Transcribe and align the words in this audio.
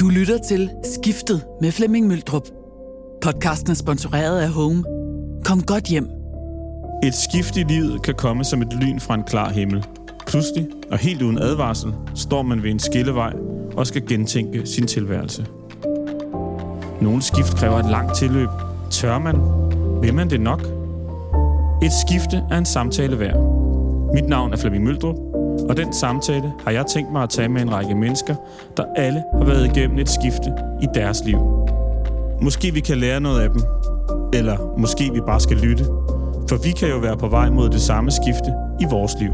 Du 0.00 0.08
lytter 0.08 0.38
til 0.38 0.70
Skiftet 0.84 1.44
med 1.60 1.72
Flemming 1.72 2.06
Møldrup. 2.06 2.42
Podcasten 3.22 3.70
er 3.70 3.74
sponsoreret 3.74 4.40
af 4.40 4.48
Home. 4.48 4.84
Kom 5.44 5.62
godt 5.62 5.84
hjem. 5.84 6.08
Et 7.04 7.14
skift 7.14 7.56
i 7.56 7.62
livet 7.62 8.02
kan 8.02 8.14
komme 8.14 8.44
som 8.44 8.62
et 8.62 8.72
lyn 8.72 9.00
fra 9.00 9.14
en 9.14 9.22
klar 9.22 9.50
himmel. 9.50 9.84
Pludselig 10.26 10.68
og 10.90 10.98
helt 10.98 11.22
uden 11.22 11.38
advarsel 11.38 11.94
står 12.14 12.42
man 12.42 12.62
ved 12.62 12.70
en 12.70 12.78
skillevej 12.78 13.32
og 13.76 13.86
skal 13.86 14.06
gentænke 14.06 14.66
sin 14.66 14.86
tilværelse. 14.86 15.46
Nogle 17.00 17.22
skift 17.22 17.56
kræver 17.56 17.78
et 17.78 17.90
langt 17.90 18.16
tilløb. 18.16 18.48
Tør 18.90 19.18
man? 19.18 19.36
Vil 20.02 20.14
man 20.14 20.30
det 20.30 20.40
nok? 20.40 20.60
Et 21.82 21.92
skifte 22.06 22.42
er 22.50 22.58
en 22.58 22.66
samtale 22.66 23.18
værd. 23.18 23.36
Mit 24.14 24.28
navn 24.28 24.52
er 24.52 24.56
Flemming 24.56 24.84
Møldrup, 24.84 25.16
og 25.68 25.76
den 25.76 25.92
samtale 25.92 26.52
har 26.64 26.70
jeg 26.70 26.86
tænkt 26.86 27.12
mig 27.12 27.22
at 27.22 27.30
tage 27.30 27.48
med 27.48 27.62
en 27.62 27.72
række 27.72 27.94
mennesker, 27.94 28.34
der 28.76 28.84
alle 28.96 29.24
har 29.32 29.44
været 29.44 29.76
igennem 29.76 29.98
et 29.98 30.08
skifte 30.08 30.52
i 30.82 30.86
deres 30.94 31.24
liv. 31.24 31.38
Måske 32.42 32.74
vi 32.74 32.80
kan 32.80 32.98
lære 32.98 33.20
noget 33.20 33.40
af 33.40 33.50
dem, 33.50 33.62
eller 34.34 34.78
måske 34.78 35.10
vi 35.12 35.20
bare 35.20 35.40
skal 35.40 35.56
lytte, 35.56 35.84
for 36.48 36.62
vi 36.64 36.72
kan 36.72 36.88
jo 36.88 36.98
være 36.98 37.16
på 37.16 37.28
vej 37.28 37.50
mod 37.50 37.68
det 37.68 37.80
samme 37.80 38.10
skifte 38.10 38.52
i 38.80 38.84
vores 38.90 39.12
liv. 39.20 39.32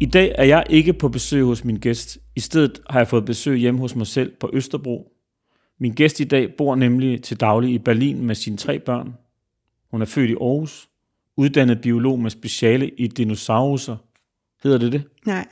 I 0.00 0.06
dag 0.06 0.34
er 0.38 0.44
jeg 0.44 0.64
ikke 0.70 0.92
på 0.92 1.08
besøg 1.08 1.44
hos 1.44 1.64
min 1.64 1.76
gæst. 1.76 2.18
I 2.36 2.40
stedet 2.40 2.80
har 2.90 3.00
jeg 3.00 3.08
fået 3.08 3.24
besøg 3.24 3.58
hjemme 3.58 3.80
hos 3.80 3.96
mig 3.96 4.06
selv 4.06 4.32
på 4.40 4.50
Østerbro. 4.52 5.12
Min 5.80 5.92
gæst 5.92 6.20
i 6.20 6.24
dag 6.24 6.48
bor 6.58 6.74
nemlig 6.74 7.22
til 7.22 7.40
daglig 7.40 7.74
i 7.74 7.78
Berlin 7.78 8.26
med 8.26 8.34
sine 8.34 8.56
tre 8.56 8.78
børn. 8.78 9.14
Hun 9.90 10.02
er 10.02 10.06
født 10.06 10.30
i 10.30 10.34
Aarhus, 10.40 10.88
uddannet 11.36 11.80
biolog 11.80 12.18
med 12.18 12.30
speciale 12.30 12.88
i 12.88 13.06
dinosaurer 13.06 13.96
Hedder 14.64 14.78
det 14.78 14.92
det? 14.92 15.02
Nej, 15.26 15.46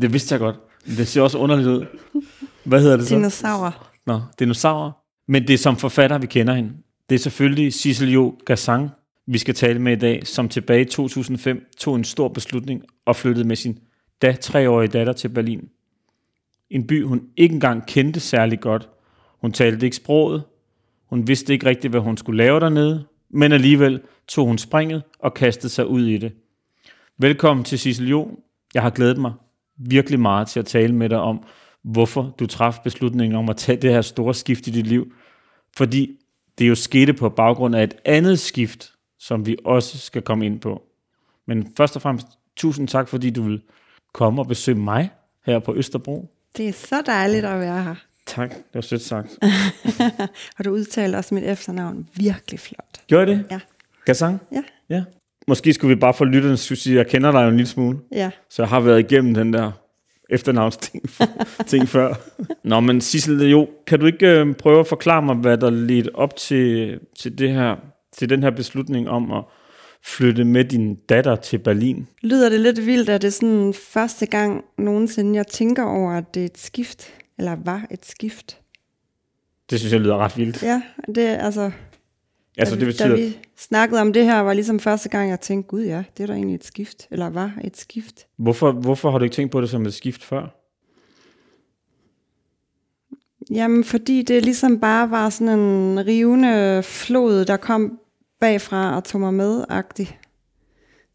Det 0.00 0.12
vidste 0.12 0.32
jeg 0.32 0.40
godt. 0.40 0.56
Det 0.86 1.08
ser 1.08 1.22
også 1.22 1.38
underligt 1.38 1.68
ud. 1.68 1.86
Hvad 2.64 2.80
hedder 2.80 2.96
det 2.96 3.08
så? 3.08 3.14
dinosaurer. 3.14 3.90
Nå, 4.06 4.20
dinosaurer. 4.38 4.92
Men 5.28 5.46
det 5.46 5.54
er 5.54 5.58
som 5.58 5.76
forfatter, 5.76 6.18
vi 6.18 6.26
kender 6.26 6.54
hende. 6.54 6.72
Det 7.08 7.14
er 7.14 7.18
selvfølgelig 7.18 7.72
Cecil 7.74 8.12
Jo 8.12 8.38
Gassang, 8.44 8.90
vi 9.26 9.38
skal 9.38 9.54
tale 9.54 9.78
med 9.78 9.92
i 9.92 9.96
dag, 10.00 10.26
som 10.26 10.48
tilbage 10.48 10.80
i 10.80 10.84
2005 10.84 11.66
tog 11.78 11.96
en 11.96 12.04
stor 12.04 12.28
beslutning 12.28 12.82
og 13.06 13.16
flyttede 13.16 13.48
med 13.48 13.56
sin 13.56 13.78
da 14.22 14.32
treårige 14.32 14.88
datter 14.88 15.12
til 15.12 15.28
Berlin. 15.28 15.68
En 16.70 16.86
by, 16.86 17.04
hun 17.04 17.22
ikke 17.36 17.54
engang 17.54 17.86
kendte 17.86 18.20
særlig 18.20 18.60
godt. 18.60 18.88
Hun 19.40 19.52
talte 19.52 19.86
ikke 19.86 19.96
sproget. 19.96 20.42
Hun 21.10 21.28
vidste 21.28 21.52
ikke 21.52 21.66
rigtigt, 21.66 21.90
hvad 21.90 22.00
hun 22.00 22.16
skulle 22.16 22.36
lave 22.36 22.60
dernede. 22.60 23.04
Men 23.30 23.52
alligevel 23.52 24.00
tog 24.28 24.46
hun 24.46 24.58
springet 24.58 25.02
og 25.18 25.34
kastede 25.34 25.68
sig 25.68 25.86
ud 25.86 26.06
i 26.06 26.18
det. 26.18 26.32
Velkommen 27.18 27.64
til 27.64 27.78
Cecil 27.78 28.08
Jo. 28.08 28.38
Jeg 28.74 28.82
har 28.82 28.90
glædet 28.90 29.18
mig 29.18 29.32
virkelig 29.76 30.20
meget 30.20 30.48
til 30.48 30.60
at 30.60 30.66
tale 30.66 30.94
med 30.94 31.08
dig 31.08 31.18
om, 31.18 31.42
hvorfor 31.82 32.34
du 32.38 32.46
traf 32.46 32.74
beslutningen 32.84 33.38
om 33.38 33.48
at 33.48 33.56
tage 33.56 33.82
det 33.82 33.90
her 33.90 34.02
store 34.02 34.34
skift 34.34 34.66
i 34.66 34.70
dit 34.70 34.86
liv. 34.86 35.12
Fordi 35.76 36.18
det 36.58 36.68
jo 36.68 36.74
skete 36.74 37.14
på 37.14 37.28
baggrund 37.28 37.76
af 37.76 37.84
et 37.84 37.94
andet 38.04 38.38
skift, 38.38 38.92
som 39.18 39.46
vi 39.46 39.56
også 39.64 39.98
skal 39.98 40.22
komme 40.22 40.46
ind 40.46 40.60
på. 40.60 40.82
Men 41.46 41.72
først 41.76 41.96
og 41.96 42.02
fremmest, 42.02 42.26
tusind 42.56 42.88
tak, 42.88 43.08
fordi 43.08 43.30
du 43.30 43.42
vil 43.42 43.62
komme 44.12 44.42
og 44.42 44.46
besøge 44.46 44.78
mig 44.78 45.10
her 45.46 45.58
på 45.58 45.74
Østerbro. 45.74 46.30
Det 46.56 46.68
er 46.68 46.72
så 46.72 47.02
dejligt 47.06 47.44
at 47.44 47.60
være 47.60 47.82
her. 47.82 47.94
Tak, 48.26 48.50
det 48.50 48.74
var 48.74 48.80
sødt 48.80 49.02
sagt. 49.02 49.38
Og 50.58 50.64
du 50.64 50.70
udtaler 50.70 51.18
også 51.18 51.34
mit 51.34 51.44
efternavn 51.44 52.08
virkelig 52.14 52.60
flot. 52.60 53.00
Gjorde 53.06 53.26
det? 53.26 53.46
Ja. 53.50 53.60
Gassang? 54.04 54.40
Ja. 54.52 54.62
Ja. 54.88 55.04
Måske 55.48 55.72
skulle 55.72 55.94
vi 55.94 56.00
bare 56.00 56.14
for 56.14 56.24
lytterne 56.24 56.56
skulle 56.56 56.78
sige, 56.78 56.92
at 56.92 56.98
jeg 56.98 57.10
kender 57.10 57.32
dig 57.32 57.42
jo 57.42 57.48
en 57.48 57.56
lille 57.56 57.68
smule. 57.68 57.98
Ja. 58.12 58.30
Så 58.50 58.62
jeg 58.62 58.68
har 58.68 58.80
været 58.80 59.00
igennem 59.00 59.34
den 59.34 59.52
der 59.52 59.72
efternavnsting 60.30 61.02
ting 61.66 61.88
før. 61.88 62.14
Nå, 62.64 62.80
men 62.80 63.00
Sissel, 63.00 63.50
jo, 63.50 63.68
kan 63.86 64.00
du 64.00 64.06
ikke 64.06 64.26
øh, 64.26 64.54
prøve 64.54 64.80
at 64.80 64.86
forklare 64.86 65.22
mig, 65.22 65.36
hvad 65.36 65.58
der 65.58 65.70
ledte 65.70 66.14
op 66.14 66.36
til, 66.36 66.98
til, 67.18 67.38
det 67.38 67.50
her, 67.50 67.76
til 68.16 68.30
den 68.30 68.42
her 68.42 68.50
beslutning 68.50 69.08
om 69.08 69.32
at 69.32 69.44
flytte 70.04 70.44
med 70.44 70.64
din 70.64 70.94
datter 70.94 71.36
til 71.36 71.58
Berlin? 71.58 72.08
Lyder 72.22 72.48
det 72.48 72.60
lidt 72.60 72.86
vildt, 72.86 73.08
at 73.08 73.22
det 73.22 73.28
er 73.28 73.32
sådan 73.32 73.74
første 73.92 74.26
gang 74.26 74.64
nogensinde, 74.78 75.36
jeg 75.36 75.46
tænker 75.46 75.84
over, 75.84 76.12
at 76.12 76.34
det 76.34 76.40
er 76.40 76.46
et 76.46 76.58
skift, 76.58 77.14
eller 77.38 77.56
var 77.64 77.86
et 77.90 78.06
skift. 78.06 78.58
Det 79.70 79.78
synes 79.78 79.92
jeg 79.92 80.00
lyder 80.00 80.16
ret 80.16 80.36
vildt. 80.38 80.62
Ja, 80.62 80.82
det 81.14 81.24
er 81.26 81.38
altså, 81.38 81.70
Altså, 82.56 82.74
da, 82.74 82.80
det 82.80 82.86
vi- 82.86 82.92
betyder, 82.92 83.08
da 83.08 83.14
vi 83.14 83.38
snakkede 83.56 84.00
om 84.00 84.12
det 84.12 84.24
her, 84.24 84.40
var 84.40 84.52
ligesom 84.52 84.80
første 84.80 85.08
gang, 85.08 85.30
jeg 85.30 85.40
tænkte, 85.40 85.68
gud 85.68 85.82
ja, 85.82 86.04
det 86.16 86.22
er 86.22 86.26
da 86.26 86.32
egentlig 86.32 86.54
et 86.54 86.64
skift, 86.64 87.08
eller 87.10 87.30
var 87.30 87.52
et 87.64 87.76
skift. 87.76 88.26
hvorfor, 88.36 88.72
hvorfor 88.72 89.10
har 89.10 89.18
du 89.18 89.24
ikke 89.24 89.34
tænkt 89.36 89.52
på 89.52 89.60
det 89.60 89.70
som 89.70 89.86
et 89.86 89.94
skift 89.94 90.24
før? 90.24 90.62
Jamen, 93.50 93.84
fordi 93.84 94.22
det 94.22 94.44
ligesom 94.44 94.80
bare 94.80 95.10
var 95.10 95.30
sådan 95.30 95.58
en 95.58 96.06
rivende 96.06 96.82
flod, 96.82 97.44
der 97.44 97.56
kom 97.56 97.98
bagfra 98.40 98.96
og 98.96 99.04
tog 99.04 99.20
mig 99.20 99.34
med 99.34 99.64
-agtig. 99.70 100.12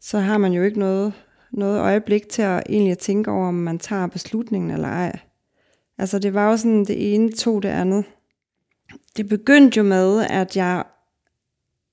Så 0.00 0.18
har 0.18 0.38
man 0.38 0.52
jo 0.52 0.62
ikke 0.62 0.78
noget, 0.78 1.12
noget 1.52 1.80
øjeblik 1.80 2.28
til 2.28 2.42
at 2.42 2.62
egentlig 2.68 2.98
tænke 2.98 3.30
over, 3.30 3.48
om 3.48 3.54
man 3.54 3.78
tager 3.78 4.06
beslutningen 4.06 4.70
eller 4.70 4.88
ej. 4.88 5.18
Altså, 5.98 6.18
det 6.18 6.34
var 6.34 6.50
jo 6.50 6.56
sådan, 6.56 6.84
det 6.84 7.14
ene 7.14 7.32
tog 7.32 7.62
det 7.62 7.68
andet. 7.68 8.04
Det 9.16 9.28
begyndte 9.28 9.76
jo 9.78 9.82
med, 9.82 10.26
at 10.30 10.56
jeg, 10.56 10.84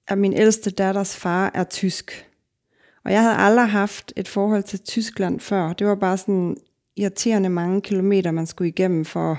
at 0.10 0.18
min 0.18 0.34
ældste 0.34 0.70
datters 0.70 1.16
far 1.16 1.52
er 1.54 1.64
tysk. 1.64 2.26
Og 3.06 3.12
jeg 3.12 3.22
havde 3.22 3.36
aldrig 3.36 3.70
haft 3.70 4.14
et 4.16 4.28
forhold 4.28 4.64
til 4.64 4.80
Tyskland 4.80 5.40
før. 5.40 5.74
Det 5.74 5.88
var 5.88 5.96
bare 5.96 6.18
sådan 6.18 6.58
irriterende 6.96 7.50
mange 7.50 7.82
kilometer, 7.82 8.32
man 8.32 8.48
skulle 8.48 8.70
igennem 8.70 9.06
for 9.06 9.32
at 9.32 9.38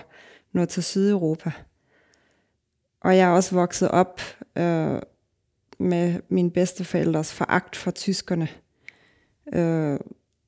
nå 0.53 0.65
til 0.65 0.83
Sydeuropa. 0.83 1.51
Og 3.01 3.17
jeg 3.17 3.29
er 3.29 3.33
også 3.33 3.55
vokset 3.55 3.91
op 3.91 4.21
øh, 4.57 4.99
med 5.79 6.21
min 6.29 6.51
bedsteforældres 6.51 7.33
foragt 7.33 7.77
for 7.77 7.91
tyskerne. 7.91 8.49
Øh, 9.53 9.99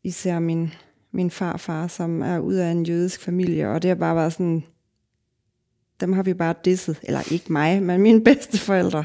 især 0.04 0.38
min, 0.38 0.74
min 1.12 1.30
farfar, 1.30 1.86
som 1.86 2.22
er 2.22 2.38
ud 2.38 2.54
af 2.54 2.70
en 2.70 2.86
jødisk 2.86 3.20
familie, 3.20 3.68
og 3.68 3.82
det 3.82 3.88
har 3.88 3.94
bare 3.94 4.16
været 4.16 4.32
sådan, 4.32 4.64
dem 6.00 6.12
har 6.12 6.22
vi 6.22 6.34
bare 6.34 6.54
disset, 6.64 7.00
eller 7.02 7.32
ikke 7.32 7.52
mig, 7.52 7.82
men 7.82 8.00
mine 8.00 8.24
bedsteforældre. 8.34 9.04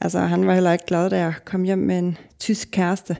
Altså, 0.00 0.18
han 0.18 0.46
var 0.46 0.54
heller 0.54 0.72
ikke 0.72 0.86
glad, 0.86 1.10
da 1.10 1.18
jeg 1.18 1.34
kom 1.44 1.62
hjem 1.62 1.78
med 1.78 1.98
en 1.98 2.18
tysk 2.38 2.68
kæreste. 2.72 3.16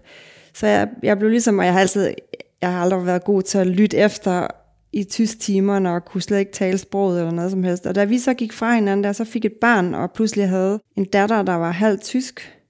Så 0.55 0.67
jeg, 0.67 0.89
jeg 1.03 1.19
blev 1.19 1.31
ligesom, 1.31 1.59
og 1.59 1.65
jeg 1.65 1.73
har 1.73 1.81
altid, 1.81 2.15
jeg 2.61 2.73
har 2.73 2.83
aldrig 2.83 3.07
været 3.07 3.25
god 3.25 3.43
til 3.43 3.59
at 3.59 3.67
lytte 3.67 3.97
efter 3.97 4.47
i 4.93 5.05
tysk 5.05 5.41
timerne, 5.41 5.91
og 5.91 6.05
kunne 6.05 6.23
slet 6.23 6.39
ikke 6.39 6.53
tale 6.53 6.79
sproget 6.79 7.19
eller 7.19 7.33
noget 7.33 7.51
som 7.51 7.65
helst. 7.65 7.87
Og 7.87 7.95
da 7.95 8.05
vi 8.05 8.19
så 8.19 8.35
gik 8.35 8.53
fra 8.53 8.75
hinanden, 8.75 9.05
der 9.05 9.13
så 9.13 9.25
fik 9.25 9.45
et 9.45 9.55
barn, 9.61 9.95
og 9.95 10.13
pludselig 10.13 10.49
havde 10.49 10.81
en 10.97 11.05
datter, 11.05 11.43
der 11.43 11.55
var 11.55 11.71
halvt 11.71 12.03
tysk, 12.03 12.61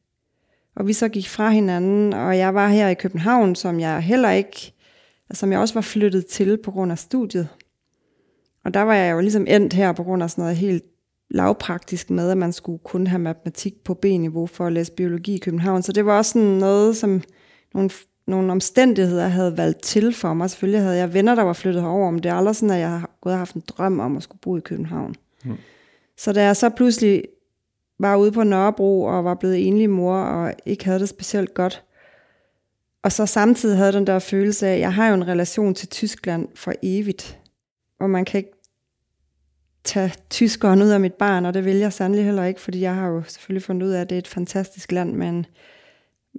og 0.77 0.87
vi 0.87 0.93
så 0.93 1.09
gik 1.09 1.29
fra 1.29 1.51
hinanden, 1.51 2.13
og 2.13 2.39
jeg 2.39 2.55
var 2.55 2.69
her 2.69 2.89
i 2.89 2.95
København, 2.95 3.55
som 3.55 3.81
jeg 3.81 4.01
heller 4.01 4.31
ikke, 4.31 4.73
altså, 5.31 5.41
som 5.41 5.53
jeg 5.53 5.61
også 5.61 5.75
var 5.75 5.81
flyttet 5.81 6.27
til 6.27 6.59
på 6.65 6.71
grund 6.71 6.93
af 6.93 6.99
studiet. 6.99 7.49
Og 8.65 8.75
der 8.75 8.81
var 8.81 8.95
jeg 8.95 9.13
jo 9.13 9.21
ligesom 9.21 9.47
endt 9.49 9.73
her 9.73 9.93
på 9.93 10.03
grund 10.03 10.23
af 10.23 10.31
sådan 10.31 10.43
noget 10.43 10.57
helt 10.57 10.85
lavpraktisk 11.31 12.11
med, 12.11 12.31
at 12.31 12.39
man 12.39 12.53
skulle 12.53 12.79
kun 12.79 13.07
have 13.07 13.19
matematik 13.19 13.85
på 13.85 13.95
B-niveau 13.95 14.47
for 14.47 14.67
at 14.67 14.73
læse 14.73 14.93
biologi 14.93 15.35
i 15.35 15.39
København. 15.39 15.83
Så 15.83 15.93
det 15.93 16.07
var 16.07 16.19
også 16.19 16.33
sådan 16.33 16.49
noget, 16.49 16.97
som 16.97 17.23
nogle, 17.75 17.91
nogle 18.27 18.53
omstændigheder 18.53 19.29
havde 19.29 19.57
valgt 19.57 19.83
til 19.83 20.15
for 20.15 20.35
mig. 20.35 20.51
Selvfølgelig 20.51 20.81
havde 20.81 20.97
jeg 20.97 21.15
venner, 21.15 21.35
der 21.35 21.43
var 21.43 21.53
flyttet 21.53 21.83
herover, 21.83 22.11
men 22.11 22.23
det 22.23 22.31
er 22.31 22.35
aldrig 22.35 22.57
sådan, 22.57 22.75
at 22.75 22.81
jeg 22.81 22.91
har 22.91 23.11
gået 23.21 23.33
og 23.33 23.39
haft 23.39 23.55
en 23.55 23.63
drøm 23.69 24.01
om 24.01 24.17
at 24.17 24.23
skulle 24.23 24.41
bo 24.41 24.57
i 24.57 24.61
København. 24.61 25.15
Mm. 25.45 25.57
Så 26.17 26.33
da 26.33 26.45
jeg 26.45 26.57
så 26.57 26.69
pludselig 26.69 27.23
var 27.99 28.17
ude 28.17 28.33
på 28.33 28.45
Nørrebro 28.45 29.03
og 29.03 29.25
var 29.25 29.35
blevet 29.35 29.67
enlig 29.67 29.91
mor 29.91 30.17
og 30.17 30.55
ikke 30.67 30.85
havde 30.85 31.01
det 31.01 31.09
specielt 31.09 31.55
godt, 31.55 31.85
og 33.03 33.13
så 33.13 33.27
samtidig 33.27 33.77
havde 33.77 33.93
den 33.93 34.07
der 34.07 34.19
følelse 34.19 34.67
af, 34.67 34.75
at 34.75 34.81
jeg 34.81 34.95
har 34.95 35.09
jo 35.09 35.15
en 35.15 35.29
relation 35.29 35.75
til 35.75 35.89
Tyskland 35.89 36.49
for 36.55 36.73
evigt, 36.83 37.39
og 38.01 38.11
man 38.11 38.25
kan 38.25 38.39
ikke 38.39 38.60
tage 39.85 40.13
tyskeren 40.31 40.83
ud 40.83 40.89
af 40.89 41.01
mit 41.01 41.15
barn, 41.15 41.45
og 41.45 41.55
det 41.55 41.65
vil 41.65 41.77
jeg 41.77 41.93
sandelig 41.93 42.25
heller 42.25 42.45
ikke, 42.45 42.61
fordi 42.61 42.81
jeg 42.81 42.95
har 42.95 43.09
jo 43.09 43.23
selvfølgelig 43.27 43.63
fundet 43.63 43.87
ud 43.87 43.93
af, 43.93 44.01
at 44.01 44.11
det 44.11 44.17
er 44.17 44.19
et 44.19 44.29
fantastisk 44.29 44.93
land 44.93 45.13
med 45.13 45.29
en, 45.29 45.47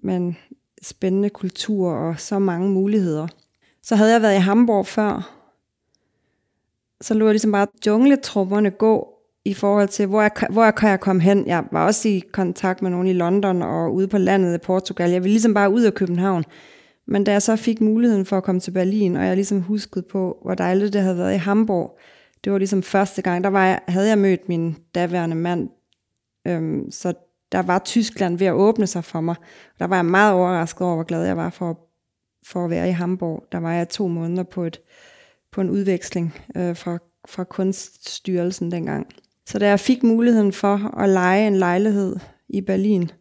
med 0.03 0.15
en 0.15 0.37
spændende 0.81 1.29
kultur 1.29 1.91
og 1.91 2.19
så 2.19 2.39
mange 2.39 2.69
muligheder. 2.69 3.27
Så 3.83 3.95
havde 3.95 4.13
jeg 4.13 4.21
været 4.21 4.35
i 4.35 4.39
Hamburg 4.39 4.87
før, 4.87 5.37
så 7.01 7.13
lå 7.13 7.25
jeg 7.25 7.33
ligesom 7.33 7.51
bare 7.51 7.67
jungletrummerne 7.85 8.69
gå 8.69 9.07
i 9.45 9.53
forhold 9.53 9.87
til, 9.87 10.05
hvor, 10.05 10.21
jeg, 10.21 10.31
hvor 10.49 10.63
jeg 10.63 10.75
kan 10.75 10.89
jeg 10.89 10.99
komme 10.99 11.21
hen. 11.21 11.47
Jeg 11.47 11.63
var 11.71 11.85
også 11.85 12.09
i 12.09 12.21
kontakt 12.31 12.81
med 12.81 12.91
nogen 12.91 13.07
i 13.07 13.13
London 13.13 13.61
og 13.61 13.93
ude 13.93 14.07
på 14.07 14.17
landet 14.17 14.55
i 14.55 14.57
Portugal. 14.57 15.11
Jeg 15.11 15.23
ville 15.23 15.33
ligesom 15.33 15.53
bare 15.53 15.71
ud 15.71 15.81
af 15.81 15.93
København. 15.93 16.43
Men 17.07 17.23
da 17.23 17.31
jeg 17.31 17.41
så 17.41 17.55
fik 17.55 17.81
muligheden 17.81 18.25
for 18.25 18.37
at 18.37 18.43
komme 18.43 18.61
til 18.61 18.71
Berlin, 18.71 19.15
og 19.15 19.25
jeg 19.25 19.35
ligesom 19.35 19.61
huskede 19.61 20.05
på, 20.11 20.37
hvor 20.43 20.55
dejligt 20.55 20.93
det 20.93 21.01
havde 21.01 21.17
været 21.17 21.33
i 21.33 21.37
Hamburg, 21.37 21.99
det 22.43 22.51
var 22.51 22.57
ligesom 22.57 22.83
første 22.83 23.21
gang, 23.21 23.43
der 23.43 23.49
var 23.49 23.65
jeg, 23.65 23.81
havde 23.87 24.07
jeg 24.07 24.17
mødt 24.17 24.49
min 24.49 24.77
daværende 24.95 25.35
mand, 25.35 25.69
øhm, 26.47 26.91
så 26.91 27.13
der 27.51 27.61
var 27.61 27.79
Tyskland 27.79 28.37
ved 28.37 28.47
at 28.47 28.53
åbne 28.53 28.87
sig 28.87 29.03
for 29.03 29.21
mig. 29.21 29.35
Der 29.79 29.87
var 29.87 29.95
jeg 29.95 30.05
meget 30.05 30.33
overrasket 30.33 30.81
over, 30.81 30.95
hvor 30.95 31.03
glad 31.03 31.25
jeg 31.25 31.37
var 31.37 31.49
for, 31.49 31.79
for 32.45 32.65
at 32.65 32.69
være 32.69 32.89
i 32.89 32.91
Hamburg. 32.91 33.43
Der 33.51 33.57
var 33.57 33.73
jeg 33.73 33.89
to 33.89 34.07
måneder 34.07 34.43
på 34.43 34.63
et 34.63 34.81
på 35.51 35.61
en 35.61 35.69
udveksling 35.69 36.35
øh, 36.55 36.75
fra, 36.75 36.97
fra 37.29 37.43
kunststyrelsen 37.43 38.71
dengang. 38.71 39.07
Så 39.45 39.59
da 39.59 39.67
jeg 39.67 39.79
fik 39.79 40.03
muligheden 40.03 40.53
for 40.53 40.99
at 40.99 41.09
lege 41.09 41.47
en 41.47 41.55
lejlighed 41.55 42.15
i 42.49 42.61
Berlin, 42.61 43.11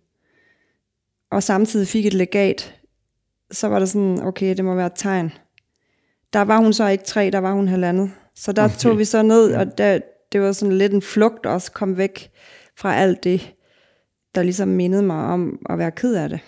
og 1.30 1.42
samtidig 1.42 1.88
fik 1.88 2.06
et 2.06 2.14
legat, 2.14 2.74
så 3.50 3.68
var 3.68 3.78
det 3.78 3.88
sådan, 3.88 4.22
okay, 4.22 4.56
det 4.56 4.64
må 4.64 4.74
være 4.74 4.86
et 4.86 4.92
tegn. 4.96 5.32
Der 6.32 6.40
var 6.40 6.58
hun 6.58 6.72
så 6.72 6.88
ikke 6.88 7.04
tre, 7.04 7.30
der 7.30 7.38
var 7.38 7.52
hun 7.52 7.68
halvandet. 7.68 8.10
Så 8.40 8.52
der 8.52 8.64
okay. 8.64 8.76
tog 8.78 8.98
vi 8.98 9.04
så 9.04 9.22
ned, 9.22 9.54
og 9.54 9.78
der, 9.78 9.98
det 10.32 10.40
var 10.40 10.52
sådan 10.52 10.78
lidt 10.78 10.92
en 10.92 11.02
flugt 11.02 11.46
også, 11.46 11.72
kom 11.72 11.96
væk 11.96 12.30
fra 12.76 12.94
alt 12.94 13.24
det, 13.24 13.54
der 14.34 14.42
ligesom 14.42 14.68
mindede 14.68 15.02
mig 15.02 15.24
om 15.24 15.58
at 15.70 15.78
være 15.78 15.90
ked 15.90 16.14
af 16.14 16.28
det. 16.28 16.40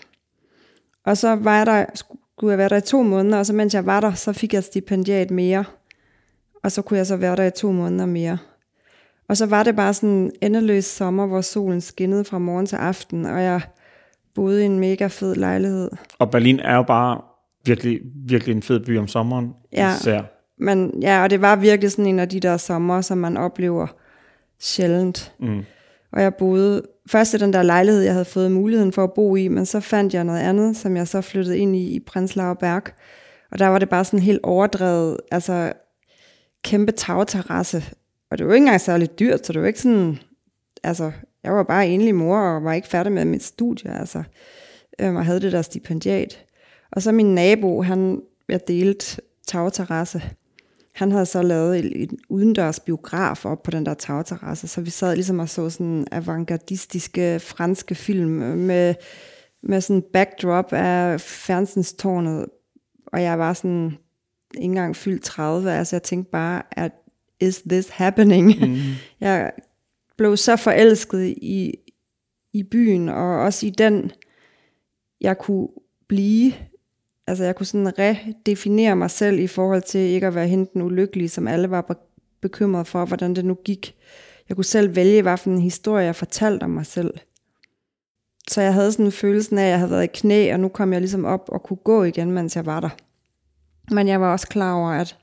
Og 1.05 1.17
så 1.17 1.35
var 1.35 1.57
jeg 1.57 1.65
der, 1.65 1.85
skulle 1.95 2.51
jeg 2.51 2.57
være 2.57 2.69
der 2.69 2.77
i 2.77 2.81
to 2.81 3.03
måneder, 3.03 3.37
og 3.37 3.45
så 3.45 3.53
mens 3.53 3.73
jeg 3.73 3.85
var 3.85 3.99
der, 3.99 4.13
så 4.13 4.33
fik 4.33 4.53
jeg 4.53 4.63
stipendiat 4.63 5.31
mere. 5.31 5.65
Og 6.63 6.71
så 6.71 6.81
kunne 6.81 6.97
jeg 6.97 7.07
så 7.07 7.15
være 7.15 7.35
der 7.35 7.43
i 7.43 7.51
to 7.51 7.71
måneder 7.71 8.05
mere. 8.05 8.37
Og 9.29 9.37
så 9.37 9.45
var 9.45 9.63
det 9.63 9.75
bare 9.75 9.93
sådan 9.93 10.09
en 10.09 10.31
endeløs 10.41 10.85
sommer, 10.85 11.25
hvor 11.25 11.41
solen 11.41 11.81
skinnede 11.81 12.25
fra 12.25 12.37
morgen 12.37 12.65
til 12.65 12.75
aften, 12.75 13.25
og 13.25 13.43
jeg 13.43 13.61
boede 14.35 14.61
i 14.61 14.65
en 14.65 14.79
mega 14.79 15.07
fed 15.07 15.35
lejlighed. 15.35 15.91
Og 16.19 16.31
Berlin 16.31 16.59
er 16.59 16.75
jo 16.75 16.83
bare 16.83 17.21
virkelig, 17.65 17.99
virkelig 18.27 18.55
en 18.55 18.63
fed 18.63 18.79
by 18.79 18.97
om 18.97 19.07
sommeren. 19.07 19.53
Ja, 19.73 19.95
især. 19.95 20.32
Men, 20.57 20.93
ja, 21.01 21.23
og 21.23 21.29
det 21.29 21.41
var 21.41 21.55
virkelig 21.55 21.91
sådan 21.91 22.05
en 22.05 22.19
af 22.19 22.29
de 22.29 22.39
der 22.39 22.57
sommer, 22.57 23.01
som 23.01 23.17
man 23.17 23.37
oplever 23.37 23.87
sjældent. 24.59 25.33
Mm. 25.39 25.63
Og 26.11 26.21
jeg 26.21 26.35
boede 26.35 26.81
først 27.09 27.33
i 27.33 27.37
den 27.37 27.53
der 27.53 27.63
lejlighed, 27.63 28.01
jeg 28.01 28.13
havde 28.13 28.25
fået 28.25 28.51
muligheden 28.51 28.93
for 28.93 29.03
at 29.03 29.13
bo 29.13 29.35
i, 29.35 29.47
men 29.47 29.65
så 29.65 29.79
fandt 29.79 30.13
jeg 30.13 30.23
noget 30.23 30.39
andet, 30.39 30.77
som 30.77 30.97
jeg 30.97 31.07
så 31.07 31.21
flyttede 31.21 31.57
ind 31.57 31.75
i 31.75 31.95
i 31.95 31.99
Prenzlauer 31.99 32.53
Berg. 32.53 32.83
Og 33.51 33.59
der 33.59 33.67
var 33.67 33.79
det 33.79 33.89
bare 33.89 34.05
sådan 34.05 34.19
helt 34.19 34.39
overdrevet, 34.43 35.17
altså 35.31 35.73
kæmpe 36.63 36.91
tagterrasse. 36.91 37.83
Og 38.31 38.37
det 38.37 38.47
var 38.47 38.53
ikke 38.53 38.63
engang 38.63 38.81
særlig 38.81 39.19
dyrt, 39.19 39.45
så 39.45 39.53
det 39.53 39.61
var 39.61 39.67
ikke 39.67 39.81
sådan, 39.81 40.17
altså 40.83 41.11
jeg 41.43 41.53
var 41.53 41.63
bare 41.63 41.87
enlig 41.87 42.15
mor 42.15 42.37
og 42.37 42.63
var 42.63 42.73
ikke 42.73 42.87
færdig 42.87 43.11
med 43.11 43.25
mit 43.25 43.43
studie, 43.43 43.99
altså, 43.99 44.23
øhm, 44.99 45.15
og 45.15 45.25
havde 45.25 45.41
det 45.41 45.51
der 45.51 45.61
stipendiat. 45.61 46.45
Og 46.91 47.01
så 47.01 47.11
min 47.11 47.35
nabo, 47.35 47.81
han, 47.81 48.21
jeg 48.49 48.67
delt 48.67 49.19
tagterrasse. 49.47 50.21
Han 50.93 51.11
havde 51.11 51.25
så 51.25 51.41
lavet 51.41 52.01
en 52.01 52.19
udendørs 52.29 52.79
biograf 52.79 53.45
op 53.45 53.63
på 53.63 53.71
den 53.71 53.85
der 53.85 53.93
tagterrasse, 53.93 54.67
så 54.67 54.81
vi 54.81 54.89
sad 54.89 55.15
ligesom 55.15 55.39
og 55.39 55.49
så 55.49 55.69
sådan 55.69 56.07
avantgardistiske 56.11 57.39
franske 57.39 57.95
film 57.95 58.31
med, 58.57 58.95
med 59.63 59.81
sådan 59.81 60.03
backdrop 60.13 60.73
af 60.73 61.21
færdsenstårnet, 61.21 62.45
og 63.07 63.21
jeg 63.21 63.39
var 63.39 63.53
sådan 63.53 63.97
ikke 64.55 64.63
engang 64.63 64.95
fyldt 64.95 65.23
30, 65.23 65.71
altså 65.71 65.95
jeg 65.95 66.03
tænkte 66.03 66.31
bare, 66.31 66.61
at 66.71 66.91
is 67.39 67.61
this 67.61 67.89
happening? 67.89 68.69
Mm. 68.69 68.77
jeg 69.25 69.51
blev 70.17 70.37
så 70.37 70.55
forelsket 70.55 71.25
i, 71.27 71.75
i 72.53 72.63
byen, 72.63 73.09
og 73.09 73.39
også 73.39 73.65
i 73.65 73.69
den, 73.69 74.11
jeg 75.21 75.37
kunne 75.37 75.67
blive. 76.07 76.53
Altså 77.27 77.43
jeg 77.43 77.55
kunne 77.55 77.65
sådan 77.65 77.99
redefinere 77.99 78.95
mig 78.95 79.11
selv 79.11 79.39
i 79.39 79.47
forhold 79.47 79.81
til 79.81 79.99
ikke 79.99 80.27
at 80.27 80.35
være 80.35 80.47
hende 80.47 80.69
den 80.73 80.81
ulykkelige, 80.81 81.29
som 81.29 81.47
alle 81.47 81.69
var 81.69 81.95
bekymret 82.41 82.87
for, 82.87 83.05
hvordan 83.05 83.35
det 83.35 83.45
nu 83.45 83.53
gik. 83.53 83.95
Jeg 84.49 84.57
kunne 84.57 84.65
selv 84.65 84.95
vælge, 84.95 85.21
hvad 85.21 85.37
for 85.37 85.49
en 85.49 85.61
historie 85.61 86.05
jeg 86.05 86.15
fortalte 86.15 86.63
om 86.63 86.69
mig 86.69 86.85
selv. 86.85 87.13
Så 88.47 88.61
jeg 88.61 88.73
havde 88.73 88.91
sådan 88.91 89.05
en 89.05 89.11
følelse 89.11 89.59
af, 89.59 89.63
at 89.63 89.69
jeg 89.69 89.77
havde 89.77 89.91
været 89.91 90.03
i 90.03 90.09
knæ, 90.13 90.53
og 90.53 90.59
nu 90.59 90.67
kom 90.67 90.93
jeg 90.93 91.01
ligesom 91.01 91.25
op 91.25 91.49
og 91.51 91.63
kunne 91.63 91.77
gå 91.77 92.03
igen, 92.03 92.31
mens 92.31 92.55
jeg 92.55 92.65
var 92.65 92.79
der. 92.79 92.89
Men 93.91 94.07
jeg 94.07 94.21
var 94.21 94.31
også 94.31 94.47
klar 94.47 94.73
over, 94.73 94.89
at 94.89 95.17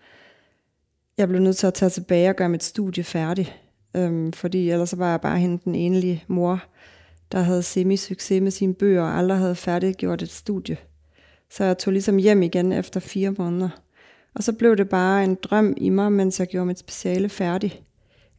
jeg 1.19 1.29
blev 1.29 1.41
nødt 1.41 1.56
til 1.56 1.67
at 1.67 1.75
tage 1.75 1.91
tilbage 1.91 2.29
og 2.29 2.37
gøre 2.37 2.49
mit 2.49 2.64
studie 2.64 3.05
færdigt. 3.05 3.61
Øhm, 3.97 4.32
fordi 4.32 4.70
ellers 4.70 4.99
var 4.99 5.11
jeg 5.11 5.20
bare 5.20 5.38
hende 5.38 5.62
den 5.64 5.75
enlige 5.75 6.25
mor, 6.29 6.64
der 7.32 7.41
havde 7.41 7.62
semi-succes 7.62 8.43
med 8.43 8.50
sine 8.50 8.75
bøger, 8.75 9.02
og 9.02 9.19
aldrig 9.19 9.38
havde 9.38 9.55
færdiggjort 9.55 10.23
et 10.23 10.31
studie. 10.31 10.76
Så 11.50 11.64
jeg 11.64 11.79
tog 11.79 11.93
ligesom 11.93 12.17
hjem 12.17 12.43
igen 12.43 12.73
efter 12.73 13.00
fire 13.00 13.35
måneder. 13.38 13.69
Og 14.35 14.43
så 14.43 14.52
blev 14.52 14.76
det 14.76 14.88
bare 14.88 15.25
en 15.25 15.38
drøm 15.43 15.75
i 15.76 15.88
mig, 15.88 16.12
mens 16.12 16.41
jeg 16.41 16.49
gjorde 16.49 16.67
mit 16.67 16.79
speciale 16.79 17.29
færdig. 17.29 17.82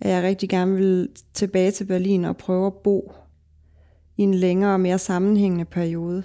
At 0.01 0.09
jeg 0.09 0.23
rigtig 0.23 0.49
gerne 0.49 0.75
ville 0.75 1.07
tilbage 1.33 1.71
til 1.71 1.85
Berlin 1.85 2.25
og 2.25 2.37
prøve 2.37 2.67
at 2.67 2.73
bo 2.73 3.13
i 4.17 4.21
en 4.21 4.33
længere 4.33 4.73
og 4.73 4.79
mere 4.79 4.99
sammenhængende 4.99 5.65
periode. 5.65 6.23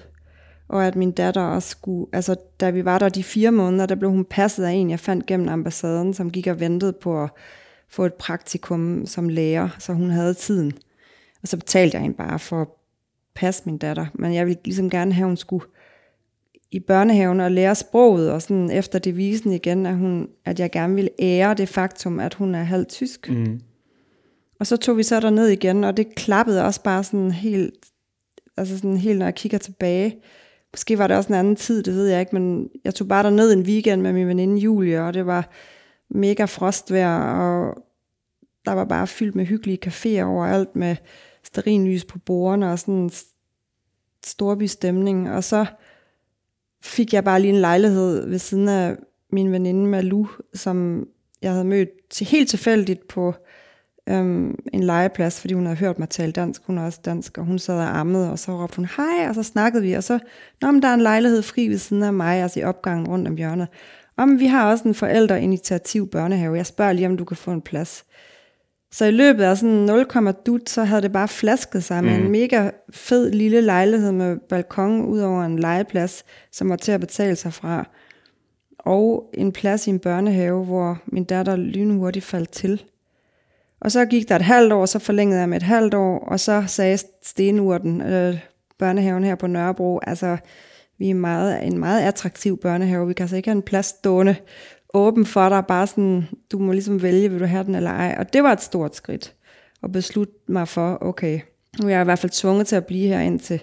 Og 0.69 0.87
at 0.87 0.97
min 0.97 1.12
datter 1.12 1.43
også 1.43 1.69
skulle, 1.69 2.06
altså 2.12 2.37
da 2.61 2.71
vi 2.71 2.85
var 2.85 2.99
der 2.99 3.09
de 3.09 3.25
fire 3.25 3.53
måneder, 3.53 3.87
der 3.87 3.94
blev 3.94 4.11
hun 4.11 4.25
passet 4.25 4.65
af 4.65 4.73
en, 4.73 4.91
jeg 4.91 5.00
fandt 5.00 5.27
gennem 5.27 5.49
ambassaden, 5.49 6.15
som 6.15 6.31
gik 6.31 6.47
og 6.47 6.61
ventede 6.61 6.93
på 6.93 7.23
at 7.23 7.31
få 7.88 8.05
et 8.05 8.15
praktikum 8.15 9.06
som 9.06 9.29
lærer, 9.29 9.69
så 9.79 9.93
hun 9.93 10.11
havde 10.11 10.35
tiden. 10.35 10.73
Og 11.43 11.49
så 11.49 11.56
betalte 11.56 11.94
jeg 11.94 12.03
hende 12.03 12.17
bare 12.17 12.38
for 12.38 12.62
at 12.62 12.69
passe 13.35 13.62
min 13.67 13.79
datter. 13.79 14.06
Men 14.15 14.35
jeg 14.35 14.47
ville 14.47 14.61
ligesom 14.65 14.91
gerne 14.91 15.12
have, 15.12 15.25
at 15.25 15.29
hun 15.29 15.37
skulle 15.37 15.67
i 16.70 16.80
børnehaven 16.80 17.40
og 17.40 17.50
lære 17.50 17.74
sproget, 17.74 18.32
og 18.32 18.42
sådan 18.42 18.70
efter 18.70 18.98
devisen 18.98 19.52
igen, 19.52 19.86
at, 19.86 19.96
hun, 19.96 20.28
at 20.44 20.60
jeg 20.60 20.70
gerne 20.70 20.94
ville 20.94 21.10
ære 21.18 21.54
det 21.54 21.68
faktum, 21.68 22.20
at 22.20 22.34
hun 22.34 22.54
er 22.54 22.62
halvt 22.62 22.88
tysk. 22.88 23.30
Mm. 23.30 23.60
Og 24.60 24.66
så 24.66 24.76
tog 24.76 24.96
vi 24.96 25.02
så 25.02 25.20
der 25.20 25.30
ned 25.30 25.48
igen, 25.48 25.84
og 25.84 25.96
det 25.96 26.14
klappede 26.14 26.64
også 26.64 26.82
bare 26.82 27.04
sådan 27.04 27.30
helt, 27.30 27.86
altså 28.56 28.76
sådan 28.76 28.96
helt, 28.96 29.18
når 29.18 29.26
jeg 29.26 29.34
kigger 29.34 29.58
tilbage. 29.58 30.16
Måske 30.72 30.98
var 30.98 31.06
det 31.06 31.16
også 31.16 31.28
en 31.28 31.34
anden 31.34 31.56
tid, 31.56 31.82
det 31.82 31.94
ved 31.94 32.06
jeg 32.06 32.20
ikke, 32.20 32.34
men 32.34 32.68
jeg 32.84 32.94
tog 32.94 33.08
bare 33.08 33.22
der 33.22 33.30
ned 33.30 33.52
en 33.52 33.62
weekend 33.62 34.02
med 34.02 34.12
min 34.12 34.28
veninde 34.28 34.58
Julie, 34.58 35.02
og 35.02 35.14
det 35.14 35.26
var 35.26 35.50
mega 36.10 36.44
frostvejr, 36.44 37.18
og 37.18 37.74
der 38.64 38.72
var 38.72 38.84
bare 38.84 39.06
fyldt 39.06 39.34
med 39.34 39.44
hyggelige 39.44 39.86
caféer 39.86 40.22
overalt, 40.22 40.76
med 40.76 40.96
sterinlys 41.44 42.04
på 42.04 42.18
bordene, 42.18 42.72
og 42.72 42.78
sådan 42.78 42.94
en 42.94 43.10
storby 44.26 44.66
stemning. 44.66 45.30
Og 45.30 45.44
så 45.44 45.66
fik 46.87 47.12
jeg 47.12 47.25
bare 47.25 47.41
lige 47.41 47.53
en 47.53 47.61
lejlighed 47.61 48.29
ved 48.29 48.38
siden 48.38 48.69
af 48.69 48.97
min 49.33 49.53
veninde 49.53 49.87
Malu, 49.87 50.27
som 50.55 51.06
jeg 51.43 51.50
havde 51.50 51.65
mødt 51.65 51.88
til 52.11 52.27
helt 52.27 52.49
tilfældigt 52.49 53.09
på 53.09 53.35
øhm, 54.09 54.59
en 54.73 54.83
legeplads, 54.83 55.41
fordi 55.41 55.55
hun 55.55 55.67
havde 55.67 55.79
hørt 55.79 55.99
mig 55.99 56.09
tale 56.09 56.33
dansk. 56.33 56.62
Hun 56.65 56.79
er 56.79 56.85
også 56.85 57.00
dansk, 57.05 57.38
og 57.38 57.44
hun 57.44 57.59
sad 57.59 57.75
og 57.75 57.99
ammede, 57.99 58.31
og 58.31 58.38
så 58.38 58.62
råbte 58.62 58.77
hun 58.77 58.88
hej, 58.97 59.29
og 59.29 59.35
så 59.35 59.43
snakkede 59.43 59.83
vi, 59.83 59.93
og 59.93 60.05
så, 60.05 60.19
Nå, 60.62 60.71
men 60.71 60.83
der 60.83 60.88
er 60.88 60.94
en 60.94 61.00
lejlighed 61.00 61.43
fri 61.43 61.69
ved 61.69 61.79
siden 61.79 62.03
af 62.03 62.12
mig, 62.12 62.43
altså 62.43 62.61
i 62.61 62.62
opgangen 62.62 63.09
rundt 63.09 63.29
om 63.29 63.37
hjørnet. 63.37 63.69
Om 64.17 64.41
vi 64.41 64.47
har 64.47 64.71
også 64.71 64.88
en 64.88 64.94
forældreinitiativ 64.94 66.11
børnehave. 66.11 66.56
Jeg 66.56 66.67
spørger 66.67 66.93
lige, 66.93 67.06
om 67.06 67.17
du 67.17 67.25
kan 67.25 67.37
få 67.37 67.50
en 67.50 67.62
plads. 67.62 68.05
Så 68.97 69.05
i 69.05 69.11
løbet 69.11 69.45
af 69.45 69.59
sådan 69.59 69.75
0, 69.75 70.07
dut, 70.47 70.71
så 70.71 70.85
havde 70.85 71.03
det 71.03 71.12
bare 71.12 71.29
flasket 71.29 71.85
sig 71.85 72.05
med 72.05 72.19
mm. 72.19 72.25
en 72.25 72.31
mega 72.33 72.71
fed 72.91 73.33
lille 73.33 73.61
lejlighed 73.61 74.12
med 74.12 74.37
balkon 74.49 75.05
ud 75.05 75.21
over 75.21 75.45
en 75.45 75.59
legeplads, 75.59 76.25
som 76.53 76.71
var 76.71 76.76
til 76.76 76.93
at 76.93 77.00
betale 77.00 77.37
sig 77.37 77.53
fra. 77.53 77.88
Og 78.79 79.31
en 79.35 79.53
plads 79.53 79.87
i 79.87 79.91
en 79.91 79.99
børnehave, 79.99 80.65
hvor 80.65 80.99
min 81.07 81.25
datter 81.25 81.57
lynhurtigt 81.57 82.25
faldt 82.25 82.50
til. 82.50 82.83
Og 83.81 83.93
så 83.93 84.05
gik 84.05 84.29
der 84.29 84.37
et 84.37 84.43
halvt 84.43 84.73
år, 84.73 84.87
så 84.87 84.99
forlængede 84.99 85.41
jeg 85.41 85.49
med 85.49 85.57
et 85.57 85.62
halvt 85.62 85.95
år, 85.95 86.19
og 86.19 86.41
så 86.41 86.65
sagde 86.67 86.99
Stenurten, 87.23 88.03
øh, 88.03 88.38
børnehaven 88.79 89.25
her 89.25 89.35
på 89.35 89.47
Nørrebro, 89.47 89.99
altså 89.99 90.37
vi 90.99 91.11
er 91.11 91.15
meget, 91.15 91.67
en 91.67 91.79
meget 91.79 92.03
attraktiv 92.03 92.61
børnehave. 92.61 93.07
Vi 93.07 93.15
kan 93.15 93.25
altså 93.25 93.37
ikke 93.37 93.49
have 93.49 93.57
en 93.57 93.62
plads 93.62 93.87
stående 93.87 94.37
åben 94.95 95.26
for 95.26 95.49
dig, 95.49 95.64
bare 95.69 95.87
sådan, 95.87 96.28
du 96.52 96.59
må 96.59 96.73
ligesom 96.73 97.02
vælge, 97.02 97.31
vil 97.31 97.40
du 97.40 97.45
have 97.45 97.64
den 97.64 97.75
eller 97.75 97.90
ej. 97.90 98.16
Og 98.19 98.33
det 98.33 98.43
var 98.43 98.52
et 98.52 98.62
stort 98.62 98.97
skridt 98.97 99.35
at 99.83 99.93
beslutte 99.93 100.35
mig 100.49 100.69
for, 100.69 100.99
okay, 101.00 101.40
nu 101.81 101.87
er 101.87 101.93
jeg 101.93 102.00
i 102.00 102.05
hvert 102.05 102.19
fald 102.19 102.33
tvunget 102.33 102.66
til 102.66 102.76
at 102.76 102.87
blive 102.87 103.09
her 103.09 103.21
indtil 103.21 103.61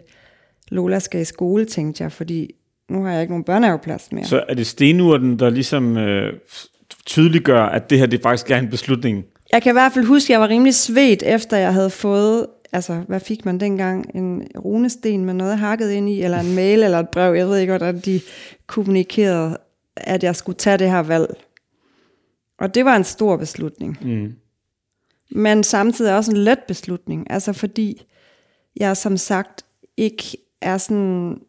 Lola 0.71 0.99
skal 0.99 1.21
i 1.21 1.25
skole, 1.25 1.65
tænkte 1.65 2.03
jeg, 2.03 2.11
fordi 2.11 2.51
nu 2.89 3.03
har 3.03 3.11
jeg 3.11 3.21
ikke 3.21 3.31
nogen 3.31 3.43
børnehaveplads 3.43 4.11
mere. 4.11 4.25
Så 4.25 4.43
er 4.49 4.53
det 4.53 4.67
stenurten, 4.67 5.39
der 5.39 5.49
ligesom 5.49 5.97
øh, 5.97 6.33
tydeliggør, 7.05 7.61
at 7.61 7.89
det 7.89 7.99
her 7.99 8.05
det 8.05 8.21
faktisk 8.21 8.51
er 8.51 8.57
en 8.57 8.69
beslutning? 8.69 9.25
Jeg 9.51 9.61
kan 9.61 9.71
i 9.71 9.73
hvert 9.73 9.91
fald 9.91 10.05
huske, 10.05 10.25
at 10.25 10.29
jeg 10.29 10.41
var 10.41 10.49
rimelig 10.49 10.75
svedt, 10.75 11.23
efter 11.23 11.57
jeg 11.57 11.73
havde 11.73 11.89
fået 11.89 12.45
altså, 12.73 12.93
hvad 13.07 13.19
fik 13.19 13.45
man 13.45 13.59
dengang? 13.59 14.15
En 14.15 14.47
runesten 14.57 15.25
med 15.25 15.33
noget 15.33 15.57
hakket 15.57 15.91
ind 15.91 16.09
i, 16.09 16.21
eller 16.21 16.39
en 16.39 16.55
mail, 16.55 16.83
eller 16.83 16.99
et 16.99 17.09
brev. 17.09 17.33
Jeg 17.33 17.47
ved 17.47 17.57
ikke, 17.57 17.71
hvordan 17.71 17.99
de 17.99 18.21
kommunikerede, 18.67 19.57
at 19.95 20.23
jeg 20.23 20.35
skulle 20.35 20.57
tage 20.57 20.77
det 20.77 20.89
her 20.89 20.99
valg. 20.99 21.43
Og 22.59 22.75
det 22.75 22.85
var 22.85 22.95
en 22.95 23.03
stor 23.03 23.37
beslutning. 23.37 23.97
Mm. 24.01 24.35
Men 25.31 25.63
samtidig 25.63 26.15
også 26.15 26.31
en 26.31 26.37
let 26.37 26.59
beslutning. 26.67 27.31
Altså 27.31 27.53
fordi 27.53 28.05
jeg 28.75 28.97
som 28.97 29.17
sagt 29.17 29.65
ikke 29.97 30.37
er 30.61 30.77
sådan, 30.77 31.41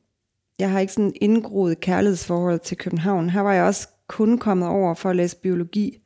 jeg 0.59 0.71
har 0.71 0.81
ikke 0.81 0.93
sådan 0.93 1.13
indgroet 1.21 1.81
kærlighedsforhold 1.81 2.59
til 2.59 2.77
København. 2.77 3.31
Her 3.31 3.41
var 3.41 3.53
jeg 3.53 3.65
også 3.65 3.89
kun 4.09 4.39
kommet 4.39 4.69
over 4.69 4.95
for 4.95 5.11
at 5.11 5.17
læse 5.17 5.37
biologi. 5.37 5.99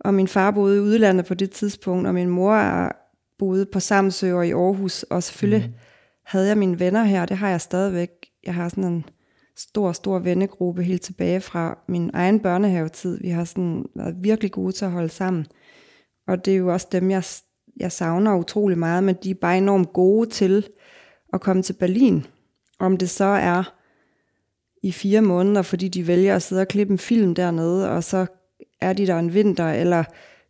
Og 0.00 0.14
min 0.14 0.28
far 0.28 0.50
boede 0.50 0.76
i 0.76 0.80
udlandet 0.80 1.26
på 1.26 1.34
det 1.34 1.50
tidspunkt, 1.50 2.06
og 2.06 2.14
min 2.14 2.28
mor 2.28 2.92
boede 3.38 3.66
på 3.66 3.80
Samsø 3.80 4.34
og 4.34 4.46
i 4.46 4.52
Aarhus, 4.52 5.02
og 5.02 5.22
selvfølgelig 5.22 5.68
mm. 5.68 5.74
havde 6.24 6.48
jeg 6.48 6.58
mine 6.58 6.78
venner 6.78 7.04
her, 7.04 7.26
det 7.26 7.36
har 7.36 7.48
jeg 7.48 7.60
stadigvæk. 7.60 8.10
Jeg 8.44 8.54
har 8.54 8.68
sådan 8.68 8.84
en 8.84 9.04
stor, 9.60 9.92
stor 9.92 10.18
vennegruppe 10.18 10.82
helt 10.82 11.02
tilbage 11.02 11.40
fra 11.40 11.78
min 11.88 12.10
egen 12.14 12.40
børnehavetid. 12.40 13.20
Vi 13.20 13.28
har 13.28 13.44
sådan 13.44 13.84
været 13.94 14.14
virkelig 14.20 14.52
gode 14.52 14.72
til 14.72 14.84
at 14.84 14.90
holde 14.90 15.08
sammen. 15.08 15.46
Og 16.26 16.44
det 16.44 16.52
er 16.52 16.56
jo 16.56 16.72
også 16.72 16.88
dem, 16.92 17.10
jeg, 17.10 17.24
jeg 17.76 17.92
savner 17.92 18.36
utrolig 18.36 18.78
meget, 18.78 19.04
men 19.04 19.16
de 19.22 19.30
er 19.30 19.34
bare 19.34 19.58
enormt 19.58 19.92
gode 19.92 20.30
til 20.30 20.68
at 21.32 21.40
komme 21.40 21.62
til 21.62 21.72
Berlin. 21.72 22.26
Om 22.78 22.96
det 22.96 23.10
så 23.10 23.24
er 23.24 23.74
i 24.82 24.92
fire 24.92 25.22
måneder, 25.22 25.62
fordi 25.62 25.88
de 25.88 26.06
vælger 26.06 26.36
at 26.36 26.42
sidde 26.42 26.60
og 26.60 26.68
klippe 26.68 26.92
en 26.92 26.98
film 26.98 27.34
dernede, 27.34 27.90
og 27.90 28.04
så 28.04 28.26
er 28.80 28.92
de 28.92 29.06
der 29.06 29.18
en 29.18 29.34
vinter, 29.34 29.72
eller 29.72 30.04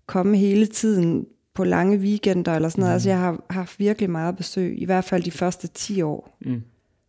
komme 0.06 0.36
hele 0.36 0.66
tiden 0.66 1.26
på 1.54 1.64
lange 1.64 1.98
weekender, 1.98 2.52
eller 2.52 2.68
sådan 2.68 2.82
noget. 2.82 2.92
Mm. 2.92 2.94
Altså, 2.94 3.08
jeg 3.08 3.18
har 3.18 3.44
haft 3.50 3.78
virkelig 3.78 4.10
meget 4.10 4.36
besøg, 4.36 4.82
i 4.82 4.84
hvert 4.84 5.04
fald 5.04 5.22
de 5.22 5.30
første 5.30 5.68
10 5.68 6.02
år. 6.02 6.36
Mm. 6.40 6.62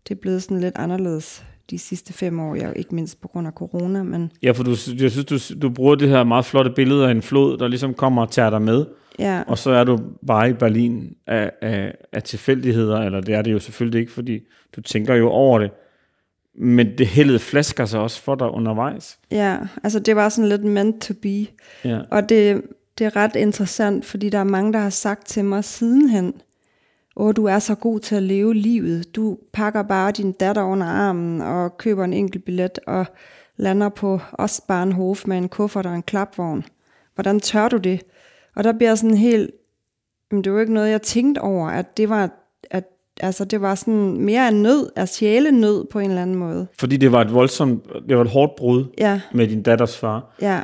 Det 0.08 0.16
er 0.16 0.20
blevet 0.20 0.44
sådan 0.44 0.60
lidt 0.60 0.76
anderledes 0.76 1.46
de 1.72 1.80
sidste 1.80 2.14
fem 2.14 2.40
år, 2.40 2.56
jeg 2.56 2.74
ikke 2.76 2.96
mindst 2.96 3.22
på 3.22 3.28
grund 3.28 3.48
af 3.48 3.54
corona. 3.54 4.04
Men 4.04 4.32
Ja, 4.44 4.52
for 4.52 4.64
du, 4.64 4.70
jeg 5.00 5.12
synes, 5.12 5.26
du, 5.26 5.60
du 5.62 5.70
bruger 5.70 5.96
det 5.96 6.10
her 6.10 6.24
meget 6.24 6.46
flotte 6.46 6.72
billede 6.72 7.08
af 7.08 7.12
en 7.12 7.22
flod, 7.22 7.58
der 7.58 7.68
ligesom 7.68 7.94
kommer 7.94 8.22
og 8.22 8.32
tager 8.32 8.50
dig 8.50 8.62
med, 8.62 8.86
ja, 9.20 9.44
og 9.48 9.58
så 9.58 9.72
er 9.72 9.84
du 9.84 10.00
bare 10.28 10.50
i 10.50 10.54
Berlin 10.54 11.16
af, 11.28 11.52
af, 11.62 11.96
af 12.12 12.24
tilfældigheder, 12.24 13.00
eller 13.00 13.22
det 13.22 13.36
er 13.36 13.42
det 13.42 13.52
jo 13.52 13.60
selvfølgelig 13.60 14.00
ikke, 14.00 14.12
fordi 14.12 14.40
du 14.76 14.82
tænker 14.82 15.16
jo 15.16 15.30
over 15.30 15.60
det, 15.60 15.72
men 16.56 16.98
det 16.98 17.08
heldet 17.08 17.42
flasker 17.42 17.86
sig 17.86 18.00
også 18.00 18.22
for 18.22 18.36
dig 18.36 18.50
undervejs. 18.50 19.20
ja, 19.32 19.58
altså 19.84 20.00
det 20.00 20.16
var 20.16 20.30
sådan 20.30 20.50
lidt 20.50 20.64
meant 20.64 21.02
to 21.02 21.14
be. 21.22 21.46
Ja. 21.86 22.00
Og 22.12 22.30
det, 22.30 22.62
det 22.98 23.06
er 23.06 23.16
ret 23.16 23.36
interessant, 23.36 24.06
fordi 24.06 24.30
der 24.30 24.40
er 24.40 24.44
mange, 24.44 24.74
der 24.74 24.80
har 24.80 24.90
sagt 24.90 25.28
til 25.28 25.46
mig 25.46 25.64
sidenhen, 25.64 26.34
åh, 27.22 27.34
du 27.36 27.46
er 27.46 27.60
så 27.60 27.76
god 27.76 28.00
til 28.00 28.16
at 28.16 28.24
leve 28.24 28.54
livet. 28.56 29.16
Du 29.16 29.38
pakker 29.54 29.82
bare 29.84 30.12
din 30.12 30.32
datter 30.32 30.64
under 30.64 30.88
armen 30.88 31.42
og 31.42 31.78
køber 31.78 32.04
en 32.04 32.14
enkelt 32.14 32.46
billet 32.46 32.80
og 32.88 33.06
lander 33.58 33.90
på 33.90 34.20
Ostbahnhof 34.34 35.28
med 35.28 35.38
en 35.38 35.50
kuffert 35.50 35.86
og 35.86 35.96
en 35.96 36.04
klapvogn. 36.04 36.64
Hvordan 37.16 37.40
tør 37.40 37.68
du 37.68 37.78
det? 37.78 38.02
Og 38.56 38.64
der 38.64 38.74
bliver 38.74 38.96
sådan 38.96 39.18
helt, 39.18 39.52
men 40.32 40.44
det 40.44 40.54
var 40.54 40.60
ikke 40.60 40.74
noget, 40.74 40.90
jeg 40.92 41.02
tænkte 41.02 41.40
over, 41.40 41.70
at 41.70 41.98
det 41.98 42.10
var, 42.10 42.30
at, 42.72 42.84
altså 43.22 43.46
det 43.46 43.62
var 43.62 43.76
sådan 43.76 44.18
mere 44.22 44.48
en 44.48 44.64
nød, 44.64 44.90
af 44.96 45.10
sjælenød 45.10 45.86
på 45.92 46.00
en 46.00 46.10
eller 46.10 46.22
anden 46.22 46.36
måde. 46.36 46.68
Fordi 46.80 46.98
det 46.98 47.12
var 47.12 47.22
et 47.22 47.34
voldsomt, 47.34 47.86
det 48.10 48.18
var 48.18 48.24
et 48.24 48.30
hårdt 48.30 48.52
brud 48.58 48.86
Ja, 48.98 49.22
med 49.34 49.48
din 49.48 49.64
datters 49.64 49.98
far. 49.98 50.36
ja. 50.42 50.62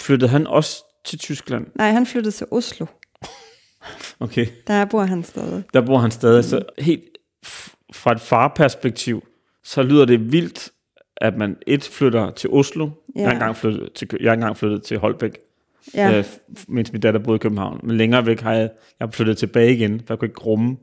Flyttede 0.00 0.30
han 0.30 0.46
også 0.46 0.84
til 1.04 1.18
Tyskland? 1.18 1.66
Nej, 1.74 1.90
han 1.90 2.06
flyttede 2.06 2.34
til 2.34 2.46
Oslo. 2.50 2.86
Okay. 4.20 4.46
Der 4.66 4.84
bor 4.84 5.02
han 5.02 5.22
stadig. 5.24 5.62
Der 5.74 5.80
bor 5.80 5.98
han 5.98 6.10
stadig. 6.10 6.44
Så 6.44 6.62
helt 6.78 7.04
fra 7.94 8.12
et 8.12 8.20
farperspektiv, 8.20 9.24
så 9.64 9.82
lyder 9.82 10.04
det 10.04 10.32
vildt, 10.32 10.70
at 11.16 11.36
man 11.36 11.56
et 11.66 11.84
flytter 11.84 12.30
til 12.30 12.50
Oslo. 12.50 12.84
Ja. 13.16 13.20
Jeg, 13.20 13.28
har 13.28 13.32
engang 13.34 13.56
flyttet 13.56 13.92
til, 13.92 14.08
jeg 14.20 14.28
har 14.30 14.34
engang 14.34 14.56
flyttet 14.56 14.82
til 14.82 14.98
Holbæk, 14.98 15.38
Ja. 15.94 16.18
øh, 16.18 16.24
mens 16.68 16.92
min 16.92 17.00
datter 17.00 17.20
boede 17.20 17.36
i 17.36 17.38
København. 17.38 17.80
Men 17.82 17.96
længere 17.96 18.26
væk 18.26 18.40
har 18.40 18.52
jeg, 18.52 18.70
jeg 19.00 19.14
flyttet 19.14 19.38
tilbage 19.38 19.72
igen, 19.74 20.00
for 20.06 20.14
jeg 20.14 20.18
kunne 20.18 20.28
ikke 20.28 20.40
rumme. 20.40 20.76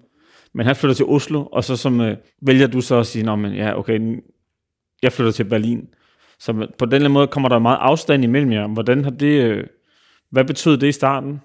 Men 0.53 0.65
han 0.65 0.75
flytter 0.75 0.95
til 0.95 1.05
Oslo, 1.05 1.45
og 1.45 1.63
så 1.63 1.75
som, 1.75 2.01
øh, 2.01 2.17
vælger 2.41 2.67
du 2.67 2.81
så 2.81 2.95
at 2.99 3.07
sige, 3.07 3.23
Nå, 3.25 3.35
men, 3.35 3.53
ja, 3.53 3.79
okay, 3.79 3.99
jeg 5.01 5.11
flytter 5.11 5.31
til 5.31 5.43
Berlin. 5.43 5.87
Så 6.39 6.53
på 6.77 6.85
den 6.85 6.93
eller 6.93 6.95
anden 6.95 7.13
måde 7.13 7.27
kommer 7.27 7.49
der 7.49 7.59
meget 7.59 7.77
afstand 7.81 8.23
imellem 8.23 8.51
jer. 8.51 8.67
Hvordan 8.67 9.03
har 9.03 9.11
det, 9.11 9.43
øh, 9.43 9.63
hvad 10.31 10.45
betød 10.45 10.77
det 10.77 10.87
i 10.87 10.91
starten? 10.91 11.41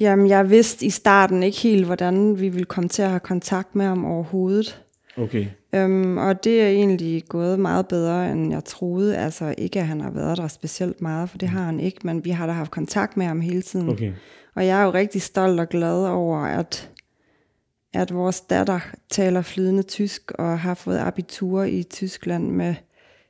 Jamen, 0.00 0.28
jeg 0.28 0.50
vidste 0.50 0.86
i 0.86 0.90
starten 0.90 1.42
ikke 1.42 1.58
helt, 1.58 1.86
hvordan 1.86 2.40
vi 2.40 2.48
ville 2.48 2.64
komme 2.64 2.88
til 2.88 3.02
at 3.02 3.10
have 3.10 3.20
kontakt 3.20 3.74
med 3.74 3.86
ham 3.86 4.04
overhovedet. 4.04 4.84
Okay. 5.16 5.46
Øhm, 5.74 6.18
og 6.18 6.44
det 6.44 6.62
er 6.62 6.68
egentlig 6.68 7.24
gået 7.28 7.60
meget 7.60 7.88
bedre, 7.88 8.32
end 8.32 8.52
jeg 8.52 8.64
troede. 8.64 9.16
Altså 9.16 9.54
ikke, 9.58 9.80
at 9.80 9.86
han 9.86 10.00
har 10.00 10.10
været 10.10 10.38
der 10.38 10.48
specielt 10.48 11.00
meget, 11.00 11.30
for 11.30 11.38
det 11.38 11.48
har 11.48 11.64
han 11.64 11.80
ikke, 11.80 12.00
men 12.04 12.24
vi 12.24 12.30
har 12.30 12.46
da 12.46 12.52
haft 12.52 12.70
kontakt 12.70 13.16
med 13.16 13.26
ham 13.26 13.40
hele 13.40 13.62
tiden. 13.62 13.88
Okay. 13.88 14.12
Og 14.54 14.66
jeg 14.66 14.80
er 14.80 14.84
jo 14.84 14.90
rigtig 14.90 15.22
stolt 15.22 15.60
og 15.60 15.68
glad 15.68 16.06
over, 16.06 16.38
at, 16.38 16.90
at 17.92 18.14
vores 18.14 18.40
datter 18.40 18.80
taler 19.10 19.42
flydende 19.42 19.82
tysk 19.82 20.32
og 20.32 20.58
har 20.58 20.74
fået 20.74 20.98
abitur 20.98 21.62
i 21.62 21.82
Tyskland 21.82 22.50
med 22.50 22.74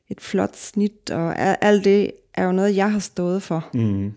et 0.08 0.20
flot 0.20 0.56
snit, 0.56 1.10
og 1.10 1.38
alt 1.64 1.84
det 1.84 2.10
er 2.34 2.44
jo 2.44 2.52
noget, 2.52 2.76
jeg 2.76 2.92
har 2.92 2.98
stået 2.98 3.42
for. 3.42 3.68
Mm. 3.74 4.12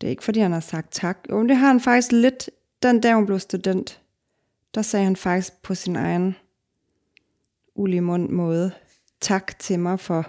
Det 0.00 0.06
er 0.06 0.10
ikke, 0.10 0.24
fordi 0.24 0.40
han 0.40 0.52
har 0.52 0.60
sagt 0.60 0.92
tak. 0.92 1.18
Jo, 1.30 1.38
men 1.38 1.48
det 1.48 1.56
har 1.56 1.66
han 1.66 1.80
faktisk 1.80 2.12
lidt. 2.12 2.50
Den 2.82 3.00
dag, 3.00 3.14
hun 3.14 3.26
blev 3.26 3.38
student, 3.38 4.00
der 4.74 4.82
sagde 4.82 5.04
han 5.04 5.16
faktisk 5.16 5.62
på 5.62 5.74
sin 5.74 5.96
egen 5.96 6.36
ulimund 7.74 8.28
måde 8.28 8.70
tak 9.20 9.58
til 9.58 9.78
mig 9.78 10.00
for 10.00 10.26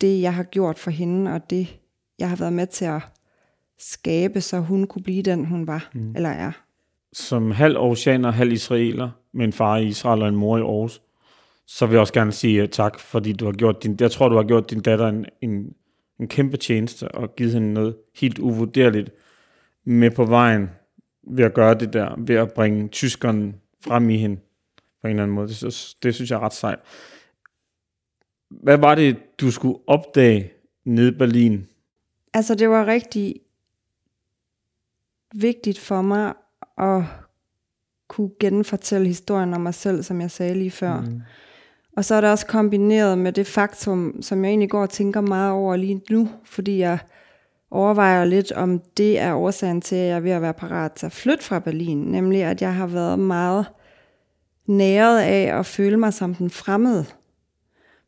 det, 0.00 0.20
jeg 0.20 0.34
har 0.34 0.42
gjort 0.42 0.78
for 0.78 0.90
hende, 0.90 1.32
og 1.32 1.50
det, 1.50 1.78
jeg 2.18 2.28
har 2.28 2.36
været 2.36 2.52
med 2.52 2.66
til 2.66 2.84
at 2.84 3.02
skabe, 3.78 4.40
så 4.40 4.58
hun 4.58 4.86
kunne 4.86 5.02
blive 5.02 5.22
den, 5.22 5.44
hun 5.44 5.66
var, 5.66 5.90
mm. 5.92 6.16
eller 6.16 6.28
er. 6.28 6.52
som 7.12 7.50
halv 7.50 7.76
oceaner, 7.78 8.30
halv 8.30 8.52
israeler, 8.52 9.10
med 9.32 9.44
en 9.44 9.52
far 9.52 9.76
i 9.76 9.86
Israel 9.86 10.22
og 10.22 10.28
en 10.28 10.36
mor 10.36 10.58
i 10.58 10.60
Aarhus, 10.60 11.02
så 11.66 11.86
vil 11.86 11.94
jeg 11.94 12.00
også 12.00 12.12
gerne 12.12 12.32
sige 12.32 12.62
uh, 12.62 12.68
tak, 12.68 13.00
fordi 13.00 13.32
du 13.32 13.44
har 13.44 13.52
gjort 13.52 13.82
din, 13.82 13.96
jeg 14.00 14.10
tror, 14.10 14.28
du 14.28 14.36
har 14.36 14.42
gjort 14.42 14.70
din 14.70 14.80
datter 14.80 15.08
en, 15.08 15.26
en, 15.40 15.74
en 16.20 16.28
kæmpe 16.28 16.56
tjeneste, 16.56 17.08
og 17.08 17.36
givet 17.36 17.52
hende 17.52 17.72
noget 17.72 17.96
helt 18.14 18.38
uvurderligt 18.38 19.10
med 19.84 20.10
på 20.10 20.24
vejen, 20.24 20.70
ved 21.22 21.44
at 21.44 21.54
gøre 21.54 21.74
det 21.74 21.92
der, 21.92 22.14
ved 22.18 22.34
at 22.36 22.52
bringe 22.52 22.88
tyskeren 22.88 23.54
frem 23.84 24.10
i 24.10 24.16
hende, 24.16 24.36
på 25.00 25.06
en 25.06 25.10
eller 25.10 25.22
anden 25.22 25.34
måde. 25.34 25.48
Det, 25.48 25.56
synes- 25.56 25.94
det 25.94 26.14
synes 26.14 26.30
jeg 26.30 26.36
er 26.36 26.40
ret 26.40 26.54
sejt. 26.54 26.78
Hvad 28.50 28.78
var 28.78 28.94
det, 28.94 29.16
du 29.40 29.50
skulle 29.50 29.78
opdage 29.86 30.52
nede 30.84 31.08
i 31.08 31.18
Berlin? 31.18 31.66
Altså, 32.34 32.54
det 32.54 32.68
var 32.68 32.86
rigtig 32.86 33.34
vigtigt 35.34 35.78
for 35.78 36.02
mig 36.02 36.34
at 36.78 37.02
kunne 38.08 38.30
genfortælle 38.40 39.06
historien 39.06 39.54
om 39.54 39.60
mig 39.60 39.74
selv, 39.74 40.02
som 40.02 40.20
jeg 40.20 40.30
sagde 40.30 40.54
lige 40.54 40.70
før. 40.70 41.00
Mm. 41.00 41.20
Og 42.00 42.04
så 42.04 42.14
er 42.14 42.20
det 42.20 42.30
også 42.30 42.46
kombineret 42.46 43.18
med 43.18 43.32
det 43.32 43.46
faktum, 43.46 44.22
som 44.22 44.44
jeg 44.44 44.50
egentlig 44.50 44.70
går 44.70 44.82
og 44.82 44.90
tænker 44.90 45.20
meget 45.20 45.52
over 45.52 45.76
lige 45.76 46.02
nu, 46.10 46.28
fordi 46.44 46.78
jeg 46.78 46.98
overvejer 47.70 48.24
lidt, 48.24 48.52
om 48.52 48.78
det 48.96 49.18
er 49.18 49.34
årsagen 49.34 49.80
til, 49.80 49.96
at 49.96 50.06
jeg 50.06 50.16
er 50.16 50.20
ved 50.20 50.30
at 50.30 50.42
være 50.42 50.54
parat 50.54 50.92
til 50.92 51.06
at 51.06 51.12
flytte 51.12 51.44
fra 51.44 51.58
Berlin. 51.58 51.98
Nemlig, 51.98 52.42
at 52.42 52.62
jeg 52.62 52.74
har 52.74 52.86
været 52.86 53.18
meget 53.18 53.66
næret 54.66 55.20
af 55.20 55.58
at 55.58 55.66
føle 55.66 55.96
mig 55.96 56.14
som 56.14 56.34
den 56.34 56.50
fremmede. 56.50 57.04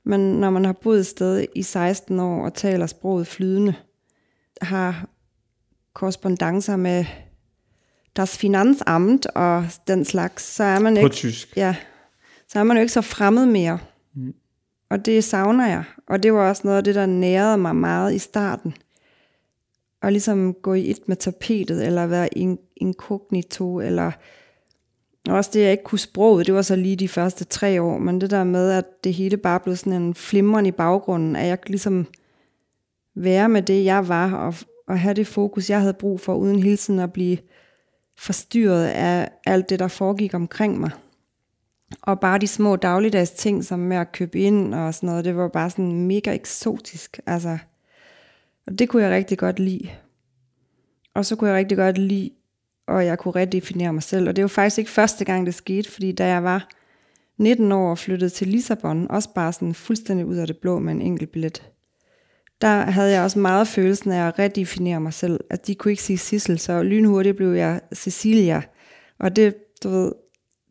Men 0.04 0.20
når 0.20 0.50
man 0.50 0.64
har 0.64 0.72
boet 0.82 0.98
et 0.98 1.06
sted 1.06 1.46
i 1.54 1.62
16 1.62 2.20
år 2.20 2.44
og 2.44 2.54
taler 2.54 2.86
sproget 2.86 3.26
flydende, 3.26 3.74
har 4.62 5.08
korrespondencer 5.94 6.76
med 6.76 7.04
das 8.16 8.38
Finanzamt 8.38 9.26
og 9.26 9.66
den 9.86 10.04
slags, 10.04 10.44
så 10.54 10.64
er 10.64 10.78
man 10.78 10.94
På 10.94 11.00
ikke 11.00 11.14
tysk. 11.16 11.56
ja, 11.56 11.76
så 12.52 12.58
er 12.58 12.62
man 12.62 12.76
jo 12.76 12.80
ikke 12.80 12.92
så 12.92 13.00
fremmed 13.00 13.46
mere. 13.46 13.78
Mm. 14.14 14.34
Og 14.90 15.06
det 15.06 15.24
savner 15.24 15.68
jeg. 15.68 15.84
Og 16.08 16.22
det 16.22 16.32
var 16.32 16.48
også 16.48 16.62
noget 16.64 16.78
af 16.78 16.84
det, 16.84 16.94
der 16.94 17.06
nærede 17.06 17.58
mig 17.58 17.76
meget 17.76 18.14
i 18.14 18.18
starten. 18.18 18.74
At 20.02 20.12
ligesom 20.12 20.54
gå 20.54 20.74
i 20.74 20.90
et 20.90 20.98
med 21.06 21.16
tapetet, 21.16 21.86
eller 21.86 22.06
være 22.06 22.38
in- 22.38 22.58
inkognito, 22.76 23.80
eller 23.80 24.12
og 25.28 25.34
også 25.34 25.50
det, 25.54 25.62
jeg 25.62 25.70
ikke 25.70 25.84
kunne 25.84 25.98
sproget, 25.98 26.46
det 26.46 26.54
var 26.54 26.62
så 26.62 26.76
lige 26.76 26.96
de 26.96 27.08
første 27.08 27.44
tre 27.44 27.82
år, 27.82 27.98
men 27.98 28.20
det 28.20 28.30
der 28.30 28.44
med, 28.44 28.70
at 28.70 28.84
det 29.04 29.14
hele 29.14 29.36
bare 29.36 29.60
blev 29.60 29.76
sådan 29.76 30.02
en 30.02 30.14
flimren 30.14 30.66
i 30.66 30.70
baggrunden, 30.70 31.36
at 31.36 31.46
jeg 31.46 31.58
ligesom 31.66 32.06
være 33.14 33.48
med 33.48 33.62
det, 33.62 33.84
jeg 33.84 34.08
var, 34.08 34.32
og, 34.32 34.54
og 34.88 35.00
have 35.00 35.14
det 35.14 35.26
fokus, 35.26 35.70
jeg 35.70 35.80
havde 35.80 35.94
brug 35.94 36.20
for, 36.20 36.34
uden 36.34 36.62
hele 36.62 36.76
tiden 36.76 37.00
at 37.00 37.12
blive 37.12 37.38
forstyrret 38.18 38.86
af 38.86 39.30
alt 39.46 39.70
det, 39.70 39.78
der 39.78 39.88
foregik 39.88 40.34
omkring 40.34 40.80
mig. 40.80 40.90
Og 42.02 42.20
bare 42.20 42.38
de 42.38 42.46
små 42.46 42.76
dagligdags 42.76 43.30
ting, 43.30 43.64
som 43.64 43.78
med 43.78 43.96
at 43.96 44.12
købe 44.12 44.38
ind 44.38 44.74
og 44.74 44.94
sådan 44.94 45.06
noget, 45.06 45.24
det 45.24 45.36
var 45.36 45.48
bare 45.48 45.70
sådan 45.70 46.06
mega 46.06 46.34
eksotisk. 46.34 47.20
Altså, 47.26 47.58
og 48.66 48.78
det 48.78 48.88
kunne 48.88 49.02
jeg 49.02 49.10
rigtig 49.10 49.38
godt 49.38 49.58
lide. 49.58 49.90
Og 51.14 51.26
så 51.26 51.36
kunne 51.36 51.50
jeg 51.50 51.56
rigtig 51.56 51.78
godt 51.78 51.98
lide, 51.98 52.30
og 52.86 53.06
jeg 53.06 53.18
kunne 53.18 53.36
redefinere 53.36 53.92
mig 53.92 54.02
selv. 54.02 54.28
Og 54.28 54.36
det 54.36 54.42
var 54.42 54.48
faktisk 54.48 54.78
ikke 54.78 54.90
første 54.90 55.24
gang, 55.24 55.46
det 55.46 55.54
skete, 55.54 55.90
fordi 55.90 56.12
da 56.12 56.26
jeg 56.26 56.44
var 56.44 56.68
19 57.38 57.72
år 57.72 57.90
og 57.90 57.98
flyttede 57.98 58.30
til 58.30 58.48
Lissabon, 58.48 59.10
også 59.10 59.28
bare 59.34 59.52
sådan 59.52 59.74
fuldstændig 59.74 60.26
ud 60.26 60.36
af 60.36 60.46
det 60.46 60.56
blå 60.56 60.78
med 60.78 60.92
en 60.92 61.02
enkelt 61.02 61.32
billet, 61.32 61.72
der 62.60 62.90
havde 62.90 63.12
jeg 63.12 63.22
også 63.22 63.38
meget 63.38 63.68
følelsen 63.68 64.12
af 64.12 64.26
at 64.26 64.38
redefinere 64.38 65.00
mig 65.00 65.12
selv. 65.12 65.40
At 65.50 65.66
de 65.66 65.74
kunne 65.74 65.92
ikke 65.92 66.02
sige 66.02 66.18
Sissel, 66.18 66.58
så 66.58 66.82
lynhurtigt 66.82 67.36
blev 67.36 67.52
jeg 67.52 67.80
Cecilia. 67.94 68.62
Og 69.18 69.36
det, 69.36 69.54
du 69.84 69.88
ved, 69.88 70.12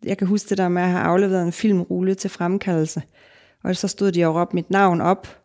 jeg 0.06 0.18
kan 0.18 0.28
huske 0.28 0.50
det 0.50 0.58
der 0.58 0.70
med 0.70 0.82
at 0.82 0.90
have 0.90 1.02
afleveret 1.02 1.44
en 1.44 1.52
filmrulle 1.52 2.16
til 2.16 2.30
fremkaldelse. 2.30 3.02
Og 3.64 3.76
så 3.76 3.88
stod 3.88 4.12
de 4.12 4.26
og 4.26 4.36
råbte 4.36 4.56
mit 4.56 4.70
navn 4.70 5.02
op, 5.02 5.38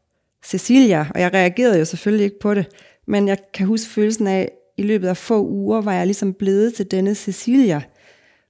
Cecilia, 0.44 1.06
og 1.14 1.20
jeg 1.20 1.34
reagerede 1.34 1.78
jo 1.78 1.84
selvfølgelig 1.84 2.24
ikke 2.24 2.40
på 2.40 2.54
det. 2.54 2.66
Men 3.06 3.28
jeg 3.28 3.38
kan 3.54 3.66
huske 3.66 3.90
følelsen 3.90 4.26
af, 4.26 4.52
i 4.76 4.82
løbet 4.82 5.08
af 5.08 5.16
få 5.16 5.46
uger 5.46 5.80
var 5.80 5.92
jeg 5.92 6.06
ligesom 6.06 6.32
blevet 6.32 6.74
til 6.74 6.90
denne 6.90 7.14
Cecilia. 7.14 7.82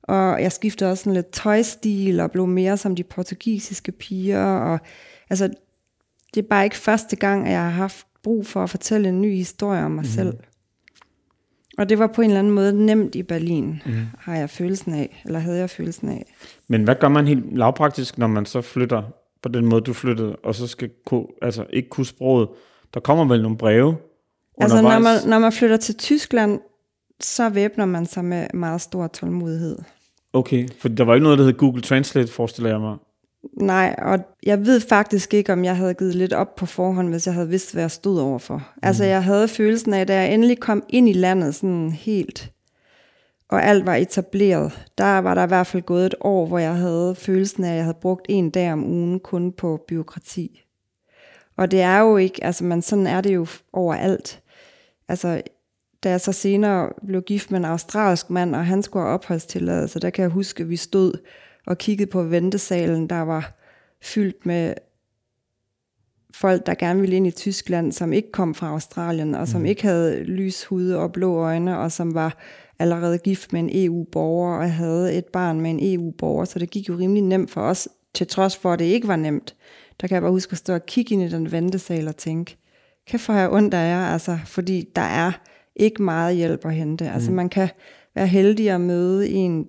Og 0.03 0.43
jeg 0.43 0.53
skiftede 0.53 0.91
også 0.91 1.05
sådan 1.05 1.15
lidt 1.15 1.33
tøjstil 1.33 2.21
og 2.21 2.31
blev 2.31 2.47
mere 2.47 2.77
som 2.77 2.97
de 2.97 3.05
portugisiske 3.05 3.93
piger. 3.93 4.45
Og, 4.45 4.79
altså, 5.31 5.49
det 6.35 6.43
er 6.45 6.49
bare 6.49 6.65
ikke 6.65 6.77
første 6.77 7.17
gang, 7.17 7.47
at 7.47 7.53
jeg 7.53 7.63
har 7.63 7.71
haft 7.71 8.07
brug 8.23 8.47
for 8.47 8.63
at 8.63 8.71
fortælle 8.71 9.09
en 9.09 9.21
ny 9.21 9.35
historie 9.35 9.85
om 9.85 9.91
mig 9.91 10.05
mm. 10.05 10.11
selv. 10.11 10.35
Og 11.79 11.89
det 11.89 11.99
var 11.99 12.07
på 12.07 12.23
en 12.23 12.31
eller 12.31 12.39
anden 12.39 12.53
måde 12.53 12.87
nemt 12.87 13.15
i 13.15 13.23
Berlin, 13.23 13.83
mm. 13.87 13.93
har 14.19 14.37
jeg 14.37 14.51
følelsen 14.51 14.95
af, 14.95 15.23
eller 15.25 15.39
havde 15.39 15.59
jeg 15.59 15.71
følelsen 15.71 16.09
af. 16.09 16.35
Men 16.69 16.85
hvad 16.85 16.95
gør 16.95 17.09
man 17.09 17.27
helt 17.27 17.57
lavpraktisk, 17.59 18.19
når 18.19 18.27
man 18.27 18.47
så 18.47 18.61
flytter 18.61 19.03
på 19.43 19.49
den 19.49 19.67
måde, 19.67 19.81
du 19.81 19.93
flyttede, 19.93 20.37
og 20.37 20.55
så 20.55 20.67
skal 20.67 20.91
ku, 21.07 21.27
altså 21.43 21.67
ikke 21.71 21.89
kunne 21.89 22.07
sproget? 22.07 22.49
Der 22.95 23.01
kommer 23.01 23.25
vel 23.25 23.43
nogle 23.43 23.59
breve 23.59 23.97
Altså 24.61 24.83
når 24.83 24.99
man, 24.99 25.19
når 25.27 25.39
man 25.39 25.53
flytter 25.53 25.77
til 25.77 25.97
Tyskland, 25.97 26.61
så 27.21 27.49
væbner 27.49 27.85
man 27.85 28.07
sig 28.07 28.25
med 28.25 28.47
meget 28.55 28.81
stor 28.81 29.07
tålmodighed. 29.07 29.79
Okay, 30.33 30.69
for 30.79 30.89
der 30.89 31.05
var 31.05 31.15
ikke 31.15 31.25
noget, 31.25 31.39
der 31.39 31.45
hed 31.45 31.53
Google 31.53 31.83
Translate, 31.83 32.33
forestiller 32.33 32.71
jeg 32.71 32.81
mig. 32.81 32.97
Nej, 33.53 33.95
og 33.99 34.19
jeg 34.43 34.67
ved 34.67 34.81
faktisk 34.81 35.35
ikke, 35.35 35.53
om 35.53 35.65
jeg 35.65 35.77
havde 35.77 35.95
givet 35.95 36.15
lidt 36.15 36.33
op 36.33 36.55
på 36.55 36.67
forhånd, 36.67 37.09
hvis 37.09 37.27
jeg 37.27 37.35
havde 37.35 37.49
vidst, 37.49 37.73
hvad 37.73 37.83
jeg 37.83 37.91
stod 37.91 38.21
overfor. 38.21 38.57
Mm. 38.57 38.81
Altså 38.83 39.05
jeg 39.05 39.25
havde 39.25 39.49
følelsen 39.49 39.95
af, 39.95 40.07
da 40.07 40.15
jeg 40.15 40.35
endelig 40.35 40.61
kom 40.61 40.83
ind 40.89 41.09
i 41.09 41.13
landet 41.13 41.55
sådan 41.55 41.91
helt, 41.91 42.53
og 43.49 43.65
alt 43.65 43.87
var 43.87 43.95
etableret, 43.95 44.87
der 44.99 45.19
var 45.19 45.35
der 45.35 45.45
i 45.45 45.47
hvert 45.47 45.67
fald 45.67 45.83
gået 45.83 46.07
et 46.07 46.15
år, 46.21 46.47
hvor 46.47 46.59
jeg 46.59 46.75
havde 46.75 47.15
følelsen 47.15 47.65
af, 47.65 47.71
at 47.71 47.77
jeg 47.77 47.85
havde 47.85 47.99
brugt 48.01 48.27
en 48.29 48.51
dag 48.51 48.73
om 48.73 48.85
ugen 48.85 49.21
kun 49.21 49.53
på 49.53 49.85
byråkrati. 49.89 50.63
Og 51.57 51.71
det 51.71 51.81
er 51.81 51.99
jo 51.99 52.17
ikke, 52.17 52.45
altså 52.45 52.65
man, 52.65 52.83
sådan 52.83 53.07
er 53.07 53.21
det 53.21 53.35
jo 53.35 53.47
overalt. 53.73 54.43
Altså, 55.09 55.43
da 56.05 56.11
jeg 56.11 56.21
så 56.21 56.33
senere 56.33 56.93
blev 57.07 57.23
gift 57.23 57.51
med 57.51 57.59
en 57.59 57.65
australsk 57.65 58.31
mand, 58.31 58.55
og 58.55 58.67
han 58.67 58.83
skulle 58.83 59.03
have 59.03 59.15
opholdstilladelse, 59.15 60.01
der 60.01 60.11
kan 60.11 60.23
jeg 60.23 60.31
huske, 60.31 60.63
at 60.63 60.71
vi 60.71 60.77
stod 60.77 61.13
og 61.67 61.79
kiggede 61.79 62.11
på 62.11 62.23
ventesalen, 62.23 63.07
der 63.07 63.21
var 63.21 63.53
fyldt 64.03 64.47
med 64.47 64.75
folk, 66.35 66.67
der 66.67 66.75
gerne 66.75 67.01
ville 67.01 67.17
ind 67.17 67.27
i 67.27 67.31
Tyskland, 67.31 67.93
som 67.93 68.13
ikke 68.13 68.33
kom 68.33 68.55
fra 68.55 68.69
Australien, 68.69 69.35
og 69.35 69.49
som 69.49 69.61
mm. 69.61 69.67
ikke 69.67 69.83
havde 69.83 70.23
lys 70.23 70.65
hud 70.65 70.91
og 70.91 71.13
blå 71.13 71.37
øjne, 71.37 71.79
og 71.79 71.93
som 71.93 72.15
var 72.15 72.37
allerede 72.79 73.19
gift 73.19 73.53
med 73.53 73.61
en 73.61 73.71
EU-borger, 73.73 74.59
og 74.59 74.73
havde 74.73 75.15
et 75.15 75.25
barn 75.25 75.61
med 75.61 75.71
en 75.71 75.95
EU-borger, 75.95 76.45
så 76.45 76.59
det 76.59 76.71
gik 76.71 76.89
jo 76.89 76.97
rimelig 76.99 77.23
nemt 77.23 77.51
for 77.51 77.61
os, 77.61 77.89
til 78.15 78.27
trods 78.27 78.57
for, 78.57 78.73
at 78.73 78.79
det 78.79 78.85
ikke 78.85 79.09
var 79.09 79.17
nemt. 79.17 79.55
Der 80.01 80.07
kan 80.07 80.15
jeg 80.15 80.23
bare 80.23 80.31
huske 80.31 80.53
at 80.53 80.59
stå 80.59 80.75
og 80.75 80.87
kigge 80.87 81.15
ind 81.15 81.23
i 81.23 81.29
den 81.29 81.53
ventesal 81.53 82.09
og 82.09 82.17
tænke, 82.17 82.57
kan 83.07 83.21
få 83.21 83.33
jeg 83.33 83.51
ondt 83.51 83.75
af 83.75 83.89
jer, 83.91 84.07
altså, 84.07 84.39
fordi 84.45 84.85
der 84.97 85.03
er 85.03 85.33
ikke 85.77 86.03
meget 86.03 86.37
hjælp 86.37 86.67
at 86.67 86.75
hente. 86.75 87.11
Altså 87.11 87.33
man 87.33 87.49
kan 87.49 87.69
være 88.15 88.27
heldig 88.27 88.71
at 88.71 88.81
møde 88.81 89.29
en, 89.29 89.67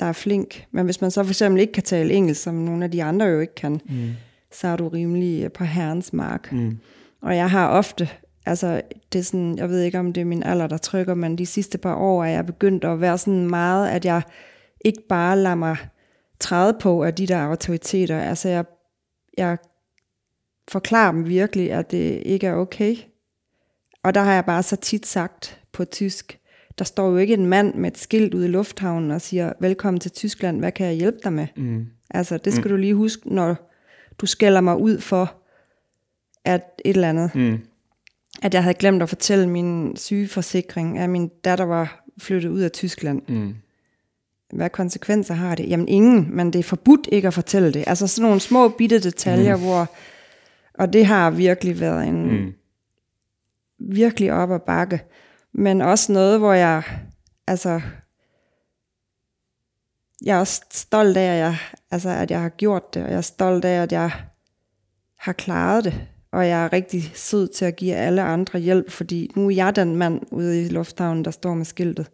der 0.00 0.06
er 0.06 0.12
flink, 0.12 0.66
men 0.70 0.84
hvis 0.84 1.00
man 1.00 1.10
så 1.10 1.22
for 1.22 1.30
eksempel 1.30 1.60
ikke 1.60 1.72
kan 1.72 1.82
tale 1.82 2.14
engelsk, 2.14 2.42
som 2.42 2.54
nogle 2.54 2.84
af 2.84 2.90
de 2.90 3.04
andre 3.04 3.26
jo 3.26 3.40
ikke 3.40 3.54
kan, 3.54 3.80
mm. 3.88 4.10
så 4.52 4.68
er 4.68 4.76
du 4.76 4.88
rimelig 4.88 5.52
på 5.52 5.64
herrens 5.64 6.12
mark. 6.12 6.52
Mm. 6.52 6.78
Og 7.22 7.36
jeg 7.36 7.50
har 7.50 7.68
ofte, 7.68 8.08
altså 8.46 8.80
det 9.12 9.18
er 9.18 9.22
sådan, 9.22 9.58
jeg 9.58 9.68
ved 9.68 9.82
ikke 9.82 9.98
om 9.98 10.12
det 10.12 10.20
er 10.20 10.24
min 10.24 10.42
alder, 10.42 10.66
der 10.66 10.76
trykker, 10.76 11.14
men 11.14 11.38
de 11.38 11.46
sidste 11.46 11.78
par 11.78 11.94
år 11.94 12.24
er 12.24 12.28
jeg 12.28 12.46
begyndt 12.46 12.84
at 12.84 13.00
være 13.00 13.18
sådan 13.18 13.48
meget, 13.48 13.88
at 13.88 14.04
jeg 14.04 14.22
ikke 14.84 15.02
bare 15.08 15.38
lader 15.38 15.54
mig 15.54 15.76
træde 16.40 16.76
på 16.80 17.04
af 17.04 17.14
de 17.14 17.26
der 17.26 17.38
autoriteter. 17.38 18.20
Altså 18.20 18.48
jeg, 18.48 18.64
jeg 19.38 19.58
forklarer 20.68 21.12
dem 21.12 21.28
virkelig, 21.28 21.72
at 21.72 21.90
det 21.90 22.22
ikke 22.26 22.46
er 22.46 22.54
okay. 22.54 22.96
Og 24.02 24.14
der 24.14 24.20
har 24.20 24.34
jeg 24.34 24.44
bare 24.44 24.62
så 24.62 24.76
tit 24.76 25.06
sagt 25.06 25.60
på 25.72 25.84
tysk, 25.84 26.38
der 26.78 26.84
står 26.84 27.10
jo 27.10 27.16
ikke 27.16 27.34
en 27.34 27.46
mand 27.46 27.74
med 27.74 27.90
et 27.90 27.98
skilt 27.98 28.34
ude 28.34 28.44
i 28.44 28.50
lufthavnen 28.50 29.10
og 29.10 29.20
siger, 29.20 29.52
velkommen 29.60 30.00
til 30.00 30.10
Tyskland, 30.10 30.58
hvad 30.58 30.72
kan 30.72 30.86
jeg 30.86 30.94
hjælpe 30.94 31.18
dig 31.24 31.32
med? 31.32 31.46
Mm. 31.56 31.86
Altså, 32.10 32.38
det 32.38 32.52
skal 32.52 32.64
mm. 32.64 32.70
du 32.70 32.76
lige 32.76 32.94
huske, 32.94 33.34
når 33.34 33.70
du 34.18 34.26
skælder 34.26 34.60
mig 34.60 34.76
ud 34.76 35.00
for, 35.00 35.34
at 36.44 36.62
et 36.84 36.94
eller 36.94 37.08
andet, 37.08 37.34
mm. 37.34 37.58
at 38.42 38.54
jeg 38.54 38.62
havde 38.62 38.74
glemt 38.74 39.02
at 39.02 39.08
fortælle 39.08 39.48
min 39.48 39.96
sygeforsikring, 39.96 40.98
at 40.98 41.10
min 41.10 41.30
datter 41.44 41.64
var 41.64 42.04
flyttet 42.18 42.48
ud 42.48 42.60
af 42.60 42.72
Tyskland. 42.72 43.22
Mm. 43.28 43.54
Hvad 44.52 44.70
konsekvenser 44.70 45.34
har 45.34 45.54
det? 45.54 45.68
Jamen 45.68 45.88
ingen, 45.88 46.36
men 46.36 46.52
det 46.52 46.58
er 46.58 46.62
forbudt 46.62 47.08
ikke 47.12 47.28
at 47.28 47.34
fortælle 47.34 47.72
det. 47.72 47.84
Altså 47.86 48.06
sådan 48.06 48.26
nogle 48.28 48.40
små 48.40 48.68
bitte 48.68 49.00
detaljer, 49.00 49.56
mm. 49.56 49.62
hvor, 49.62 49.90
og 50.74 50.92
det 50.92 51.06
har 51.06 51.30
virkelig 51.30 51.80
været 51.80 52.08
en, 52.08 52.30
mm. 52.30 52.52
virkelig 53.78 54.32
op 54.32 54.52
ad 54.52 54.60
bakke. 54.60 55.02
Men 55.54 55.80
også 55.80 56.12
noget, 56.12 56.38
hvor 56.38 56.52
jeg, 56.52 56.82
altså, 57.46 57.80
jeg 60.24 60.36
er 60.36 60.40
også 60.40 60.60
stolt 60.72 61.16
af, 61.16 61.32
at 61.32 61.38
jeg, 61.38 61.56
altså, 61.90 62.08
at 62.08 62.30
jeg 62.30 62.40
har 62.40 62.48
gjort 62.48 62.94
det, 62.94 63.02
og 63.02 63.10
jeg 63.10 63.16
er 63.16 63.20
stolt 63.20 63.64
af, 63.64 63.82
at 63.82 63.92
jeg 63.92 64.10
har 65.18 65.32
klaret 65.32 65.84
det, 65.84 65.94
og 66.32 66.48
jeg 66.48 66.64
er 66.64 66.72
rigtig 66.72 67.12
sød 67.14 67.48
til 67.48 67.64
at 67.64 67.76
give 67.76 67.94
alle 67.94 68.22
andre 68.22 68.58
hjælp, 68.58 68.90
fordi 68.90 69.30
nu 69.36 69.46
er 69.46 69.54
jeg 69.54 69.76
den 69.76 69.96
mand 69.96 70.20
ude 70.30 70.62
i 70.62 70.68
lufthavnen, 70.68 71.24
der 71.24 71.30
står 71.30 71.54
med 71.54 71.64
skiltet. 71.64 72.06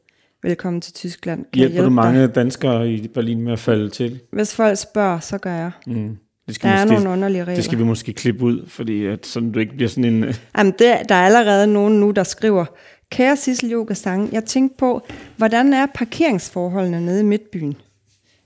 Velkommen 0.42 0.80
til 0.80 0.94
Tyskland. 0.94 1.44
Kan 1.52 1.62
jeg 1.62 1.70
Hjælper 1.70 1.84
du 1.84 1.90
mange 1.90 2.22
dig? 2.22 2.34
danskere 2.34 2.88
i 2.90 3.08
Berlin 3.08 3.42
med 3.42 3.52
at 3.52 3.58
falde 3.58 3.90
til? 3.90 4.20
Hvis 4.32 4.54
folk 4.54 4.78
spørger, 4.78 5.20
så 5.20 5.38
gør 5.38 5.54
jeg. 5.54 5.70
Mm. 5.86 6.16
Det 6.46 6.54
skal, 6.54 6.70
Der 6.70 6.76
er 6.76 6.84
måske, 6.84 6.94
nogle 6.94 7.10
underlige 7.10 7.42
regler. 7.42 7.54
det 7.54 7.64
skal 7.64 7.78
vi 7.78 7.84
måske 7.84 8.12
klippe 8.12 8.44
ud, 8.44 8.66
fordi 8.66 9.06
at 9.06 9.26
sådan, 9.26 9.52
du 9.52 9.58
ikke 9.58 9.74
bliver 9.74 9.88
sådan 9.88 10.04
en... 10.04 10.24
Jamen, 10.58 10.72
det, 10.72 10.94
der 11.08 11.14
er 11.14 11.26
allerede 11.26 11.66
nogen 11.66 12.00
nu, 12.00 12.10
der 12.10 12.22
skriver, 12.24 12.64
Kære 13.10 13.36
Sissel 13.36 13.72
Yoga 13.72 13.94
Sang, 13.94 14.32
jeg 14.32 14.44
tænkte 14.44 14.76
på, 14.78 15.02
hvordan 15.36 15.72
er 15.72 15.86
parkeringsforholdene 15.94 17.00
nede 17.06 17.20
i 17.20 17.24
Midtbyen? 17.24 17.76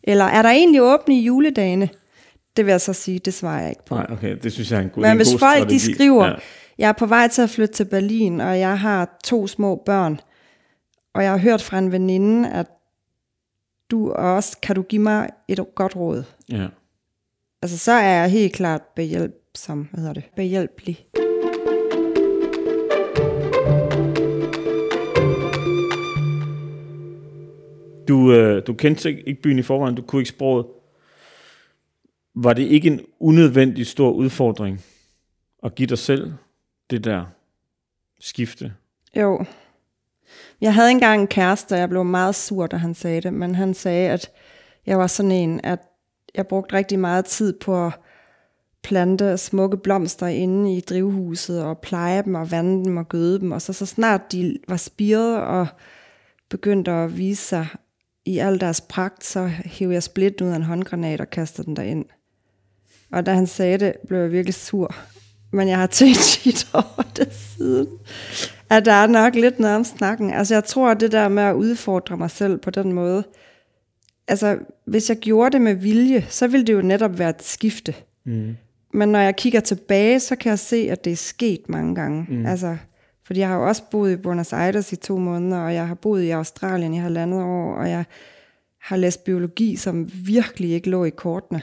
Eller 0.03 0.25
er 0.25 0.43
der 0.43 0.49
egentlig 0.51 0.83
åbne 0.83 1.15
i 1.19 1.21
juledagene? 1.25 1.89
Det 2.57 2.65
vil 2.67 2.71
jeg 2.73 2.81
så 2.81 2.93
sige, 2.93 3.19
det 3.19 3.35
svarer 3.35 3.61
jeg 3.61 3.71
ikke 3.71 3.85
på. 3.87 3.95
Nej, 3.95 4.07
okay, 4.11 4.37
det 4.43 4.53
synes 4.53 4.71
jeg 4.71 4.79
er 4.79 4.83
en 4.83 4.89
god, 4.91 5.03
Men 5.03 5.11
en 5.11 5.17
hvis 5.17 5.31
god 5.33 5.39
folk 5.39 5.57
strategi. 5.59 5.75
de 5.75 5.95
skriver, 5.95 6.27
Ja. 6.27 6.33
jeg 6.79 6.89
er 6.89 6.93
på 6.93 7.07
vej 7.07 7.29
til 7.29 7.43
at 7.43 7.51
flytte 7.51 7.75
til 7.75 7.85
Berlin, 7.85 8.41
og 8.41 8.59
jeg 8.59 8.79
har 8.81 9.19
to 9.25 9.47
små 9.47 9.83
børn, 9.87 10.21
og 11.15 11.23
jeg 11.23 11.31
har 11.31 11.39
hørt 11.39 11.63
fra 11.63 11.79
en 11.79 11.93
veninde, 11.93 12.51
at 12.51 12.67
du 13.91 14.13
også, 14.13 14.57
kan 14.63 14.77
du 14.77 14.83
give 14.83 15.03
mig 15.03 15.29
et 15.49 15.61
godt 15.75 15.97
råd? 15.97 16.23
Ja. 16.53 16.67
Altså, 17.63 17.79
så 17.79 17.93
er 17.93 18.21
jeg 18.21 18.31
helt 18.31 18.53
klart 18.53 18.83
behjælpsom, 18.97 19.89
hvad 19.91 19.99
hedder 20.01 20.13
det? 20.15 20.25
Behjælpelig. 20.37 21.07
Du, 28.09 28.33
øh, 28.33 28.63
du 28.67 28.75
kendte 28.75 29.29
ikke 29.29 29.43
byen 29.43 29.59
i 29.59 29.63
forvejen, 29.63 29.95
du 29.95 30.03
kunne 30.03 30.21
ikke 30.21 30.29
sproget. 30.29 30.67
Var 32.35 32.53
det 32.53 32.63
ikke 32.63 32.89
en 32.89 33.01
unødvendig 33.21 33.87
stor 33.87 34.11
udfordring 34.11 34.81
at 35.63 35.75
give 35.75 35.87
dig 35.87 35.99
selv 35.99 36.33
det 36.91 37.05
der 37.05 37.25
skifte? 38.21 38.73
Jo. 39.17 39.45
Jeg 40.61 40.75
havde 40.75 40.91
engang 40.91 41.21
en 41.21 41.27
kæreste, 41.27 41.73
og 41.73 41.79
jeg 41.79 41.89
blev 41.89 42.05
meget 42.05 42.35
sur, 42.35 42.67
da 42.67 42.77
han 42.77 42.95
sagde 42.95 43.21
det, 43.21 43.33
men 43.33 43.55
han 43.55 43.75
sagde, 43.75 44.11
at 44.11 44.31
jeg 44.87 44.99
var 44.99 45.07
sådan 45.07 45.33
en, 45.33 45.61
at 45.65 45.79
jeg 46.35 46.47
brugte 46.47 46.75
rigtig 46.75 46.99
meget 46.99 47.25
tid 47.25 47.59
på 47.59 47.87
at 47.87 47.93
plante 48.83 49.39
smukke 49.39 49.77
blomster 49.77 50.27
inde 50.27 50.77
i 50.77 50.81
drivhuset, 50.81 51.63
og 51.63 51.79
pleje 51.79 52.23
dem, 52.23 52.35
og 52.35 52.51
vande 52.51 52.85
dem, 52.85 52.97
og 52.97 53.09
gøde 53.09 53.41
dem, 53.41 53.53
og 53.53 53.63
så, 53.63 53.73
så 53.73 53.87
snart 53.87 54.33
de 54.33 54.59
var 54.69 54.77
spiret 54.77 55.41
og 55.41 55.67
begyndte 56.49 56.91
at 56.91 57.19
vise 57.19 57.43
sig 57.43 57.67
i 58.27 58.39
al 58.39 58.61
deres 58.61 58.81
pragt, 58.81 59.25
så 59.25 59.47
hævde 59.65 59.95
jeg 59.95 60.03
splitten 60.03 60.47
ud 60.47 60.53
af 60.53 60.57
en 60.57 60.63
håndgranat 60.63 61.21
og 61.21 61.31
kastede 61.31 61.67
den 61.67 61.77
derind. 61.77 62.05
Og 63.13 63.27
da 63.27 63.35
han 63.35 63.47
sagde 63.47 63.79
det, 63.79 63.95
blev 64.09 64.21
jeg 64.21 64.33
virkelig 64.33 64.55
sur. 64.55 64.95
Men 65.53 65.69
jeg 65.69 65.79
har 65.79 65.87
tænkt 65.87 66.19
tit 66.19 66.69
over 66.73 67.03
det 67.17 67.35
siden. 67.35 67.89
At 68.71 68.85
der 68.85 68.93
er 68.93 69.07
nok 69.07 69.35
lidt 69.35 69.59
noget 69.59 69.77
om 69.77 69.85
snakken. 69.85 70.31
Altså 70.31 70.55
jeg 70.55 70.65
tror, 70.65 70.91
at 70.91 71.01
det 71.01 71.13
der 71.13 71.29
med 71.29 71.43
at 71.43 71.55
udfordre 71.55 72.17
mig 72.17 72.31
selv 72.31 72.59
på 72.59 72.71
den 72.71 72.93
måde, 72.93 73.25
altså 74.29 74.59
hvis 74.87 75.09
jeg 75.09 75.17
gjorde 75.17 75.51
det 75.53 75.61
med 75.61 75.75
vilje, 75.75 76.27
så 76.29 76.47
ville 76.47 76.67
det 76.67 76.73
jo 76.73 76.83
netop 76.83 77.19
være 77.19 77.31
et 77.31 77.43
skifte. 77.43 77.95
Mm. 78.25 78.57
Men 78.95 79.09
når 79.09 79.19
jeg 79.19 79.37
kigger 79.37 79.61
tilbage, 79.61 80.21
så 80.21 80.37
kan 80.37 80.51
jeg 80.51 80.59
se, 80.59 80.89
at 80.91 81.05
det 81.05 81.13
er 81.13 81.17
sket 81.17 81.69
mange 81.69 81.95
gange. 81.95 82.27
Mm. 82.29 82.47
Altså, 82.47 82.77
fordi 83.27 83.41
jeg 83.41 83.49
har 83.49 83.57
jo 83.57 83.69
også 83.69 83.83
boet 83.91 84.13
i 84.13 84.17
Buenos 84.17 84.53
Aires 84.53 84.93
i 84.93 84.97
to 84.97 85.19
måneder, 85.19 85.59
og 85.59 85.75
jeg 85.75 85.89
har 85.89 85.95
boet 85.95 86.23
i 86.23 86.31
Australien 86.31 86.95
i 86.95 86.99
halvandet 86.99 87.43
år, 87.43 87.75
og 87.75 87.89
jeg 87.91 88.05
har 88.79 88.97
læst 88.97 89.25
biologi, 89.25 89.77
som 89.77 90.11
virkelig 90.27 90.71
ikke 90.71 90.91
lå 90.91 91.05
i 91.05 91.11
kortene. 91.11 91.63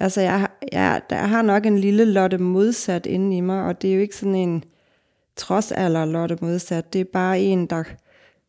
Altså, 0.00 0.20
jeg, 0.20 0.48
jeg, 0.72 1.02
der 1.10 1.16
har 1.16 1.42
nok 1.42 1.66
en 1.66 1.78
lille 1.78 2.04
Lotte 2.04 2.38
modsat 2.38 3.06
inde 3.06 3.36
i 3.36 3.40
mig, 3.40 3.64
og 3.64 3.82
det 3.82 3.90
er 3.90 3.94
jo 3.94 4.00
ikke 4.00 4.16
sådan 4.16 4.34
en 4.34 4.64
trodsalder 5.36 6.04
Lotte 6.04 6.38
modsat. 6.40 6.92
Det 6.92 7.00
er 7.00 7.04
bare 7.12 7.40
en, 7.40 7.66
der 7.66 7.84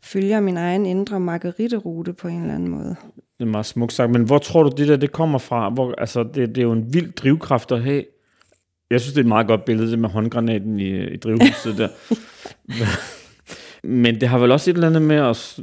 følger 0.03 0.39
min 0.39 0.57
egen 0.57 0.85
indre 0.85 1.19
margariterute 1.19 2.13
på 2.13 2.27
en 2.27 2.41
eller 2.41 2.55
anden 2.55 2.69
måde. 2.69 2.95
Det 3.37 3.45
er 3.45 3.45
meget 3.45 3.65
smukt 3.65 3.93
sagt, 3.93 4.11
men 4.11 4.23
hvor 4.23 4.37
tror 4.37 4.63
du, 4.63 4.71
det 4.77 4.87
der 4.87 4.97
det 4.97 5.11
kommer 5.11 5.39
fra? 5.39 5.69
Hvor, 5.69 5.93
altså, 5.97 6.23
det, 6.23 6.49
det 6.49 6.57
er 6.57 6.61
jo 6.61 6.71
en 6.71 6.93
vild 6.93 7.11
drivkraft 7.11 7.71
at 7.71 7.83
have. 7.83 8.03
Jeg 8.89 9.01
synes, 9.01 9.13
det 9.13 9.19
er 9.19 9.23
et 9.23 9.27
meget 9.27 9.47
godt 9.47 9.65
billede, 9.65 9.91
det 9.91 9.99
med 9.99 10.09
håndgranaten 10.09 10.79
i, 10.79 11.13
i 11.13 11.17
drivhuset 11.17 11.77
der. 11.77 11.87
men 13.87 14.21
det 14.21 14.29
har 14.29 14.37
vel 14.39 14.51
også 14.51 14.71
et 14.71 14.73
eller 14.73 14.87
andet 14.87 15.01
med 15.01 15.19
os, 15.19 15.59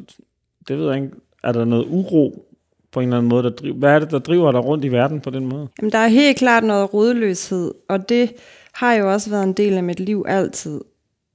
det 0.68 0.78
ved 0.78 0.86
jeg 0.86 0.96
ikke, 0.96 1.16
er 1.42 1.52
der 1.52 1.64
noget 1.64 1.86
uro 1.88 2.48
på 2.92 3.00
en 3.00 3.08
eller 3.08 3.18
anden 3.18 3.28
måde? 3.28 3.42
Der 3.42 3.50
driver, 3.50 3.76
hvad 3.76 3.90
er 3.90 3.98
det, 3.98 4.10
der 4.10 4.18
driver 4.18 4.52
dig 4.52 4.64
rundt 4.64 4.84
i 4.84 4.92
verden 4.92 5.20
på 5.20 5.30
den 5.30 5.46
måde? 5.46 5.68
Jamen, 5.78 5.92
der 5.92 5.98
er 5.98 6.08
helt 6.08 6.38
klart 6.38 6.64
noget 6.64 6.94
rodløshed, 6.94 7.74
og 7.88 8.08
det 8.08 8.32
har 8.72 8.92
jo 8.92 9.12
også 9.12 9.30
været 9.30 9.42
en 9.42 9.52
del 9.52 9.72
af 9.72 9.82
mit 9.82 10.00
liv 10.00 10.24
altid. 10.28 10.80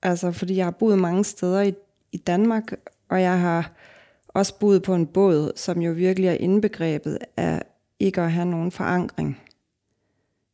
Altså, 0.03 0.31
fordi 0.31 0.55
jeg 0.55 0.65
har 0.65 0.71
boet 0.71 0.99
mange 0.99 1.23
steder 1.23 1.61
i, 1.61 1.73
i 2.11 2.17
Danmark, 2.17 2.63
og 3.09 3.21
jeg 3.21 3.39
har 3.39 3.71
også 4.27 4.59
boet 4.59 4.83
på 4.83 4.95
en 4.95 5.07
båd, 5.07 5.51
som 5.55 5.81
jo 5.81 5.91
virkelig 5.91 6.27
er 6.27 6.37
indbegrebet 6.39 7.17
af 7.37 7.61
ikke 7.99 8.21
at 8.21 8.31
have 8.31 8.45
nogen 8.45 8.71
forankring. 8.71 9.41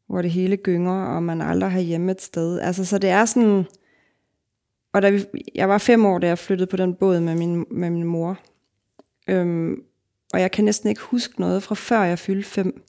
Hvor 0.07 0.21
det 0.21 0.31
hele 0.31 0.57
gynger, 0.57 1.05
og 1.05 1.23
man 1.23 1.41
aldrig 1.41 1.71
har 1.71 1.79
hjemme 1.79 2.11
et 2.11 2.21
sted. 2.21 2.59
Altså, 2.59 2.85
så 2.85 2.97
det 2.97 3.09
er 3.09 3.25
sådan... 3.25 3.65
Og 4.93 5.01
da 5.01 5.09
vi, 5.09 5.25
jeg 5.55 5.69
var 5.69 5.77
fem 5.77 6.05
år, 6.05 6.19
da 6.19 6.27
jeg 6.27 6.37
flyttede 6.37 6.69
på 6.69 6.77
den 6.77 6.93
båd 6.93 7.19
med 7.19 7.35
min, 7.35 7.65
med 7.71 7.89
min 7.89 8.03
mor. 8.03 8.37
Øhm, 9.27 9.83
og 10.33 10.41
jeg 10.41 10.51
kan 10.51 10.65
næsten 10.65 10.89
ikke 10.89 11.01
huske 11.01 11.41
noget 11.41 11.63
fra 11.63 11.75
før 11.75 12.03
jeg 12.03 12.19
fyldte 12.19 12.49
fem. 12.49 12.83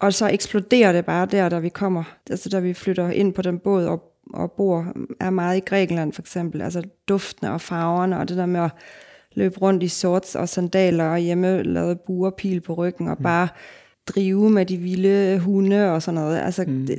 Og 0.00 0.12
så 0.12 0.28
eksploderer 0.28 0.92
det 0.92 1.04
bare 1.04 1.26
der, 1.26 1.48
da 1.48 1.58
vi 1.58 1.68
kommer, 1.68 2.04
altså 2.30 2.48
da 2.48 2.60
vi 2.60 2.74
flytter 2.74 3.10
ind 3.10 3.34
på 3.34 3.42
den 3.42 3.58
båd 3.58 3.86
og, 3.86 4.12
og 4.34 4.52
bor, 4.52 4.92
er 5.20 5.30
meget 5.30 5.56
i 5.56 5.60
Grækenland 5.60 6.12
for 6.12 6.22
eksempel, 6.22 6.62
altså 6.62 6.82
duftene 7.08 7.52
og 7.52 7.60
farverne 7.60 8.18
og 8.18 8.28
det 8.28 8.36
der 8.36 8.46
med 8.46 8.60
at 8.60 8.70
løbe 9.34 9.58
rundt 9.58 9.82
i 9.82 9.88
shorts 9.88 10.34
og 10.34 10.48
sandaler 10.48 11.04
og 11.04 11.18
hjemme 11.18 11.62
lave 11.62 11.96
buerpil 11.96 12.60
på 12.60 12.74
ryggen 12.74 13.08
og 13.08 13.16
mm. 13.18 13.22
Drive 14.14 14.50
med 14.50 14.66
de 14.66 14.76
vilde 14.76 15.38
hunde 15.38 15.92
og 15.92 16.02
sådan 16.02 16.20
noget. 16.20 16.38
Altså 16.38 16.64
mm. 16.68 16.86
det, 16.86 16.98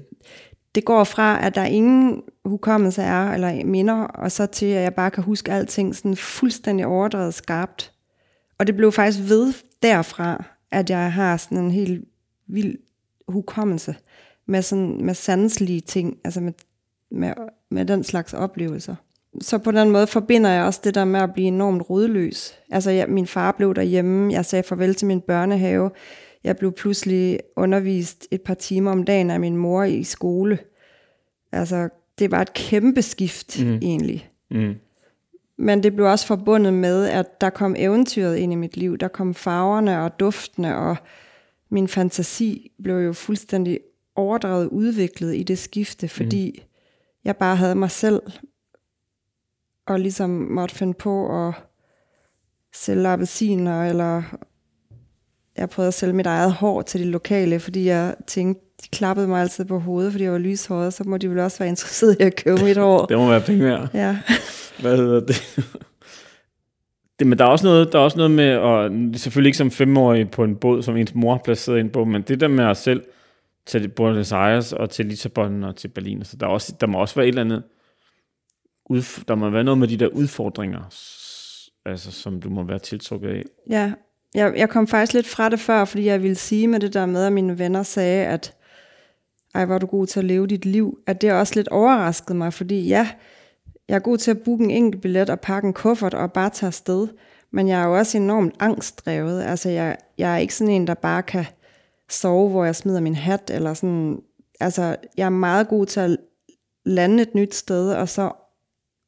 det 0.76 0.86
går 0.86 1.04
fra, 1.04 1.46
at 1.46 1.56
der 1.56 1.66
ingen 1.66 2.22
hukommelse 2.46 3.02
er, 3.02 3.32
eller 3.32 3.66
minder, 3.66 4.04
og 4.04 4.32
så 4.32 4.46
til, 4.46 4.66
at 4.66 4.84
jeg 4.84 4.94
bare 4.94 5.12
kan 5.12 5.24
huske 5.24 5.52
alting 5.52 5.96
sådan 5.96 6.16
fuldstændig 6.16 6.86
overdrevet 6.86 7.34
skarpt. 7.34 7.94
Og 8.60 8.68
det 8.68 8.76
blev 8.76 8.92
faktisk 8.92 9.30
ved 9.30 9.54
derfra, 9.84 10.44
at 10.72 10.90
jeg 10.90 11.14
har 11.14 11.38
sådan 11.38 11.58
en 11.58 11.72
helt 11.72 12.06
vild 12.48 12.78
hukommelse 13.28 13.96
med, 14.48 14.62
sådan, 14.62 15.06
med 15.06 15.14
sanselige 15.14 15.82
ting, 15.82 16.18
altså 16.24 16.42
med, 16.42 16.54
med, 17.12 17.34
med 17.72 17.86
den 17.86 18.04
slags 18.04 18.34
oplevelser. 18.34 18.96
Så 19.42 19.58
på 19.58 19.72
den 19.72 19.90
måde 19.90 20.08
forbinder 20.08 20.50
jeg 20.50 20.64
også 20.64 20.82
det 20.84 20.96
der 20.96 21.06
med 21.06 21.20
at 21.20 21.34
blive 21.34 21.48
enormt 21.48 21.90
rodløs. 21.90 22.54
Altså 22.72 22.92
jeg, 22.92 23.10
min 23.10 23.28
far 23.28 23.52
blev 23.52 23.76
derhjemme, 23.76 24.34
jeg 24.34 24.46
sagde 24.46 24.64
farvel 24.64 24.96
til 24.96 25.08
min 25.08 25.22
børnehave, 25.22 25.92
jeg 26.44 26.58
blev 26.58 26.72
pludselig 26.72 27.40
undervist 27.56 28.28
et 28.32 28.42
par 28.42 28.54
timer 28.54 28.92
om 28.92 29.04
dagen 29.04 29.32
af 29.32 29.40
min 29.40 29.58
mor 29.58 29.84
i 29.84 30.04
skole. 30.04 30.60
Altså 31.52 31.90
det 32.20 32.32
var 32.32 32.42
et 32.42 32.54
kæmpe 32.54 33.02
skift 33.02 33.64
mm. 33.64 33.80
egentlig. 33.82 34.30
Mm. 34.52 34.76
Men 35.58 35.84
det 35.84 35.96
blev 35.96 36.08
også 36.08 36.28
forbundet 36.28 36.74
med, 36.74 37.06
at 37.06 37.42
der 37.42 37.50
kom 37.50 37.76
eventyret 37.78 38.38
ind 38.38 38.54
i 38.54 38.56
mit 38.56 38.78
liv. 38.78 38.98
Der 38.98 39.08
kom 39.08 39.34
farverne 39.34 40.02
og 40.02 40.20
duftene, 40.20 40.78
og 40.78 40.96
min 41.70 41.88
fantasi 41.88 42.72
blev 42.84 42.96
jo 42.96 43.14
fuldstændig 43.14 43.80
overdrevet 44.16 44.68
udviklet 44.68 45.36
i 45.36 45.44
det 45.44 45.58
skifte, 45.58 46.08
fordi 46.08 46.56
mm. 46.58 46.70
jeg 47.24 47.38
bare 47.38 47.56
havde 47.56 47.76
mig 47.76 47.92
selv, 47.92 48.22
og 49.86 50.00
ligesom 50.00 50.30
måtte 50.30 50.76
finde 50.76 50.94
på 50.94 51.48
at 51.48 51.54
sælge 52.74 53.08
appelsiner, 53.08 53.90
eller 53.90 54.24
jeg 55.62 55.70
prøvede 55.70 55.88
at 55.88 55.94
sælge 55.94 56.14
mit 56.14 56.26
eget 56.26 56.54
hår 56.54 56.82
til 56.82 57.00
de 57.00 57.06
lokale, 57.06 57.60
fordi 57.60 57.86
jeg 57.86 58.16
tænkte, 58.28 58.64
de 58.84 58.88
klappede 58.92 59.28
mig 59.28 59.42
altid 59.42 59.66
på 59.66 59.80
hovedet, 59.80 60.12
fordi 60.12 60.24
jeg 60.24 60.32
var 60.32 60.38
lyshåret, 60.38 60.94
så 60.94 61.04
må 61.04 61.18
de 61.18 61.30
vel 61.30 61.40
også 61.40 61.60
være 61.60 61.70
interesseret 61.70 62.18
i 62.20 62.24
at 62.24 62.36
købe 62.36 62.64
mit 62.64 62.78
hår. 62.78 63.06
det 63.06 63.18
må 63.18 63.30
være 63.30 63.42
penge 63.42 63.64
værd. 63.66 63.90
Ja. 63.94 64.18
Hvad 64.82 64.98
hedder 64.98 65.20
det? 65.20 65.58
det? 67.20 67.28
Men 67.28 67.38
der 67.38 67.46
er 67.46 67.50
også 67.50 67.66
noget, 67.66 67.94
der 67.94 68.00
er 68.00 68.04
også 68.04 68.18
noget 68.18 68.32
med, 68.32 68.56
og 68.56 68.92
selvfølgelig 69.16 69.50
ikke 69.50 69.58
som 69.58 69.72
femårig 69.72 70.32
på 70.32 70.44
en 70.44 70.56
båd, 70.56 70.84
som 70.84 70.98
ens 70.98 71.16
mor 71.16 71.42
placeret 71.44 71.80
ind 71.80 71.90
på, 71.90 72.06
men 72.06 72.22
det 72.22 72.40
der 72.40 72.48
med 72.48 72.66
at 72.66 72.78
selv 72.78 73.04
til 73.66 73.88
Buenos 73.88 74.32
Aires 74.32 74.74
og 74.74 74.90
til 74.90 75.06
Lissabon 75.06 75.64
og 75.64 75.76
til 75.76 75.88
Berlin, 75.88 76.24
så 76.24 76.38
der, 76.38 76.46
er 76.46 76.52
også, 76.52 76.76
der 76.82 76.88
må 76.88 77.00
også 77.00 77.16
være 77.16 77.26
et 77.26 77.30
eller 77.30 77.42
andet, 77.42 77.64
der 79.28 79.36
må 79.36 79.50
være 79.50 79.64
noget 79.64 79.78
med 79.78 79.88
de 79.88 79.98
der 79.98 80.08
udfordringer, 80.08 80.82
altså, 81.86 82.12
som 82.12 82.42
du 82.42 82.50
må 82.50 82.64
være 82.64 82.80
tiltrukket 82.80 83.30
af. 83.30 83.44
Ja, 83.70 83.94
jeg, 84.36 84.54
jeg 84.58 84.70
kom 84.70 84.88
faktisk 84.88 85.14
lidt 85.14 85.28
fra 85.28 85.50
det 85.50 85.60
før, 85.60 85.86
fordi 85.86 86.06
jeg 86.06 86.24
ville 86.24 86.36
sige 86.36 86.68
med 86.68 86.80
det 86.80 86.94
der 86.94 87.06
med, 87.06 87.26
at 87.26 87.34
mine 87.34 87.60
venner 87.60 87.84
sagde, 87.84 88.26
at 88.26 88.54
ej, 89.56 89.66
var 89.66 89.78
du 89.78 89.86
god 89.86 90.08
til 90.08 90.20
at 90.20 90.26
leve 90.26 90.48
dit 90.48 90.66
liv, 90.66 91.00
at 91.08 91.22
det 91.22 91.34
også 91.34 91.56
lidt 91.56 91.68
overraskede 91.68 92.38
mig, 92.38 92.54
fordi 92.54 92.88
ja, 92.88 93.10
jeg 93.88 93.96
er 93.96 94.00
god 94.00 94.18
til 94.18 94.32
at 94.32 94.42
booke 94.42 94.64
en 94.64 94.72
enkelt 94.72 95.02
billet 95.02 95.30
og 95.30 95.40
pakke 95.40 95.68
en 95.68 95.74
kuffert 95.74 96.14
og 96.14 96.34
bare 96.34 96.50
tage 96.50 96.68
afsted, 96.68 97.08
men 97.52 97.68
jeg 97.68 97.82
er 97.82 97.86
jo 97.86 97.98
også 97.98 98.18
enormt 98.18 98.56
angstdrevet. 98.60 99.44
Altså, 99.44 99.70
jeg, 99.70 99.98
jeg 100.18 100.34
er 100.34 100.38
ikke 100.38 100.56
sådan 100.56 100.74
en, 100.74 100.88
der 100.88 100.94
bare 100.94 101.24
kan 101.24 101.46
sove, 102.10 102.50
hvor 102.50 102.66
jeg 102.66 102.76
smider 102.76 103.00
min 103.00 103.16
hat, 103.16 103.50
eller 103.54 103.74
sådan, 103.74 104.20
altså, 104.60 104.96
jeg 105.18 105.26
er 105.26 105.30
meget 105.30 105.68
god 105.68 105.86
til 105.86 106.00
at 106.00 106.18
lande 106.86 107.24
et 107.24 107.36
nyt 107.36 107.56
sted, 107.56 107.92
og 107.94 108.10
så 108.10 108.32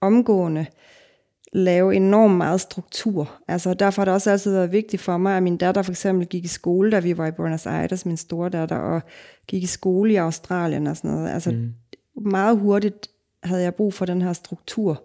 omgående 0.01 0.65
lave 1.53 1.95
enormt 1.95 2.35
meget 2.35 2.61
struktur. 2.61 3.31
Altså 3.47 3.73
derfor 3.73 4.01
har 4.01 4.05
det 4.05 4.13
også 4.13 4.31
altid 4.31 4.51
været 4.51 4.71
vigtigt 4.71 5.01
for 5.01 5.17
mig, 5.17 5.37
at 5.37 5.43
min 5.43 5.57
datter 5.57 5.81
for 5.81 5.91
eksempel 5.91 6.27
gik 6.27 6.45
i 6.45 6.47
skole, 6.47 6.91
da 6.91 6.99
vi 6.99 7.17
var 7.17 7.27
i 7.27 7.31
Buenos 7.31 7.65
Aires, 7.65 8.05
min 8.05 8.17
store 8.17 8.49
datter, 8.49 8.75
og 8.75 9.01
gik 9.47 9.63
i 9.63 9.67
skole 9.67 10.13
i 10.13 10.15
Australien 10.15 10.87
og 10.87 10.97
sådan 10.97 11.11
noget. 11.11 11.29
Altså 11.29 11.51
mm. 11.51 11.73
meget 12.31 12.59
hurtigt 12.59 13.07
havde 13.43 13.63
jeg 13.63 13.75
brug 13.75 13.93
for 13.93 14.05
den 14.05 14.21
her 14.21 14.33
struktur. 14.33 15.03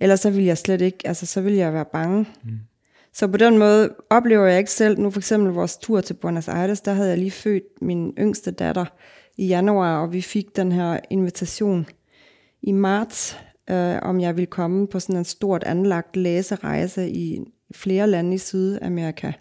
Ellers 0.00 0.20
så 0.20 0.30
ville 0.30 0.46
jeg 0.46 0.58
slet 0.58 0.80
ikke, 0.80 0.98
altså 1.04 1.26
så 1.26 1.40
ville 1.40 1.58
jeg 1.58 1.72
være 1.72 1.84
bange. 1.92 2.26
Mm. 2.44 2.50
Så 3.12 3.28
på 3.28 3.36
den 3.36 3.58
måde 3.58 3.94
oplever 4.10 4.46
jeg 4.46 4.58
ikke 4.58 4.70
selv, 4.70 4.98
nu 4.98 5.10
for 5.10 5.20
eksempel 5.20 5.52
vores 5.52 5.76
tur 5.76 6.00
til 6.00 6.14
Buenos 6.14 6.48
Aires, 6.48 6.80
der 6.80 6.92
havde 6.92 7.08
jeg 7.08 7.18
lige 7.18 7.30
født 7.30 7.82
min 7.82 8.14
yngste 8.18 8.50
datter 8.50 8.84
i 9.36 9.46
januar, 9.46 10.02
og 10.02 10.12
vi 10.12 10.20
fik 10.20 10.56
den 10.56 10.72
her 10.72 11.00
invitation 11.10 11.86
i 12.62 12.72
marts 12.72 13.38
øh, 13.70 13.98
om 14.02 14.20
jeg 14.20 14.36
ville 14.36 14.46
komme 14.46 14.86
på 14.86 15.00
sådan 15.00 15.16
en 15.16 15.24
stort 15.24 15.64
anlagt 15.64 16.16
læserejse 16.16 17.10
i 17.10 17.40
flere 17.74 18.06
lande 18.06 18.34
i 18.34 18.38
Sydamerika. 18.38 19.32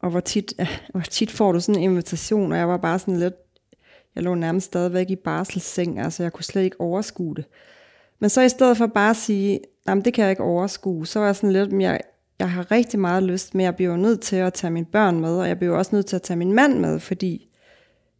Og 0.00 0.10
hvor 0.10 0.20
tit, 0.20 0.52
hvor 0.92 1.00
tit 1.00 1.30
får 1.30 1.52
du 1.52 1.60
sådan 1.60 1.82
en 1.82 1.90
invitation, 1.90 2.52
og 2.52 2.58
jeg 2.58 2.68
var 2.68 2.76
bare 2.76 2.98
sådan 2.98 3.16
lidt, 3.16 3.34
jeg 4.14 4.22
lå 4.22 4.34
nærmest 4.34 4.66
stadigvæk 4.66 5.10
i 5.10 5.16
barselsseng, 5.16 6.00
altså 6.00 6.22
jeg 6.22 6.32
kunne 6.32 6.44
slet 6.44 6.62
ikke 6.62 6.80
overskue 6.80 7.34
det. 7.34 7.44
Men 8.18 8.30
så 8.30 8.42
i 8.42 8.48
stedet 8.48 8.76
for 8.76 8.86
bare 8.86 9.10
at 9.10 9.16
sige, 9.16 9.60
jamen 9.88 10.04
det 10.04 10.14
kan 10.14 10.22
jeg 10.22 10.30
ikke 10.30 10.42
overskue, 10.42 11.06
så 11.06 11.18
var 11.18 11.26
jeg 11.26 11.36
sådan 11.36 11.52
lidt, 11.52 11.82
jeg, 11.82 12.00
jeg 12.38 12.50
har 12.50 12.70
rigtig 12.70 13.00
meget 13.00 13.22
lyst, 13.22 13.54
men 13.54 13.64
jeg 13.64 13.76
bliver 13.76 13.96
nødt 13.96 14.20
til 14.20 14.36
at 14.36 14.52
tage 14.52 14.70
mine 14.70 14.86
børn 14.86 15.20
med, 15.20 15.36
og 15.38 15.48
jeg 15.48 15.58
bliver 15.58 15.76
også 15.76 15.94
nødt 15.94 16.06
til 16.06 16.16
at 16.16 16.22
tage 16.22 16.36
min 16.36 16.52
mand 16.52 16.78
med, 16.78 17.00
fordi 17.00 17.48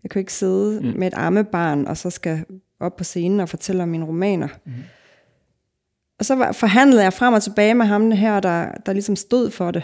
jeg 0.02 0.10
kan 0.10 0.20
ikke 0.20 0.32
sidde 0.32 0.80
mm. 0.80 0.98
med 0.98 1.06
et 1.06 1.14
ammebarn, 1.16 1.86
og 1.86 1.96
så 1.96 2.10
skal 2.10 2.44
op 2.80 2.96
på 2.96 3.04
scenen 3.04 3.40
og 3.40 3.48
fortælle 3.48 3.82
om 3.82 3.88
mine 3.88 4.06
romaner. 4.06 4.48
Mm. 4.64 4.72
Og 6.18 6.24
så 6.24 6.52
forhandlede 6.52 7.02
jeg 7.02 7.12
frem 7.12 7.34
og 7.34 7.42
tilbage 7.42 7.74
med 7.74 7.86
ham 7.86 8.10
her, 8.10 8.40
der, 8.40 8.70
der 8.86 8.92
ligesom 8.92 9.16
stod 9.16 9.50
for 9.50 9.70
det. 9.70 9.82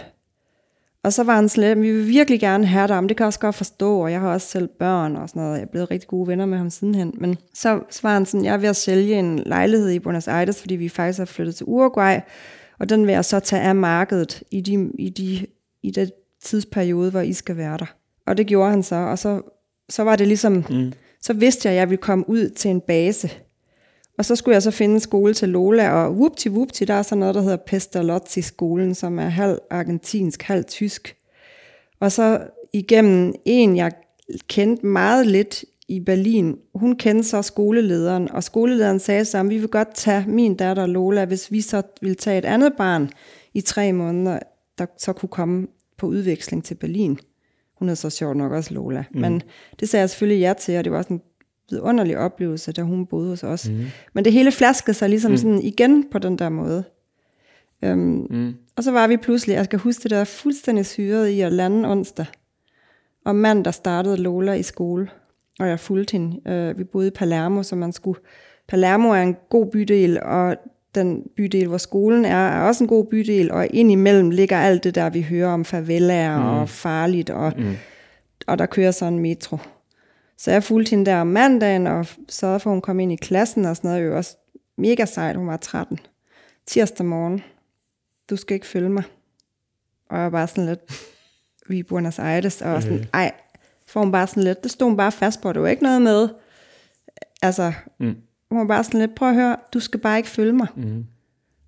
Og 1.03 1.13
så 1.13 1.25
var 1.25 1.35
han 1.35 1.51
lidt, 1.57 1.81
vi 1.81 1.93
vil 1.93 2.09
virkelig 2.09 2.41
gerne 2.41 2.67
have 2.67 2.89
dig, 2.89 3.03
men 3.03 3.09
det 3.09 3.17
kan 3.17 3.25
jeg 3.25 3.27
også 3.27 3.41
godt 3.41 3.55
forstå, 3.55 3.99
og 3.99 4.13
jeg 4.13 4.21
har 4.21 4.33
også 4.33 4.47
selv 4.47 4.69
børn 4.79 5.17
og 5.17 5.29
sådan 5.29 5.43
noget. 5.43 5.57
Jeg 5.57 5.63
er 5.63 5.71
blevet 5.71 5.91
rigtig 5.91 6.09
gode 6.09 6.29
venner 6.29 6.47
med 6.47 6.59
ham 6.59 6.71
sidenhen. 6.71 7.15
Men 7.19 7.39
så, 7.55 7.81
så 7.91 8.01
var 8.03 8.15
han 8.15 8.27
sådan, 8.27 8.45
jeg 8.45 8.55
er 8.55 8.59
ved 8.59 8.69
at 8.69 8.77
sælge 8.77 9.19
en 9.19 9.39
lejlighed 9.39 9.91
i 9.91 9.99
Buenos 9.99 10.29
Aires, 10.29 10.61
fordi 10.61 10.77
vi 10.77 10.89
faktisk 10.89 11.21
er 11.21 11.25
flyttet 11.25 11.55
til 11.55 11.67
Uruguay, 11.67 12.21
og 12.79 12.89
den 12.89 13.07
vil 13.07 13.13
jeg 13.13 13.25
så 13.25 13.41
tage 13.41 13.63
af 13.63 13.75
markedet 13.75 14.43
i, 14.51 14.61
de, 14.61 14.91
i, 14.99 15.09
de, 15.09 15.47
i 15.83 15.91
den 15.91 16.11
tidsperiode, 16.43 17.11
hvor 17.11 17.21
I 17.21 17.33
skal 17.33 17.57
være 17.57 17.79
der. 17.79 17.95
Og 18.27 18.37
det 18.37 18.47
gjorde 18.47 18.71
han 18.71 18.83
så, 18.83 18.97
og 18.97 19.19
så, 19.19 19.43
så 19.89 20.03
var 20.03 20.17
det 20.17 20.29
ligesom, 20.29 20.65
mm. 20.71 20.93
så 21.21 21.33
vidste 21.33 21.69
jeg, 21.69 21.75
at 21.75 21.79
jeg 21.79 21.91
ville 21.91 22.03
komme 22.03 22.29
ud 22.29 22.49
til 22.49 22.71
en 22.71 22.81
base, 22.81 23.31
og 24.19 24.25
så 24.25 24.37
skulle 24.37 24.55
jeg 24.55 24.63
så 24.63 24.71
finde 24.71 24.95
en 24.95 25.01
skole 25.01 25.35
til 25.35 25.49
Lola, 25.49 25.91
og 25.93 26.13
whoopty 26.13 26.49
whoopty, 26.49 26.83
der 26.83 26.95
er 26.95 27.03
så 27.03 27.15
noget, 27.15 27.35
der 27.35 27.43
hedder 27.43 27.57
Pestalozzi-skolen, 27.57 28.95
som 28.95 29.19
er 29.19 29.29
halv 29.29 29.59
argentinsk, 29.71 30.43
halv 30.43 30.65
tysk. 30.65 31.17
Og 32.01 32.13
så 32.13 32.41
igennem 32.73 33.35
en, 33.45 33.77
jeg 33.77 33.93
kendte 34.49 34.87
meget 34.87 35.27
lidt 35.27 35.65
i 35.89 36.01
Berlin, 36.01 36.57
hun 36.75 36.97
kendte 36.97 37.29
så 37.29 37.43
skolelederen, 37.43 38.31
og 38.31 38.45
skolelederen 38.45 38.99
sagde 38.99 39.25
så, 39.25 39.43
vi 39.43 39.59
vil 39.59 39.69
godt 39.69 39.95
tage 39.95 40.25
min 40.29 40.55
datter 40.55 40.87
Lola, 40.87 41.25
hvis 41.25 41.53
vi 41.53 41.61
så 41.61 41.83
vil 42.01 42.17
tage 42.17 42.39
et 42.39 42.45
andet 42.45 42.73
barn 42.79 43.11
i 43.55 43.61
tre 43.61 43.93
måneder, 43.93 44.39
der 44.79 44.87
så 44.99 45.13
kunne 45.13 45.29
komme 45.29 45.67
på 45.99 46.07
udveksling 46.07 46.65
til 46.65 46.75
Berlin. 46.75 47.19
Hun 47.79 47.89
er 47.89 47.95
så 47.95 48.11
sjovt 48.11 48.37
nok 48.37 48.53
også 48.53 48.75
Lola. 48.75 49.05
Mm. 49.15 49.21
Men 49.21 49.43
det 49.81 49.89
sagde 49.89 50.01
jeg 50.01 50.11
selvfølgelig 50.11 50.41
ja 50.41 50.53
til, 50.53 50.79
og 50.79 50.85
det 50.85 50.93
var 50.93 51.03
sådan 51.03 51.21
vidunderlig 51.71 52.19
oplevelse, 52.19 52.73
da 52.73 52.83
hun 52.83 53.07
boede 53.07 53.29
hos 53.29 53.43
os. 53.43 53.69
Mm. 53.69 53.85
Men 54.13 54.25
det 54.25 54.33
hele 54.33 54.53
flaskede 54.53 54.95
sig 54.95 55.09
ligesom 55.09 55.31
mm. 55.31 55.37
sådan 55.37 55.63
igen 55.63 56.05
på 56.11 56.19
den 56.19 56.39
der 56.39 56.49
måde. 56.49 56.85
Um, 57.87 58.27
mm. 58.31 58.55
Og 58.77 58.85
så 58.85 58.91
var 58.91 59.07
vi 59.07 59.17
pludselig, 59.17 59.55
jeg 59.55 59.65
skal 59.65 59.79
huske 59.79 60.03
det 60.03 60.11
der, 60.11 60.25
fuldstændig 60.25 60.87
syret 60.87 61.29
i 61.29 61.41
at 61.41 61.53
lande 61.53 61.91
onsdag. 61.91 62.27
Og 63.25 63.37
mandag 63.37 63.75
startede 63.75 64.17
Lola 64.17 64.53
i 64.53 64.63
skole, 64.63 65.09
og 65.61 65.69
jeg 65.69 65.81
fulgte 65.81 66.13
hende. 66.13 66.71
Uh, 66.71 66.79
vi 66.79 66.85
boede 66.85 67.07
i 67.09 67.11
Palermo, 67.11 67.63
så 67.63 67.77
man 67.77 67.93
skulle... 67.93 68.21
Palermo 68.69 69.09
er 69.09 69.23
en 69.23 69.37
god 69.49 69.67
bydel, 69.67 70.23
og 70.23 70.57
den 70.95 71.23
bydel, 71.37 71.67
hvor 71.67 71.79
skolen 71.79 72.25
er, 72.25 72.49
er 72.49 72.61
også 72.61 72.85
en 72.85 72.89
god 72.89 73.05
bydel, 73.05 73.53
og 73.53 73.67
indimellem 73.71 74.31
ligger 74.31 74.57
alt 74.57 74.85
det 74.85 74.95
der, 74.95 75.11
vi 75.11 75.23
hører 75.23 75.49
om 75.49 75.65
favelaer 75.65 76.39
mm. 76.39 76.45
og 76.45 76.69
farligt, 76.69 77.31
og, 77.31 77.53
mm. 77.59 77.77
og 78.47 78.59
der 78.59 78.67
kører 78.67 78.91
sådan 78.91 79.15
en 79.15 79.19
metro. 79.19 79.59
Så 80.41 80.51
jeg 80.51 80.65
fulgte 80.65 80.91
hende 80.91 81.07
der 81.07 81.21
om 81.21 81.27
mandagen, 81.27 81.87
og 81.87 82.07
sørgede 82.29 82.61
for, 82.61 82.71
at 82.71 82.75
hun 82.75 82.81
kom 82.81 83.01
ind 83.01 83.13
i 83.13 83.17
klassen, 83.17 83.65
og 83.65 83.77
sådan 83.77 83.91
noget, 83.91 84.07
jo 84.07 84.17
også 84.17 84.37
mega 84.77 85.05
sejt, 85.05 85.37
hun 85.37 85.47
var 85.47 85.57
13. 85.57 85.99
Tirsdag 86.67 87.07
morgen, 87.07 87.43
du 88.31 88.37
skal 88.37 88.55
ikke 88.55 88.67
følge 88.67 88.89
mig. 88.89 89.03
Og 90.11 90.17
jeg 90.17 90.25
var 90.25 90.31
bare 90.31 90.47
sådan 90.47 90.67
lidt, 90.67 90.81
vi 91.69 91.79
er 91.79 91.85
Buenos 91.85 92.19
Aires, 92.19 92.63
og 92.63 92.83
sådan, 92.83 93.09
ej, 93.13 93.33
får 93.87 94.01
hun 94.01 94.13
bare 94.13 94.27
sådan 94.27 94.43
lidt, 94.43 94.63
det 94.63 94.71
stod 94.71 94.87
hun 94.87 94.97
bare 94.97 95.13
fast 95.13 95.41
på, 95.41 95.53
det 95.53 95.63
var 95.63 95.69
ikke 95.69 95.83
noget 95.83 96.03
med, 96.03 96.29
altså, 97.43 97.73
mm. 97.99 98.17
hun 98.51 98.59
var 98.59 98.67
bare 98.67 98.85
sådan 98.85 99.01
lidt, 99.01 99.15
prøv 99.15 99.29
at 99.29 99.35
høre, 99.35 99.57
du 99.73 99.81
skal 99.81 100.01
bare 100.01 100.17
ikke 100.17 100.29
følge 100.29 100.53
mig. 100.53 100.69
Mm. 100.77 101.07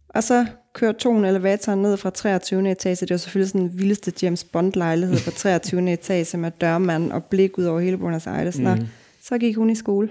Og 0.08 0.22
så 0.22 0.46
kørte 0.72 0.98
togen 0.98 1.24
elevatoren 1.24 1.82
ned 1.82 1.96
fra 1.96 2.10
23. 2.10 2.70
etage, 2.70 2.96
det 3.06 3.10
var 3.10 3.16
selvfølgelig 3.16 3.50
sådan 3.50 3.68
den 3.68 3.78
vildeste 3.78 4.12
James 4.22 4.44
Bond-lejlighed 4.44 5.24
på 5.24 5.30
23. 5.30 5.92
etage 5.92 6.38
med 6.38 6.50
dørmand 6.60 7.12
og 7.12 7.24
blik 7.24 7.58
ud 7.58 7.64
over 7.64 7.80
hele 7.80 7.98
Buenos 7.98 8.26
Aires. 8.26 8.58
Mm. 8.58 8.86
så 9.22 9.38
gik 9.38 9.56
hun 9.56 9.70
i 9.70 9.74
skole. 9.74 10.08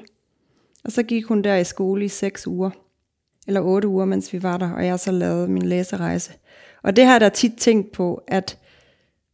Og 0.84 0.92
så 0.92 1.04
gik 1.04 1.26
hun 1.26 1.42
der 1.42 1.56
i 1.56 1.64
skole 1.64 2.06
i 2.06 2.08
seks 2.08 2.48
uger, 2.48 2.70
eller 3.48 3.62
otte 3.62 3.88
uger, 3.88 4.06
mens 4.06 4.34
vi 4.34 4.44
var 4.44 4.58
der, 4.58 4.72
og 4.72 4.86
jeg 4.86 5.00
så 5.00 5.12
lavede 5.12 5.48
min 5.48 5.66
læserejse. 5.66 6.32
Og 6.84 6.96
det 6.96 7.06
har 7.06 7.20
der 7.20 7.30
tit 7.30 7.54
tænkt 7.58 7.92
på, 7.92 8.24
at 8.28 8.58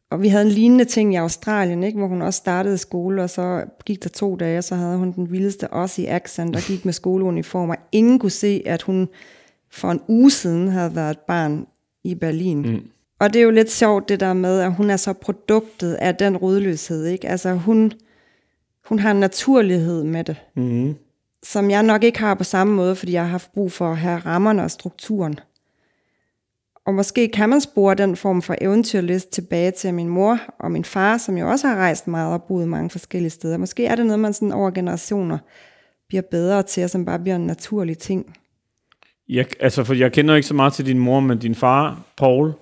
og 0.10 0.22
vi 0.22 0.28
havde 0.28 0.46
en 0.46 0.52
lignende 0.52 0.86
ting 0.86 1.14
i 1.14 1.18
Australien, 1.18 1.84
ikke, 1.84 1.98
hvor 1.98 2.08
hun 2.08 2.22
også 2.22 2.38
startede 2.38 2.78
skole, 2.78 3.24
og 3.24 3.30
så 3.30 3.66
gik 3.86 4.04
der 4.04 4.10
to 4.10 4.36
dage, 4.36 4.58
og 4.58 4.64
så 4.64 4.76
havde 4.76 4.98
hun 4.98 5.12
den 5.12 5.32
vildeste 5.32 5.74
Aussie 5.74 6.10
accent, 6.10 6.56
og 6.56 6.62
gik 6.62 6.86
med 6.86 6.94
skoleuniform, 6.94 7.70
og 7.70 7.78
ingen 7.92 8.20
kunne 8.20 8.30
se, 8.30 8.64
at 8.66 8.82
hun 8.82 9.10
for 9.72 9.92
en 9.92 10.02
uge 10.08 10.32
siden 10.32 10.68
havde 10.68 10.96
været 10.96 11.12
et 11.12 11.20
barn 11.20 11.68
i 12.04 12.16
Berlin. 12.16 12.62
Mm. 12.62 12.90
Og 13.20 13.34
det 13.34 13.40
er 13.40 13.44
jo 13.44 13.52
lidt 13.52 13.72
sjovt 13.72 14.10
det 14.10 14.20
der 14.20 14.34
med, 14.34 14.60
at 14.60 14.74
hun 14.74 14.90
er 14.90 14.98
så 14.98 15.14
produktet 15.14 15.94
af 15.94 16.16
den 16.16 16.38
rodløshed. 16.38 17.06
Ikke? 17.06 17.30
Altså 17.30 17.54
hun, 17.54 17.92
hun 18.86 19.00
har 19.00 19.12
en 19.12 19.20
naturlighed 19.20 20.04
med 20.04 20.24
det, 20.24 20.36
mm. 20.56 20.96
som 21.44 21.72
jeg 21.72 21.84
nok 21.84 22.04
ikke 22.04 22.20
har 22.20 22.34
på 22.34 22.44
samme 22.44 22.74
måde, 22.74 22.96
fordi 22.96 23.12
jeg 23.12 23.22
har 23.22 23.30
haft 23.30 23.54
brug 23.54 23.72
for 23.72 23.92
at 23.92 23.98
have 23.98 24.20
rammerne 24.20 24.64
og 24.64 24.72
strukturen. 24.72 25.40
Og 26.86 26.94
måske 26.94 27.30
kan 27.30 27.50
man 27.50 27.62
spore 27.62 27.96
den 27.96 28.16
form 28.16 28.42
for 28.42 28.56
eventyrlist 28.62 29.30
tilbage 29.30 29.72
til 29.72 29.94
min 29.94 30.10
mor 30.10 30.40
og 30.60 30.72
min 30.72 30.86
far, 30.86 31.18
som 31.18 31.38
jo 31.38 31.50
også 31.50 31.68
har 31.68 31.76
rejst 31.76 32.08
meget 32.08 32.34
og 32.34 32.44
boet 32.44 32.68
mange 32.68 32.90
forskellige 32.90 33.30
steder. 33.30 33.58
Måske 33.58 33.86
er 33.86 33.96
det 33.96 34.06
noget, 34.06 34.20
man 34.20 34.34
sådan 34.34 34.52
over 34.52 34.72
generationer 34.72 35.38
bliver 36.08 36.22
bedre 36.32 36.64
til, 36.64 36.84
og 36.84 36.90
som 36.90 37.06
bare 37.06 37.20
bliver 37.20 37.36
en 37.36 37.46
naturlig 37.46 37.98
ting. 37.98 38.38
Jeg, 39.30 39.46
altså, 39.60 39.84
for 39.84 39.94
jeg 39.94 40.12
kender 40.12 40.36
ikke 40.36 40.48
så 40.48 40.54
meget 40.54 40.74
til 40.74 40.86
din 40.86 41.00
mor, 41.00 41.20
men 41.20 41.38
din 41.38 41.56
far, 41.56 42.02
Paul, 42.18 42.54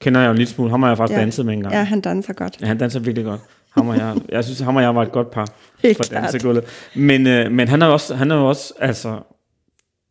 kender 0.00 0.20
jeg 0.20 0.28
jo 0.28 0.32
lidt 0.32 0.48
smule. 0.48 0.70
Ham 0.70 0.82
har 0.82 0.90
jeg 0.90 0.96
faktisk 0.96 1.16
ja. 1.16 1.22
danset 1.22 1.46
med 1.46 1.54
en 1.54 1.60
gang. 1.60 1.74
Ja, 1.74 1.82
han 1.82 2.00
danser 2.00 2.32
godt. 2.32 2.60
Ja, 2.60 2.66
han 2.66 2.78
danser 2.78 3.00
virkelig 3.00 3.24
godt. 3.24 3.40
Ham 3.70 3.88
og 3.88 3.96
jeg, 3.96 4.16
jeg 4.28 4.44
synes, 4.44 4.60
ham 4.60 4.76
og 4.76 4.82
jeg 4.82 4.94
var 4.94 5.02
et 5.02 5.12
godt 5.12 5.30
par 5.30 5.48
Helt 5.82 5.96
for 5.96 6.04
dansegulvet. 6.04 6.64
Men, 6.94 7.26
øh, 7.26 7.52
men 7.52 7.68
han 7.68 7.80
har 7.80 7.88
også, 7.88 8.14
han 8.14 8.30
har 8.30 8.36
også, 8.36 8.74
altså, 8.78 9.20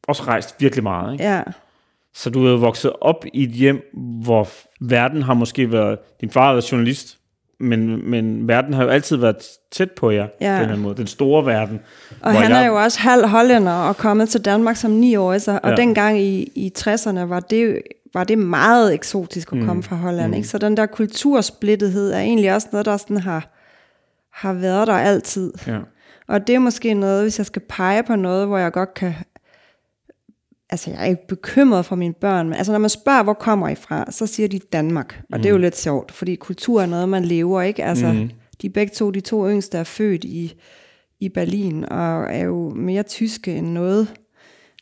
også 0.08 0.24
rejst 0.24 0.56
virkelig 0.60 0.84
meget. 0.84 1.14
Ikke? 1.14 1.24
Ja. 1.24 1.42
Så 2.14 2.30
du 2.30 2.46
er 2.46 2.58
vokset 2.58 2.92
op 3.02 3.26
i 3.34 3.44
et 3.44 3.50
hjem, 3.50 3.82
hvor 4.24 4.48
verden 4.82 5.24
har 5.24 5.34
måske 5.34 5.72
været... 5.72 6.00
Din 6.22 6.30
far 6.30 6.46
har 6.46 6.54
været 6.54 6.72
journalist, 6.72 7.18
men, 7.64 8.10
men 8.10 8.48
verden 8.48 8.74
har 8.74 8.84
jo 8.84 8.90
altid 8.90 9.18
været 9.18 9.38
tæt 9.72 9.92
på 9.92 10.12
jer, 10.12 10.28
ja. 10.42 10.64
på 10.66 10.72
den 10.72 10.80
måde. 10.80 10.98
Den 10.98 11.08
store 11.08 11.46
verden. 11.46 11.80
Og 12.22 12.34
han 12.34 12.52
jeg... 12.52 12.64
er 12.64 12.68
jo 12.68 12.76
også 12.76 13.00
halv 13.00 13.28
hollænder 13.28 13.74
og 13.74 13.98
kommet 13.98 14.30
til 14.30 14.46
Danmark 14.46 14.76
som 14.76 14.92
ni 14.92 15.16
år, 15.16 15.38
så, 15.38 15.60
og 15.64 15.70
ja. 15.70 15.76
dengang 15.76 16.20
i, 16.20 16.52
i 16.56 16.72
60'erne 16.78 17.20
var 17.20 17.40
det, 17.40 17.82
var 18.14 18.24
det 18.24 18.38
meget 18.38 18.94
eksotisk 18.94 19.54
at 19.54 19.60
komme 19.60 19.74
mm. 19.74 19.84
fra 19.84 19.96
Holland. 19.96 20.28
Mm. 20.28 20.38
Ikke? 20.38 20.48
Så 20.48 20.58
den 20.58 20.78
der 20.78 20.86
kultursplittethed 20.86 22.12
er 22.12 22.20
egentlig 22.20 22.56
også 22.56 22.68
noget, 22.72 22.86
der 22.86 22.98
sådan 22.98 23.18
har, 23.18 23.50
har 24.34 24.54
været 24.54 24.88
der 24.88 24.94
altid. 24.94 25.54
Ja. 25.68 25.80
Og 26.28 26.48
det 26.48 26.56
er 26.56 26.60
måske 26.60 26.94
noget, 26.94 27.22
hvis 27.22 27.38
jeg 27.38 27.46
skal 27.46 27.62
pege 27.70 28.04
på 28.04 28.16
noget, 28.16 28.48
hvor 28.48 28.58
jeg 28.58 28.72
godt 28.72 28.94
kan 28.94 29.14
altså 30.70 30.92
jeg 30.92 31.02
er 31.02 31.06
ikke 31.06 31.28
bekymret 31.28 31.86
for 31.86 31.96
mine 31.96 32.14
børn, 32.14 32.50
men 32.50 32.58
altså 32.58 32.72
når 32.72 32.80
man 32.80 32.90
spørger, 32.90 33.24
hvor 33.24 33.34
kommer 33.34 33.70
I 33.70 33.76
fra, 33.76 34.12
så 34.12 34.28
siger 34.28 34.48
de 34.48 34.60
Danmark. 34.60 35.22
Og 35.32 35.38
mm. 35.38 35.42
det 35.42 35.50
er 35.50 35.54
jo 35.54 35.58
lidt 35.58 35.78
sjovt, 35.78 36.12
fordi 36.12 36.36
kultur 36.36 36.82
er 36.82 36.86
noget, 36.86 37.10
man 37.10 37.26
lever, 37.26 37.62
ikke? 37.62 37.84
Altså, 37.84 38.14
mm. 38.14 38.32
de 38.62 38.70
begge 38.70 38.94
to, 38.96 39.12
de 39.12 39.22
to 39.22 39.50
yngste 39.50 39.78
er 39.78 39.84
født 39.84 40.24
i, 40.24 40.54
i 41.20 41.30
Berlin, 41.30 41.86
og 41.90 42.34
er 42.34 42.44
jo 42.44 42.70
mere 42.70 43.04
tyske 43.04 43.56
end 43.56 43.68
noget. 43.68 44.14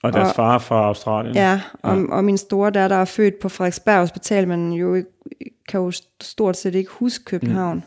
Og 0.03 0.13
deres 0.13 0.29
og, 0.29 0.35
far 0.35 0.57
fra 0.57 0.87
Australien. 0.87 1.35
Ja, 1.35 1.61
og, 1.83 1.97
ja. 1.97 2.05
og 2.09 2.23
min 2.23 2.37
store 2.37 2.71
datter 2.71 2.97
er 2.97 3.05
født 3.05 3.39
på 3.39 3.49
Frederiksberg 3.49 3.99
Hospital, 3.99 4.47
men 4.47 4.73
jo 4.73 5.03
kan 5.67 5.79
jo 5.79 5.91
stort 6.21 6.57
set 6.57 6.75
ikke 6.75 6.91
huske 6.91 7.25
København. 7.25 7.77
Mm. 7.77 7.83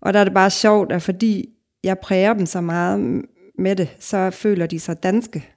Og 0.00 0.12
der 0.12 0.20
er 0.20 0.24
det 0.24 0.34
bare 0.34 0.50
sjovt, 0.50 0.92
at 0.92 1.02
fordi 1.02 1.48
jeg 1.84 1.98
præger 1.98 2.34
dem 2.34 2.46
så 2.46 2.60
meget 2.60 3.22
med 3.58 3.76
det, 3.76 3.96
så 3.98 4.30
føler 4.30 4.66
de 4.66 4.80
sig 4.80 5.02
danske. 5.02 5.48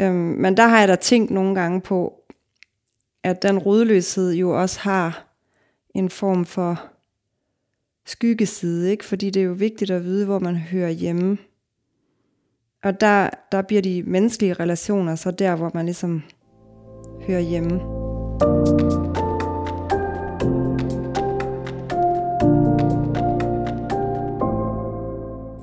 Øhm, 0.00 0.14
men 0.14 0.56
der 0.56 0.66
har 0.66 0.78
jeg 0.78 0.88
da 0.88 0.96
tænkt 0.96 1.30
nogle 1.30 1.54
gange 1.54 1.80
på, 1.80 2.14
at 3.22 3.42
den 3.42 3.58
rodløshed 3.58 4.32
jo 4.32 4.60
også 4.60 4.80
har 4.80 5.26
en 5.94 6.10
form 6.10 6.44
for 6.44 6.82
skyggeside, 8.06 8.90
ikke? 8.90 9.04
fordi 9.04 9.30
det 9.30 9.40
er 9.40 9.46
jo 9.46 9.52
vigtigt 9.52 9.90
at 9.90 10.04
vide, 10.04 10.26
hvor 10.26 10.38
man 10.38 10.56
hører 10.56 10.90
hjemme. 10.90 11.38
Og 12.82 13.00
der, 13.00 13.30
der 13.52 13.62
bliver 13.62 13.82
de 13.82 14.02
menneskelige 14.06 14.52
relationer 14.52 15.14
så 15.14 15.30
der, 15.30 15.56
hvor 15.56 15.70
man 15.74 15.84
ligesom 15.84 16.22
hører 17.26 17.40
hjemme. 17.40 17.80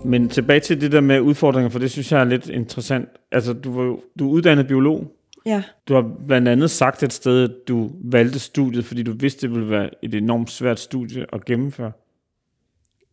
Men 0.08 0.30
tilbage 0.30 0.60
til 0.60 0.82
det 0.82 0.92
der 0.92 1.02
med 1.02 1.20
udfordringer, 1.20 1.70
for 1.70 1.80
det 1.80 1.92
synes 1.92 2.12
jeg 2.12 2.20
er 2.20 2.24
lidt 2.24 2.50
interessant. 2.50 3.10
Altså, 3.32 3.54
du, 3.54 3.72
var 3.72 3.98
du 4.20 4.28
er 4.28 4.32
uddannet 4.32 4.68
biolog. 4.68 5.14
Ja. 5.46 5.64
Du 5.88 5.94
har 5.94 6.12
blandt 6.28 6.48
andet 6.48 6.72
sagt 6.72 7.04
et 7.04 7.14
sted, 7.14 7.44
at 7.44 7.68
du 7.68 7.92
valgte 8.04 8.40
studiet, 8.40 8.86
fordi 8.86 9.04
du 9.04 9.14
vidste, 9.14 9.48
det 9.48 9.56
ville 9.56 9.70
være 9.70 9.90
et 10.04 10.16
enormt 10.16 10.52
svært 10.52 10.80
studie 10.80 11.26
at 11.34 11.46
gennemføre. 11.46 11.92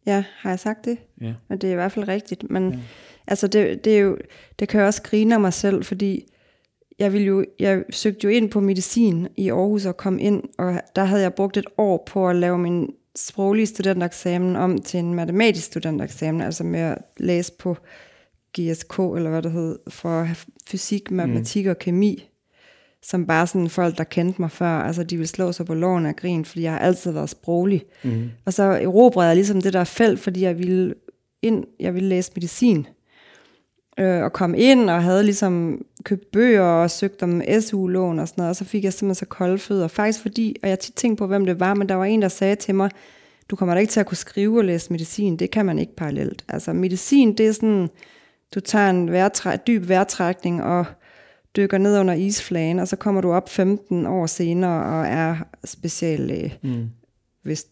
Ja, 0.07 0.25
har 0.37 0.51
jeg 0.51 0.59
sagt 0.59 0.85
det? 0.85 0.99
Ja. 1.21 1.35
Men 1.49 1.59
det 1.59 1.69
er 1.69 1.73
i 1.73 1.75
hvert 1.75 1.93
fald 1.93 2.09
rigtigt. 2.09 2.51
Men 2.51 2.71
ja. 2.71 2.79
altså, 3.27 3.47
det, 3.47 3.85
det, 3.85 3.97
er 3.97 4.01
jo, 4.01 4.19
det 4.59 4.69
kan 4.69 4.81
jeg 4.81 4.87
også 4.87 5.03
grine 5.03 5.35
af 5.35 5.41
mig 5.41 5.53
selv, 5.53 5.85
fordi 5.85 6.25
jeg, 6.99 7.13
ville 7.13 7.27
jo, 7.27 7.45
jeg 7.59 7.85
søgte 7.91 8.25
jo 8.25 8.31
ind 8.31 8.51
på 8.51 8.61
medicin 8.61 9.29
i 9.37 9.51
Aarhus 9.51 9.87
og 9.87 9.97
kom 9.97 10.19
ind, 10.19 10.43
og 10.59 10.81
der 10.97 11.05
havde 11.05 11.23
jeg 11.23 11.35
brugt 11.35 11.57
et 11.57 11.67
år 11.79 12.03
på 12.07 12.29
at 12.29 12.37
lave 12.37 12.59
min 12.59 12.91
sproglige 13.17 13.67
studentereksamen 13.67 14.57
om 14.57 14.79
til 14.79 15.01
en 15.01 15.15
matematisk 15.15 15.67
studentereksamen, 15.67 16.41
altså 16.41 16.65
med 16.65 16.81
at 16.81 16.99
læse 17.17 17.53
på 17.59 17.77
GSK, 18.59 18.99
eller 18.99 19.31
hvad 19.31 19.43
det 19.43 19.53
hed, 19.53 19.79
for 19.89 20.29
fysik, 20.69 21.11
matematik 21.11 21.65
mm. 21.65 21.71
og 21.71 21.79
kemi, 21.79 22.29
som 23.03 23.27
bare 23.27 23.47
sådan 23.47 23.69
folk, 23.69 23.99
der 23.99 24.05
kendte 24.05 24.41
mig 24.41 24.51
før, 24.51 24.67
altså 24.67 25.05
de 25.05 25.17
ville 25.17 25.29
slå 25.29 25.53
sig 25.53 25.67
på 25.67 25.75
loven 25.75 26.07
af 26.07 26.17
grin, 26.17 26.45
fordi 26.45 26.63
jeg 26.63 26.73
har 26.73 26.79
altid 26.79 27.13
været 27.13 27.31
sproglig. 27.31 27.85
Mm. 28.05 28.31
Og 28.45 28.53
så 28.53 28.63
erobrede 28.63 29.29
jeg 29.29 29.37
ligesom 29.37 29.61
det 29.61 29.73
der 29.73 29.85
felt, 29.85 30.21
fordi 30.21 30.41
jeg 30.41 30.59
ville 30.59 30.95
ind, 31.43 31.65
jeg 31.81 31.95
ville 31.95 32.09
læse 32.09 32.33
medicin 32.35 32.87
øh, 33.99 34.23
og 34.23 34.33
kom 34.33 34.55
ind 34.55 34.91
og 34.91 35.03
havde 35.03 35.25
ligesom 35.25 35.85
købt 36.05 36.31
bøger 36.31 36.63
og 36.63 36.91
søgt 36.91 37.23
om 37.23 37.43
SU-lån 37.61 38.19
og 38.19 38.29
sådan 38.29 38.43
noget, 38.43 38.51
og 38.51 38.57
så 38.57 38.65
fik 38.65 38.85
jeg 38.85 38.93
simpelthen 38.93 39.15
så 39.15 39.27
kolde 39.27 39.59
fødder. 39.59 39.89
Faktisk 39.89 40.21
fordi, 40.23 40.57
og 40.63 40.69
jeg 40.69 40.79
tit 40.79 40.95
tænkte 40.95 41.19
på, 41.19 41.27
hvem 41.27 41.47
det 41.47 41.61
var, 41.61 41.75
men 41.75 41.89
der 41.89 41.95
var 41.95 42.05
en, 42.05 42.23
der 42.23 42.29
sagde 42.29 42.57
til 42.57 42.75
mig, 42.75 42.91
du 43.51 43.57
kommer 43.57 43.75
da 43.75 43.81
ikke 43.81 43.91
til 43.91 44.01
at 44.01 44.07
kunne 44.07 44.17
skrive 44.17 44.59
og 44.59 44.65
læse 44.65 44.93
medicin, 44.93 45.37
det 45.37 45.51
kan 45.51 45.67
man 45.67 45.79
ikke 45.79 45.97
parallelt. 45.97 46.45
Altså 46.49 46.73
medicin, 46.73 47.37
det 47.37 47.47
er 47.47 47.53
sådan, 47.53 47.91
du 48.55 48.61
tager 48.61 48.91
en 48.91 49.13
vejrtræ, 49.13 49.57
dyb 49.67 49.89
vejrtrækning 49.89 50.63
og 50.63 50.85
dykker 51.57 51.79
ned 51.79 51.99
under 51.99 52.15
isflagen, 52.15 52.79
og 52.79 52.89
så 52.89 52.97
kommer 52.97 53.21
du 53.21 53.33
op 53.33 53.49
15 53.49 54.07
år 54.07 54.27
senere 54.27 54.99
og 54.99 55.07
er 55.07 55.37
speciallæge, 55.65 56.59
mm. 56.63 56.91
hvis, 57.43 57.67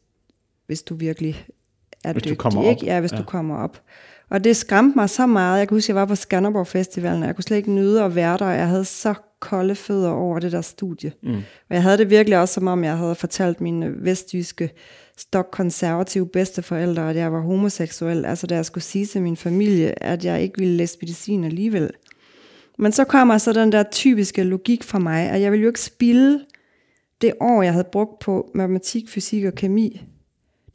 hvis 0.67 0.83
du 0.83 0.95
virkelig 0.95 1.47
er 2.05 2.13
hvis 2.13 2.23
dygtig. 2.23 2.39
Du 2.39 2.43
kommer 2.43 2.71
ikke? 2.71 2.83
Op. 2.83 2.87
Ja, 2.87 3.01
hvis 3.01 3.13
ja. 3.13 3.17
du 3.17 3.23
kommer 3.23 3.57
op. 3.57 3.83
Og 4.31 4.45
det 4.45 4.57
skræmte 4.57 4.99
mig 4.99 5.11
så 5.11 5.27
meget. 5.27 5.59
Jeg 5.59 5.69
kan 5.69 5.77
huske, 5.77 5.91
jeg 5.91 5.97
var 5.97 6.05
på 6.05 6.15
Skanderborg 6.15 6.67
Festivalen, 6.67 7.23
og 7.23 7.27
jeg 7.27 7.35
kunne 7.35 7.45
slet 7.45 7.57
ikke 7.57 7.73
nyde 7.73 8.03
at 8.03 8.15
være 8.15 8.39
der, 8.39 8.47
og 8.47 8.55
jeg 8.55 8.69
havde 8.69 8.85
så 8.85 9.15
kolde 9.41 9.75
fødder 9.75 10.11
over 10.11 10.39
det 10.39 10.53
der 10.53 10.61
studie. 10.61 11.13
Mm. 11.23 11.35
Og 11.69 11.75
jeg 11.75 11.83
havde 11.83 11.99
det 11.99 12.11
virkelig 12.11 12.39
også, 12.39 12.55
som 12.55 12.67
om 12.67 12.85
jeg 12.85 12.97
havde 12.97 13.15
fortalt 13.15 13.61
mine 13.61 14.05
vestjyske 14.05 14.71
stokkonservative 15.19 16.29
bedsteforældre, 16.29 17.11
at 17.11 17.17
jeg 17.17 17.33
var 17.33 17.41
homoseksuel. 17.41 18.25
Altså 18.25 18.47
da 18.47 18.55
jeg 18.55 18.65
skulle 18.65 18.85
sige 18.85 19.07
til 19.07 19.23
min 19.23 19.37
familie, 19.37 20.03
at 20.03 20.25
jeg 20.25 20.43
ikke 20.43 20.59
ville 20.59 20.77
læse 20.77 20.99
medicin 21.03 21.45
alligevel. 21.45 21.91
Men 22.79 22.93
så 22.93 23.05
kommer 23.05 23.39
så 23.39 23.53
den 23.53 23.73
der 23.73 23.83
typiske 23.83 24.43
logik 24.43 24.85
for 24.85 24.99
mig, 24.99 25.31
at 25.31 25.41
jeg 25.41 25.53
ville 25.53 25.63
jo 25.63 25.69
ikke 25.69 25.81
spille 25.81 26.41
det 27.21 27.35
år, 27.41 27.63
jeg 27.63 27.73
havde 27.73 27.89
brugt 27.93 28.19
på 28.19 28.51
matematik, 28.55 29.09
fysik 29.09 29.45
og 29.45 29.55
kemi, 29.55 30.03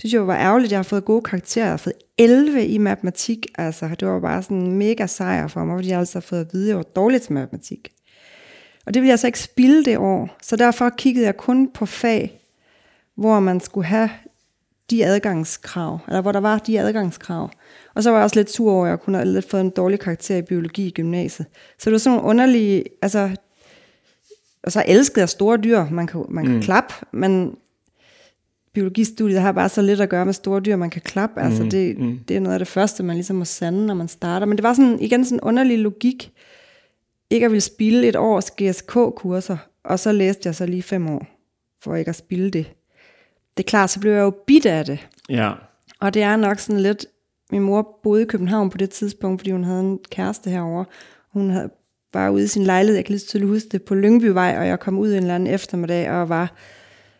det 0.02 0.10
synes 0.10 0.14
jeg 0.14 0.28
var 0.28 0.38
ærgerligt, 0.38 0.72
jeg 0.72 0.78
har 0.78 0.84
fået 0.84 1.06
gode 1.06 1.22
karakterer. 1.22 1.66
Jeg 1.66 1.72
har 1.72 1.78
fået 1.78 1.96
11 2.18 2.66
i 2.66 2.78
matematik. 2.78 3.46
Altså, 3.58 3.90
det 4.00 4.08
var 4.08 4.20
bare 4.20 4.44
sådan 4.44 4.58
en 4.58 4.78
mega 4.78 5.08
sejr 5.08 5.48
for 5.48 5.64
mig, 5.64 5.78
fordi 5.78 5.90
jeg 5.90 6.00
altså 6.00 6.16
har 6.16 6.22
fået 6.22 6.40
at 6.40 6.48
vide, 6.54 6.66
at 6.66 6.70
jeg 6.70 6.78
var 6.78 6.84
dårlig 6.84 7.22
til 7.22 7.34
matematik. 7.34 7.92
Og 8.86 8.94
det 8.94 9.02
ville 9.02 9.10
jeg 9.10 9.20
så 9.20 9.28
ikke 9.28 9.40
spille 9.40 9.86
det 9.86 9.98
år. 9.98 10.38
Så 10.42 10.56
derfor 10.56 10.90
kiggede 10.90 11.26
jeg 11.26 11.38
kun 11.38 11.70
på 11.74 11.86
fag, 11.86 12.42
hvor 13.16 13.40
man 13.40 13.60
skulle 13.60 13.88
have 13.88 14.10
de 14.90 15.06
adgangskrav, 15.06 16.00
eller 16.08 16.22
hvor 16.22 16.32
der 16.32 16.40
var 16.40 16.58
de 16.58 16.80
adgangskrav. 16.80 17.52
Og 17.96 18.04
så 18.04 18.10
var 18.10 18.18
jeg 18.18 18.24
også 18.24 18.40
lidt 18.40 18.52
sur 18.52 18.72
over, 18.72 18.86
at 18.86 18.90
jeg 18.90 19.00
kunne 19.00 19.18
have 19.18 19.34
lidt 19.34 19.50
fået 19.50 19.62
en 19.62 19.70
dårlig 19.70 20.00
karakter 20.00 20.38
i 20.38 20.42
biologi 20.42 20.88
i 20.88 20.92
gymnasiet. 20.92 21.48
Så 21.80 21.90
det 21.90 21.92
var 21.92 21.98
sådan 21.98 22.18
nogle 22.18 22.30
underlige, 22.30 22.84
altså, 23.02 23.36
og 24.64 24.72
så 24.72 24.84
elskede 24.88 25.20
jeg 25.20 25.30
store 25.30 25.58
dyr, 25.58 25.86
man 25.92 26.08
kan, 26.08 26.26
man 26.30 26.46
kan 26.46 26.56
mm. 26.56 26.62
klappe, 26.62 26.94
men 27.12 27.58
biologistudiet 28.74 29.42
har 29.42 29.52
bare 29.52 29.70
så 29.70 29.82
lidt 29.82 30.02
at 30.02 30.10
gøre 30.10 30.26
med 30.26 30.34
store 30.34 30.60
dyr, 30.60 30.76
man 30.76 30.90
kan 30.90 31.02
klappe. 31.02 31.42
Altså 31.42 31.64
Mm, 31.64 31.70
det, 31.70 31.98
mm. 31.98 32.20
det 32.28 32.36
er 32.36 32.40
noget 32.40 32.54
af 32.54 32.60
det 32.60 32.68
første, 32.68 33.04
man 33.04 33.16
ligesom 33.16 33.36
må 33.36 33.46
sande, 33.46 33.86
når 33.86 33.94
man 33.94 34.08
starter. 34.08 34.46
Men 34.46 34.58
det 34.58 34.64
var 34.64 34.74
sådan, 34.74 35.00
igen 35.00 35.26
sådan 35.26 35.36
en 35.36 35.42
underlig 35.42 35.80
logik, 35.80 36.32
ikke 37.30 37.46
at 37.46 37.52
ville 37.52 37.62
spille 37.62 38.08
et 38.08 38.16
års 38.16 38.52
GSK-kurser, 38.52 39.58
og 39.84 40.00
så 40.00 40.12
læste 40.12 40.42
jeg 40.46 40.56
så 40.56 40.66
lige 40.66 40.84
fem 40.84 41.08
år, 41.10 41.28
for 41.84 41.96
ikke 41.96 42.10
at 42.10 42.16
spille 42.16 42.50
det. 42.50 42.66
Det 43.58 43.64
er 43.64 43.68
klart, 43.68 43.90
så 43.90 44.00
blev 44.00 44.12
jeg 44.12 44.22
jo 44.22 44.34
bit 44.48 44.66
af 44.66 44.86
det. 44.86 45.08
Ja. 45.30 45.52
Og 46.00 46.14
det 46.14 46.22
er 46.22 46.36
nok 46.36 46.60
sådan 46.60 46.82
lidt, 46.82 47.06
min 47.52 47.62
mor 47.62 48.00
boede 48.04 48.22
i 48.22 48.26
København 48.26 48.70
på 48.70 48.78
det 48.78 48.90
tidspunkt, 48.90 49.42
fordi 49.42 49.52
hun 49.52 49.64
havde 49.64 49.80
en 49.80 50.00
kæreste 50.12 50.50
herover. 50.50 50.84
Hun 51.34 51.50
havde, 51.50 51.70
var 52.14 52.30
ude 52.30 52.44
i 52.44 52.48
sin 52.48 52.64
lejlighed, 52.64 52.96
jeg 52.96 53.06
kan 53.06 53.12
lige 53.12 53.20
så 53.20 53.28
tydeligt 53.28 53.50
huske 53.50 53.70
det, 53.72 53.84
på 53.84 53.96
Lyngbyvej, 53.96 54.56
og 54.60 54.68
jeg 54.68 54.80
kom 54.80 54.98
ud 55.00 55.10
en 55.10 55.16
eller 55.16 55.36
anden 55.36 55.54
eftermiddag 55.54 56.12
og 56.12 56.30
var 56.30 56.54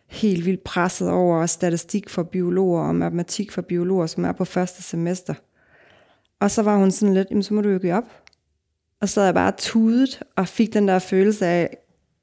helt 0.08 0.46
vildt 0.46 0.64
presset 0.64 1.10
over 1.10 1.46
statistik 1.46 2.10
for 2.10 2.24
biologer 2.24 2.82
og 2.82 2.96
matematik 2.96 3.52
for 3.52 3.62
biologer, 3.62 4.06
som 4.08 4.26
er 4.26 4.32
på 4.32 4.46
første 4.46 4.84
semester. 4.84 5.34
Og 6.40 6.52
så 6.52 6.62
var 6.62 6.78
hun 6.78 6.92
sådan 6.92 7.14
lidt, 7.14 7.28
jamen 7.30 7.44
så 7.44 7.54
må 7.54 7.62
du 7.62 7.70
jo 7.70 7.78
give 7.78 7.94
op. 7.94 8.22
Og 9.02 9.10
så 9.10 9.20
havde 9.20 9.28
jeg 9.28 9.34
bare 9.34 9.54
tudet 9.58 10.24
og 10.36 10.48
fik 10.48 10.74
den 10.74 10.88
der 10.88 11.00
følelse 11.00 11.46
af, 11.46 11.70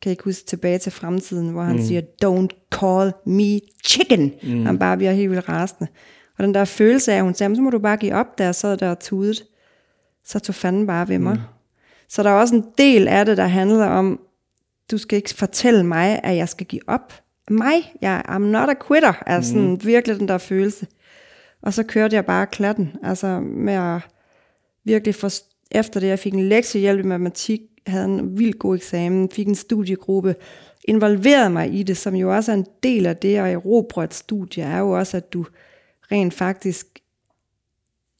kan 0.03 0.09
jeg 0.09 0.12
ikke 0.12 0.25
huske 0.25 0.47
tilbage 0.47 0.79
til 0.79 0.92
fremtiden, 0.92 1.49
hvor 1.49 1.62
han 1.62 1.77
mm. 1.77 1.83
siger, 1.83 2.01
don't 2.25 2.79
call 2.81 3.12
me 3.27 3.61
chicken. 3.85 4.33
Mm. 4.42 4.66
Han 4.66 4.79
bare 4.79 4.97
bliver 4.97 5.12
helt 5.12 5.31
vildt 5.31 5.49
rasende. 5.49 5.87
Og 6.38 6.44
den 6.44 6.55
der 6.55 6.64
følelse 6.64 7.12
af, 7.12 7.16
at 7.16 7.23
hun 7.23 7.35
sagde, 7.35 7.49
"Men 7.49 7.57
så 7.57 7.62
må 7.62 7.70
du 7.70 7.79
bare 7.79 7.97
give 7.97 8.14
op, 8.14 8.38
da 8.38 8.44
jeg 8.44 8.55
sad 8.55 8.77
der 8.77 8.90
og 8.90 8.99
tudet. 8.99 9.44
Så 10.25 10.38
tog 10.38 10.55
fanden 10.55 10.87
bare 10.87 11.09
ved 11.09 11.18
mig. 11.18 11.35
Mm. 11.35 11.40
Så 12.09 12.23
der 12.23 12.31
er 12.31 12.35
også 12.35 12.55
en 12.55 12.64
del 12.79 13.09
af 13.09 13.27
det, 13.27 13.37
der 13.37 13.47
handler 13.47 13.87
om, 13.87 14.20
du 14.90 14.99
skal 14.99 15.16
ikke 15.16 15.35
fortælle 15.35 15.85
mig, 15.85 16.20
at 16.25 16.37
jeg 16.37 16.49
skal 16.49 16.66
give 16.66 16.88
op. 16.88 17.24
Mig, 17.51 17.93
jeg 18.01 18.23
I'm 18.29 18.39
not 18.39 18.69
a 18.69 18.75
quitter, 18.87 19.23
er 19.27 19.41
sådan 19.41 19.71
mm. 19.71 19.85
virkelig 19.85 20.21
den 20.21 20.29
der 20.29 20.39
følelse. 20.39 20.87
Og 21.63 21.75
så 21.75 21.83
kørte 21.83 22.17
jeg 22.17 22.27
bare 22.27 22.47
klatten, 22.47 22.93
altså 23.03 23.41
med 23.41 23.75
at 23.75 24.01
virkelig 24.85 25.15
for, 25.15 25.31
efter 25.71 26.01
det, 26.01 26.07
jeg 26.07 26.19
fik 26.19 26.35
en 26.35 26.49
lektiehjælp 26.49 27.01
i 27.01 27.09
matematik, 27.09 27.61
havde 27.87 28.05
en 28.05 28.39
vildt 28.39 28.59
god 28.59 28.77
eksamen, 28.77 29.31
fik 29.31 29.49
en 29.49 29.55
studiegruppe, 29.55 30.35
involverede 30.85 31.51
mig 31.51 31.75
i 31.75 31.83
det, 31.83 31.97
som 31.97 32.15
jo 32.15 32.35
også 32.35 32.53
er 32.53 32.57
en 32.57 32.67
del 32.83 33.07
af 33.07 33.17
det 33.17 33.37
at 33.37 33.53
erobre 33.53 34.05
et 34.05 34.15
studie, 34.15 34.63
er 34.63 34.79
jo 34.79 34.91
også, 34.91 35.17
at 35.17 35.33
du 35.33 35.47
rent 36.13 36.35
faktisk 36.35 36.87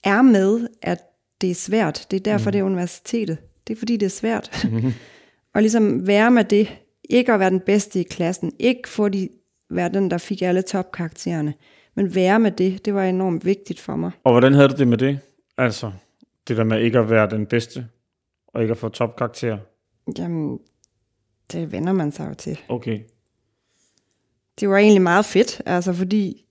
er 0.05 0.23
med, 0.23 0.69
at 0.83 0.99
det 1.41 1.51
er 1.51 1.55
svært. 1.55 2.07
Det 2.11 2.17
er 2.17 2.21
derfor, 2.21 2.51
mm. 2.51 2.53
det 2.53 2.59
er 2.59 2.65
universitetet. 2.65 3.39
Det 3.67 3.75
er 3.75 3.79
fordi, 3.79 3.97
det 3.97 4.07
er 4.07 4.11
svært. 4.11 4.67
Mm. 4.73 4.93
og 5.55 5.63
ligesom 5.63 6.07
være 6.07 6.31
med 6.31 6.45
det. 6.45 6.69
Ikke 7.11 7.33
at 7.33 7.40
være 7.40 7.51
den 7.51 7.61
bedste 7.61 8.01
i 8.01 8.03
klassen. 8.03 8.53
Ikke 8.59 8.88
få 8.88 9.09
de, 9.09 9.29
være 9.71 9.88
den, 9.88 10.11
der 10.11 10.19
fik 10.19 10.43
alle 10.43 10.62
topkaraktererne. 10.62 11.55
Men 11.95 12.14
være 12.14 12.40
med 12.40 12.51
det, 12.51 12.85
det 12.85 12.95
var 12.95 13.05
enormt 13.05 13.45
vigtigt 13.45 13.81
for 13.81 13.97
mig. 13.97 14.11
Og 14.25 14.33
hvordan 14.33 14.55
havde 14.55 14.69
du 14.69 14.77
det 14.77 14.88
med 14.88 14.99
det? 14.99 15.19
Altså, 15.59 15.93
det 16.49 16.57
der 16.57 16.64
med 16.64 16.81
ikke 16.81 16.99
at 16.99 17.11
være 17.11 17.31
den 17.31 17.47
bedste, 17.47 17.87
og 18.47 18.62
ikke 18.62 18.73
at 18.73 18.79
få 18.79 18.88
topkarakter. 18.88 19.59
Jamen, 20.19 20.59
det 21.53 21.73
vender 21.73 21.93
man 21.93 22.12
sig 22.12 22.29
jo 22.29 22.35
til. 22.35 22.61
Okay. 22.69 23.01
Det 24.61 24.69
var 24.69 24.77
egentlig 24.77 25.03
meget 25.03 25.25
fedt, 25.25 25.62
altså 25.67 25.93
fordi... 25.93 26.47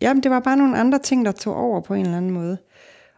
Jamen, 0.00 0.22
det 0.22 0.30
var 0.30 0.40
bare 0.40 0.56
nogle 0.56 0.78
andre 0.78 0.98
ting, 0.98 1.24
der 1.24 1.32
tog 1.32 1.56
over 1.56 1.80
på 1.80 1.94
en 1.94 2.04
eller 2.04 2.16
anden 2.16 2.30
måde. 2.30 2.58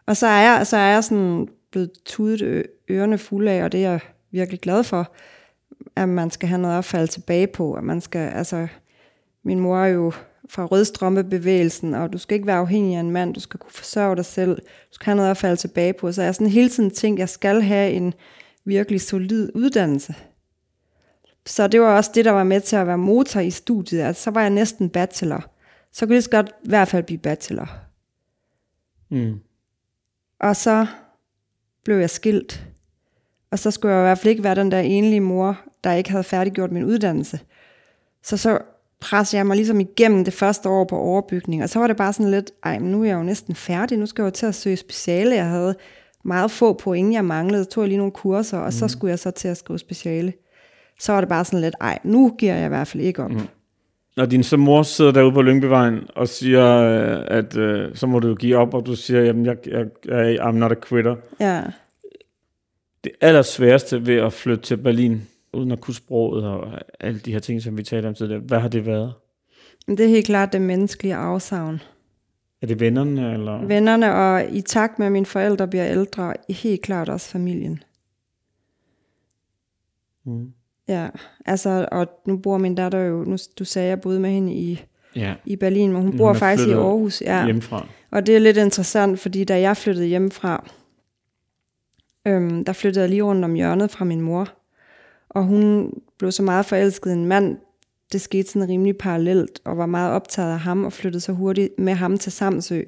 Og 0.05 0.17
så 0.17 0.27
er 0.27 0.41
jeg, 0.41 0.67
så 0.67 0.77
er 0.77 0.91
jeg 0.91 1.03
sådan 1.03 1.47
blevet 1.71 1.91
tudet 2.05 2.65
ørerne 2.89 3.17
fulde 3.17 3.51
af, 3.51 3.63
og 3.63 3.71
det 3.71 3.85
er 3.85 3.89
jeg 3.89 3.99
virkelig 4.31 4.59
glad 4.59 4.83
for, 4.83 5.11
at 5.95 6.09
man 6.09 6.31
skal 6.31 6.49
have 6.49 6.61
noget 6.61 6.77
at 6.77 6.85
falde 6.85 7.07
tilbage 7.07 7.47
på. 7.47 7.73
At 7.73 7.83
man 7.83 8.01
skal, 8.01 8.29
altså, 8.29 8.67
min 9.43 9.59
mor 9.59 9.79
er 9.79 9.87
jo 9.87 10.11
fra 10.49 10.65
rødstrømpebevægelsen, 10.65 11.93
og 11.93 12.13
du 12.13 12.17
skal 12.17 12.35
ikke 12.35 12.47
være 12.47 12.57
afhængig 12.57 12.95
af 12.95 12.99
en 12.99 13.11
mand, 13.11 13.33
du 13.33 13.39
skal 13.39 13.59
kunne 13.59 13.71
forsørge 13.71 14.15
dig 14.15 14.25
selv, 14.25 14.55
du 14.55 14.93
skal 14.93 15.05
have 15.05 15.15
noget 15.15 15.31
at 15.31 15.37
falde 15.37 15.55
tilbage 15.55 15.93
på. 15.93 16.11
Så 16.11 16.23
jeg 16.23 16.35
sådan 16.35 16.47
hele 16.47 16.69
tiden 16.69 16.91
tænkt, 16.91 17.19
jeg 17.19 17.29
skal 17.29 17.61
have 17.61 17.91
en 17.91 18.13
virkelig 18.65 19.01
solid 19.01 19.51
uddannelse. 19.55 20.15
Så 21.45 21.67
det 21.67 21.81
var 21.81 21.95
også 21.95 22.11
det, 22.13 22.25
der 22.25 22.31
var 22.31 22.43
med 22.43 22.61
til 22.61 22.75
at 22.75 22.87
være 22.87 22.97
motor 22.97 23.39
i 23.39 23.51
studiet. 23.51 24.01
Altså, 24.01 24.23
så 24.23 24.31
var 24.31 24.41
jeg 24.41 24.49
næsten 24.49 24.89
bachelor. 24.89 25.51
Så 25.91 26.05
kunne 26.05 26.15
det 26.15 26.23
så 26.23 26.29
godt 26.29 26.49
i 26.63 26.69
hvert 26.69 26.87
fald 26.87 27.03
blive 27.03 27.17
bachelor. 27.17 27.79
Mm. 29.09 29.39
Og 30.39 30.55
så 30.55 30.87
blev 31.83 31.97
jeg 31.97 32.09
skilt. 32.09 32.66
Og 33.51 33.59
så 33.59 33.71
skulle 33.71 33.95
jeg 33.95 34.01
i 34.01 34.05
hvert 34.05 34.17
fald 34.17 34.31
ikke 34.31 34.43
være 34.43 34.55
den 34.55 34.71
der 34.71 34.79
enlige 34.79 35.19
mor, 35.19 35.59
der 35.83 35.93
ikke 35.93 36.11
havde 36.11 36.23
færdiggjort 36.23 36.71
min 36.71 36.83
uddannelse. 36.83 37.39
Så 38.23 38.37
så 38.37 38.59
pressede 39.01 39.37
jeg 39.37 39.47
mig 39.47 39.55
ligesom 39.55 39.79
igennem 39.79 40.25
det 40.25 40.33
første 40.33 40.69
år 40.69 40.83
på 40.83 40.97
overbygning. 40.97 41.63
Og 41.63 41.69
så 41.69 41.79
var 41.79 41.87
det 41.87 41.97
bare 41.97 42.13
sådan 42.13 42.31
lidt, 42.31 42.51
ej, 42.63 42.79
men 42.79 42.91
nu 42.91 43.01
er 43.01 43.07
jeg 43.07 43.15
jo 43.15 43.23
næsten 43.23 43.55
færdig. 43.55 43.97
Nu 43.97 44.05
skal 44.05 44.21
jeg 44.21 44.25
jo 44.25 44.31
til 44.31 44.45
at 44.45 44.55
søge 44.55 44.77
speciale. 44.77 45.35
Jeg 45.35 45.49
havde 45.49 45.75
meget 46.25 46.51
få 46.51 46.73
point, 46.73 47.13
jeg 47.13 47.25
manglede. 47.25 47.63
Så 47.63 47.69
tog 47.69 47.81
jeg 47.83 47.87
lige 47.87 47.97
nogle 47.97 48.11
kurser, 48.11 48.57
og 48.57 48.73
så 48.73 48.87
skulle 48.87 49.11
jeg 49.11 49.19
så 49.19 49.31
til 49.31 49.47
at 49.47 49.57
skrive 49.57 49.79
speciale. 49.79 50.33
Så 50.99 51.11
var 51.11 51.21
det 51.21 51.29
bare 51.29 51.45
sådan 51.45 51.61
lidt, 51.61 51.75
ej, 51.81 51.99
nu 52.03 52.35
giver 52.39 52.55
jeg 52.55 52.65
i 52.65 52.69
hvert 52.69 52.87
fald 52.87 53.03
ikke 53.03 53.23
op. 53.23 53.31
Mm. 53.31 53.47
Når 54.17 54.25
din 54.25 54.43
så 54.43 54.57
mor 54.57 54.83
sidder 54.83 55.11
derude 55.11 55.31
på 55.31 55.41
Lyngbyvejen 55.41 55.99
og 56.15 56.27
siger, 56.27 56.77
øh, 56.77 57.23
at 57.27 57.57
øh, 57.57 57.95
så 57.95 58.07
må 58.07 58.19
du 58.19 58.35
give 58.35 58.57
op, 58.57 58.73
og 58.73 58.85
du 58.85 58.95
siger, 58.95 59.21
jamen, 59.21 59.45
jeg, 59.45 59.55
jeg, 59.67 59.85
jeg 60.05 60.47
I'm 60.47 60.51
not 60.51 60.71
a 60.71 60.75
quitter. 60.87 61.15
Ja. 61.39 61.61
Det 63.03 63.11
allersværeste 63.21 64.07
ved 64.07 64.15
at 64.15 64.33
flytte 64.33 64.63
til 64.63 64.77
Berlin, 64.77 65.21
uden 65.53 65.71
at 65.71 65.81
kunne 65.81 65.93
sproget 65.93 66.45
og 66.45 66.79
alle 66.99 67.19
de 67.19 67.31
her 67.31 67.39
ting, 67.39 67.61
som 67.61 67.77
vi 67.77 67.83
talte 67.83 68.07
om 68.07 68.13
tidligere, 68.13 68.41
hvad 68.41 68.59
har 68.59 68.67
det 68.67 68.85
været? 68.85 69.13
Det 69.87 69.99
er 69.99 70.07
helt 70.07 70.25
klart 70.25 70.53
det 70.53 70.61
menneskelige 70.61 71.15
afsavn. 71.15 71.81
Er 72.61 72.67
det 72.67 72.79
vennerne, 72.79 73.33
eller? 73.33 73.65
Vennerne, 73.65 74.13
og 74.15 74.45
i 74.51 74.61
takt 74.61 74.99
med, 74.99 75.05
at 75.05 75.11
mine 75.11 75.25
forældre 75.25 75.67
bliver 75.67 75.87
ældre, 75.87 76.33
helt 76.49 76.81
klart 76.81 77.09
også 77.09 77.29
familien. 77.29 77.83
Mm. 80.25 80.51
Ja, 80.87 81.07
altså, 81.45 81.87
og 81.91 82.07
nu 82.25 82.37
bor 82.37 82.57
min 82.57 82.75
datter 82.75 82.99
jo, 82.99 83.23
nu, 83.23 83.37
du 83.59 83.65
sagde, 83.65 83.89
jeg 83.89 84.01
boede 84.01 84.19
med 84.19 84.29
hende 84.29 84.53
i, 84.53 84.81
Ja, 85.15 85.33
i 85.45 85.55
Berlin, 85.55 85.91
men 85.91 86.01
hun 86.01 86.09
Hun 86.09 86.17
bor 86.17 86.29
er 86.29 86.33
faktisk 86.33 86.67
i 86.67 86.71
Aarhus. 86.71 87.21
Ja. 87.21 87.45
hjemmefra. 87.45 87.87
Og 88.11 88.27
det 88.27 88.35
er 88.35 88.39
lidt 88.39 88.57
interessant, 88.57 89.19
fordi 89.19 89.43
da 89.43 89.59
jeg 89.59 89.77
flyttede 89.77 90.05
hjemmefra, 90.05 90.69
øhm, 92.27 92.65
der 92.65 92.73
flyttede 92.73 93.01
jeg 93.01 93.09
lige 93.09 93.21
rundt 93.21 93.45
om 93.45 93.53
hjørnet 93.53 93.91
fra 93.91 94.05
min 94.05 94.21
mor. 94.21 94.47
Og 95.29 95.43
hun 95.43 95.93
blev 96.17 96.31
så 96.31 96.43
meget 96.43 96.65
forelsket 96.65 97.09
i 97.09 97.13
en 97.13 97.25
mand, 97.25 97.57
det 98.11 98.21
skete 98.21 98.49
sådan 98.49 98.69
rimelig 98.69 98.97
parallelt, 98.97 99.59
og 99.65 99.77
var 99.77 99.85
meget 99.85 100.11
optaget 100.11 100.51
af 100.51 100.59
ham, 100.59 100.85
og 100.85 100.93
flyttede 100.93 101.21
så 101.21 101.31
hurtigt 101.31 101.79
med 101.79 101.93
ham 101.93 102.17
til 102.17 102.31
Samsø. 102.31 102.81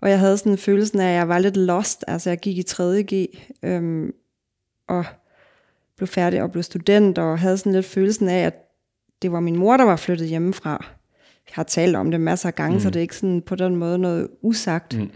Og 0.00 0.10
jeg 0.10 0.18
havde 0.18 0.36
sådan 0.36 0.52
en 0.52 0.58
følelse 0.58 1.02
af, 1.02 1.08
at 1.08 1.14
jeg 1.14 1.28
var 1.28 1.38
lidt 1.38 1.56
lost, 1.56 2.04
altså 2.08 2.30
jeg 2.30 2.38
gik 2.38 2.58
i 2.58 2.64
3.G, 2.70 3.26
øhm, 3.62 4.12
og 4.88 5.04
blev 5.96 6.06
færdig 6.06 6.42
og 6.42 6.52
blev 6.52 6.62
student, 6.62 7.18
og 7.18 7.38
havde 7.38 7.58
sådan 7.58 7.72
lidt 7.72 7.86
følelsen 7.86 8.28
af, 8.28 8.46
at 8.46 8.54
det 9.22 9.32
var 9.32 9.40
min 9.40 9.56
mor, 9.56 9.76
der 9.76 9.84
var 9.84 9.96
flyttet 9.96 10.28
hjemmefra. 10.28 10.70
Jeg 11.48 11.54
har 11.54 11.62
talt 11.62 11.96
om 11.96 12.10
det 12.10 12.20
masser 12.20 12.48
af 12.48 12.54
gange, 12.54 12.74
mm. 12.74 12.80
så 12.80 12.90
det 12.90 12.96
er 12.96 13.00
ikke 13.00 13.16
sådan 13.16 13.42
på 13.42 13.54
den 13.54 13.76
måde 13.76 13.98
noget 13.98 14.28
usagt. 14.42 14.98
Mm. 14.98 15.10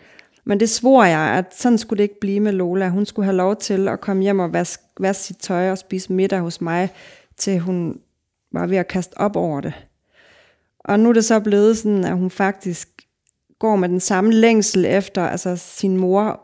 Men 0.46 0.60
det 0.60 0.70
svor 0.70 1.04
jeg, 1.04 1.20
at 1.20 1.54
sådan 1.54 1.78
skulle 1.78 1.98
det 1.98 2.04
ikke 2.04 2.20
blive 2.20 2.40
med 2.40 2.52
Lola. 2.52 2.88
Hun 2.88 3.06
skulle 3.06 3.26
have 3.26 3.36
lov 3.36 3.56
til 3.56 3.88
at 3.88 4.00
komme 4.00 4.22
hjem 4.22 4.38
og 4.38 4.52
vaske, 4.52 4.82
vaske 5.00 5.22
sit 5.22 5.38
tøj 5.38 5.70
og 5.70 5.78
spise 5.78 6.12
middag 6.12 6.40
hos 6.40 6.60
mig, 6.60 6.90
til 7.36 7.58
hun 7.58 8.00
var 8.52 8.66
ved 8.66 8.76
at 8.76 8.88
kaste 8.88 9.18
op 9.18 9.36
over 9.36 9.60
det. 9.60 9.74
Og 10.78 11.00
nu 11.00 11.08
er 11.08 11.12
det 11.12 11.24
så 11.24 11.40
blevet 11.40 11.78
sådan, 11.78 12.04
at 12.04 12.16
hun 12.16 12.30
faktisk 12.30 12.88
går 13.58 13.76
med 13.76 13.88
den 13.88 14.00
samme 14.00 14.32
længsel 14.32 14.84
efter 14.84 15.22
altså 15.22 15.56
sin 15.56 15.96
mor, 15.96 16.40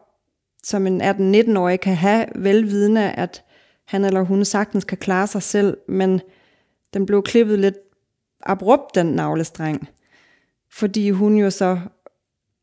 som 0.62 0.86
en 0.86 1.02
18-19-årig 1.02 1.80
kan 1.80 1.94
have 1.94 2.26
velvidende, 2.34 3.10
at 3.10 3.44
han 3.86 4.04
eller 4.04 4.22
hun 4.22 4.44
sagtens 4.44 4.84
kan 4.84 4.98
klare 4.98 5.26
sig 5.26 5.42
selv, 5.42 5.76
men 5.88 6.20
den 6.94 7.06
blev 7.06 7.22
klippet 7.22 7.58
lidt 7.58 7.76
abrupt, 8.42 8.94
den 8.94 9.06
navlestreng. 9.06 9.88
Fordi 10.72 11.10
hun 11.10 11.36
jo 11.36 11.50
så 11.50 11.80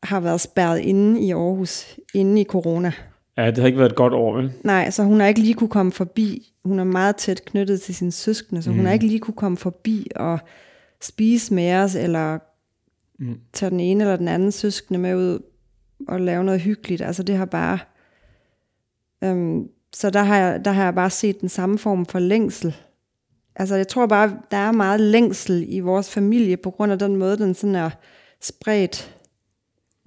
har 0.07 0.19
været 0.19 0.41
spærret 0.41 0.79
inde 0.79 1.21
i 1.21 1.31
Aarhus, 1.31 1.97
inde 2.13 2.41
i 2.41 2.43
corona. 2.43 2.91
Ja, 3.37 3.47
det 3.47 3.57
har 3.57 3.65
ikke 3.65 3.79
været 3.79 3.89
et 3.89 3.95
godt 3.95 4.13
år, 4.13 4.35
vel? 4.35 4.53
Nej, 4.63 4.89
så 4.89 5.03
hun 5.03 5.19
har 5.19 5.27
ikke 5.27 5.39
lige 5.39 5.53
kunne 5.53 5.69
komme 5.69 5.91
forbi. 5.91 6.53
Hun 6.65 6.79
er 6.79 6.83
meget 6.83 7.15
tæt 7.15 7.45
knyttet 7.45 7.81
til 7.81 7.95
sine 7.95 8.11
søskende, 8.11 8.61
så 8.61 8.69
mm. 8.69 8.75
hun 8.75 8.85
har 8.85 8.93
ikke 8.93 9.07
lige 9.07 9.19
kunne 9.19 9.35
komme 9.35 9.57
forbi 9.57 10.07
og 10.15 10.39
spise 11.01 11.53
med 11.53 11.73
os, 11.73 11.95
eller 11.95 12.39
mm. 13.19 13.39
tage 13.53 13.69
den 13.69 13.79
ene 13.79 14.03
eller 14.03 14.15
den 14.15 14.27
anden 14.27 14.51
søskende 14.51 14.99
med 14.99 15.15
ud 15.15 15.39
og 16.07 16.21
lave 16.21 16.43
noget 16.43 16.61
hyggeligt. 16.61 17.01
Altså 17.01 17.23
det 17.23 17.37
har 17.37 17.45
bare... 17.45 17.79
Øhm, 19.23 19.67
så 19.93 20.09
der 20.09 20.23
har, 20.23 20.37
jeg, 20.37 20.65
der 20.65 20.71
har 20.71 20.83
jeg 20.83 20.95
bare 20.95 21.09
set 21.09 21.41
den 21.41 21.49
samme 21.49 21.77
form 21.77 22.05
for 22.05 22.19
længsel. 22.19 22.75
Altså 23.55 23.75
jeg 23.75 23.87
tror 23.87 24.07
bare, 24.07 24.37
der 24.51 24.57
er 24.57 24.71
meget 24.71 24.99
længsel 24.99 25.65
i 25.67 25.79
vores 25.79 26.13
familie, 26.13 26.57
på 26.57 26.71
grund 26.71 26.91
af 26.91 26.99
den 26.99 27.15
måde, 27.15 27.37
den 27.37 27.53
sådan 27.53 27.75
er 27.75 27.89
spredt 28.41 29.16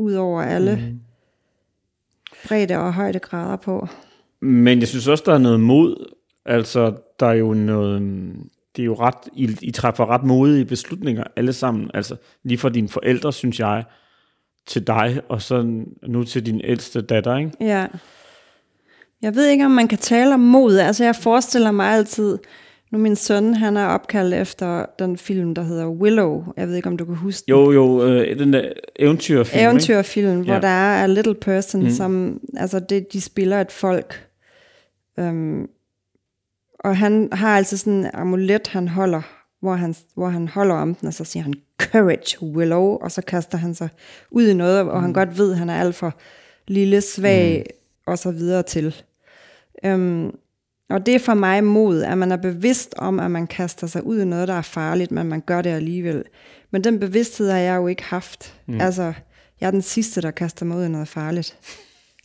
ud 0.01 0.13
over 0.13 0.43
alle 0.43 0.77
mm. 0.77 1.01
bredde 2.49 2.79
og 2.79 2.95
højdegrader 2.95 3.57
på. 3.57 3.89
Men 4.41 4.81
jeg 4.81 4.89
synes 4.89 5.09
også, 5.09 5.25
der 5.27 5.35
er 5.35 5.39
noget 5.39 5.61
mod. 5.61 6.15
Altså, 6.45 6.95
der 7.21 7.27
er 7.27 7.35
jo 7.35 7.55
noget... 7.55 8.03
Det 8.77 8.83
er 8.83 8.87
jo 8.87 8.95
ret... 8.95 9.29
I, 9.33 9.57
I 9.63 9.71
træffer 9.71 10.07
ret 10.11 10.25
modige 10.25 10.65
beslutninger 10.65 11.25
alle 11.37 11.53
sammen. 11.53 11.91
Altså, 11.95 12.17
lige 12.43 12.59
fra 12.59 12.69
dine 12.69 12.89
forældre, 12.89 13.33
synes 13.33 13.61
jeg, 13.61 13.85
til 14.67 14.87
dig, 14.87 15.21
og 15.29 15.43
så 15.43 15.85
nu 16.07 16.25
til 16.25 16.47
din 16.47 16.61
ældste 16.65 17.01
datter, 17.01 17.37
ikke? 17.37 17.51
Ja. 17.61 17.87
Jeg 19.23 19.35
ved 19.35 19.47
ikke, 19.47 19.65
om 19.65 19.71
man 19.71 19.89
kan 19.89 19.99
tale 19.99 20.35
om 20.35 20.41
mod. 20.41 20.77
Altså, 20.77 21.05
jeg 21.05 21.17
forestiller 21.17 21.71
mig 21.71 21.87
altid... 21.87 22.39
Nu 22.91 22.99
min 22.99 23.17
søn, 23.17 23.55
han 23.55 23.77
er 23.77 23.87
opkaldt 23.87 24.35
efter 24.35 24.87
den 24.99 25.17
film, 25.17 25.55
der 25.55 25.63
hedder 25.63 25.87
Willow. 25.89 26.45
Jeg 26.57 26.69
ved 26.69 26.77
ikke, 26.77 26.89
om 26.89 26.97
du 26.97 27.05
kan 27.05 27.15
huske 27.15 27.47
den. 27.47 27.51
Jo, 27.51 27.73
jo, 27.73 28.05
øh, 28.07 28.39
den 28.39 28.53
der 28.53 28.73
eventyrfilm, 28.97 29.59
ikke? 29.59 29.69
eventyrfilm, 29.71 30.41
hvor 30.45 30.55
Ja. 30.55 30.61
der 30.61 30.69
er 30.69 31.03
a 31.03 31.07
little 31.07 31.35
person, 31.35 31.83
Mm. 31.83 31.91
som, 31.91 32.41
altså 32.57 32.79
det, 32.81 33.13
de 33.13 33.21
spiller 33.21 33.61
et 33.61 33.73
folk. 33.73 34.27
Um, 35.19 35.69
og 36.81 36.97
han 36.97 37.29
har 37.33 37.57
altså 37.57 37.77
sådan 37.77 37.93
en 37.93 38.07
amulet, 38.15 38.67
han 38.67 38.89
holder, 38.89 39.23
hvor 39.61 39.75
han, 39.75 39.95
hvor 40.15 40.29
han 40.29 40.49
holder 40.49 40.75
om 40.75 40.95
den, 40.95 41.09
og 41.09 41.15
så 41.15 41.25
siger 41.25 41.43
han, 41.43 41.55
courage, 41.83 42.43
Willow, 42.43 42.83
og 42.99 43.11
så 43.13 43.23
kaster 43.23 43.59
han 43.59 43.75
sig 43.75 43.89
ud 44.31 44.49
i 44.49 44.55
noget, 44.55 44.79
og 44.81 44.97
mm. 44.97 45.03
han 45.03 45.13
godt 45.13 45.39
ved, 45.39 45.53
at 45.53 45.59
han 45.59 45.71
er 45.71 45.81
alt 45.81 45.95
for 45.95 46.15
lille, 46.69 47.01
svag, 47.01 47.65
mm. 47.69 48.11
og 48.13 48.19
så 48.19 48.31
videre 48.31 48.63
til. 48.63 48.95
Um, 49.87 50.35
og 50.91 51.07
det 51.07 51.15
er 51.15 51.19
for 51.19 51.35
mig 51.35 51.65
mod, 51.65 52.03
at 52.03 52.19
man 52.19 52.33
er 52.33 52.37
bevidst 52.37 52.95
om, 52.99 53.21
at 53.21 53.31
man 53.31 53.47
kaster 53.47 53.87
sig 53.87 54.07
ud 54.07 54.21
i 54.21 54.25
noget, 54.25 54.49
der 54.49 54.55
er 54.55 54.63
farligt, 54.63 55.11
men 55.11 55.29
man 55.29 55.41
gør 55.41 55.63
det 55.63 55.71
alligevel. 55.71 56.25
Men 56.71 56.85
den 56.85 57.01
bevidsthed 57.01 57.51
har 57.51 57.59
jeg 57.59 57.77
jo 57.77 57.87
ikke 57.87 58.05
haft. 58.05 58.55
Mm. 58.67 58.81
Altså, 58.81 59.13
jeg 59.61 59.67
er 59.67 59.71
den 59.71 59.83
sidste, 59.83 60.23
der 60.23 60.31
kaster 60.31 60.67
mig 60.67 60.77
ud 60.77 60.85
i 60.85 60.89
noget 60.89 61.09
farligt. 61.09 61.57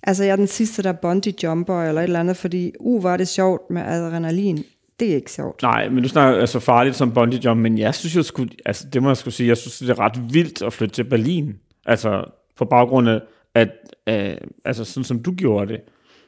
Altså, 0.03 0.23
jeg 0.23 0.31
er 0.31 0.35
den 0.35 0.47
sidste, 0.47 0.83
der 0.83 0.91
bungee 0.91 1.33
jumper 1.43 1.83
eller 1.83 2.01
et 2.01 2.05
eller 2.05 2.19
andet, 2.19 2.37
fordi, 2.37 2.71
uh, 2.79 3.03
var 3.03 3.17
det 3.17 3.27
sjovt 3.27 3.69
med 3.69 3.81
adrenalin. 3.81 4.63
Det 4.99 5.11
er 5.11 5.15
ikke 5.15 5.31
sjovt. 5.31 5.61
Nej, 5.61 5.89
men 5.89 6.03
du 6.03 6.09
snakker 6.09 6.41
altså 6.41 6.59
farligt 6.59 6.95
som 6.95 7.13
bungee 7.13 7.39
jump, 7.45 7.61
men 7.61 7.77
jeg 7.77 7.95
synes 7.95 8.15
jo 8.15 8.23
sgu, 8.23 8.45
altså 8.65 8.87
det 8.93 9.03
må 9.03 9.09
jeg 9.09 9.17
skulle 9.17 9.33
sige, 9.33 9.47
jeg 9.47 9.57
synes 9.57 9.79
det 9.79 9.89
er 9.89 9.99
ret 9.99 10.33
vildt 10.33 10.61
at 10.61 10.73
flytte 10.73 10.95
til 10.95 11.03
Berlin. 11.03 11.55
Altså 11.85 12.23
på 12.57 12.65
baggrund 12.65 13.09
af, 13.09 13.21
at, 13.55 13.69
øh, 14.07 14.37
altså 14.65 14.83
sådan 14.83 15.03
som 15.03 15.23
du 15.23 15.31
gjorde 15.31 15.73
det. 15.73 15.81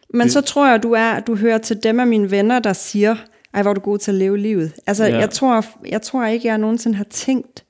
Men 0.09 0.21
Det- 0.21 0.31
så 0.31 0.41
tror 0.41 0.69
jeg, 0.69 0.83
du 0.83 0.91
er, 0.91 1.19
du 1.19 1.35
hører 1.35 1.57
til 1.57 1.83
dem 1.83 1.99
af 1.99 2.07
mine 2.07 2.31
venner, 2.31 2.59
der 2.59 2.73
siger, 2.73 3.15
ej, 3.53 3.61
hvor 3.61 3.69
er 3.71 3.73
du 3.75 3.81
god 3.81 3.97
til 3.97 4.11
at 4.11 4.15
leve 4.15 4.37
livet. 4.37 4.71
Altså, 4.87 5.05
Ja. 5.05 5.17
jeg, 5.17 5.29
tror, 5.29 5.65
jeg 5.89 6.01
tror 6.01 6.25
ikke, 6.25 6.47
jeg 6.47 6.57
nogensinde 6.57 6.97
har 6.97 7.03
tænkt, 7.09 7.63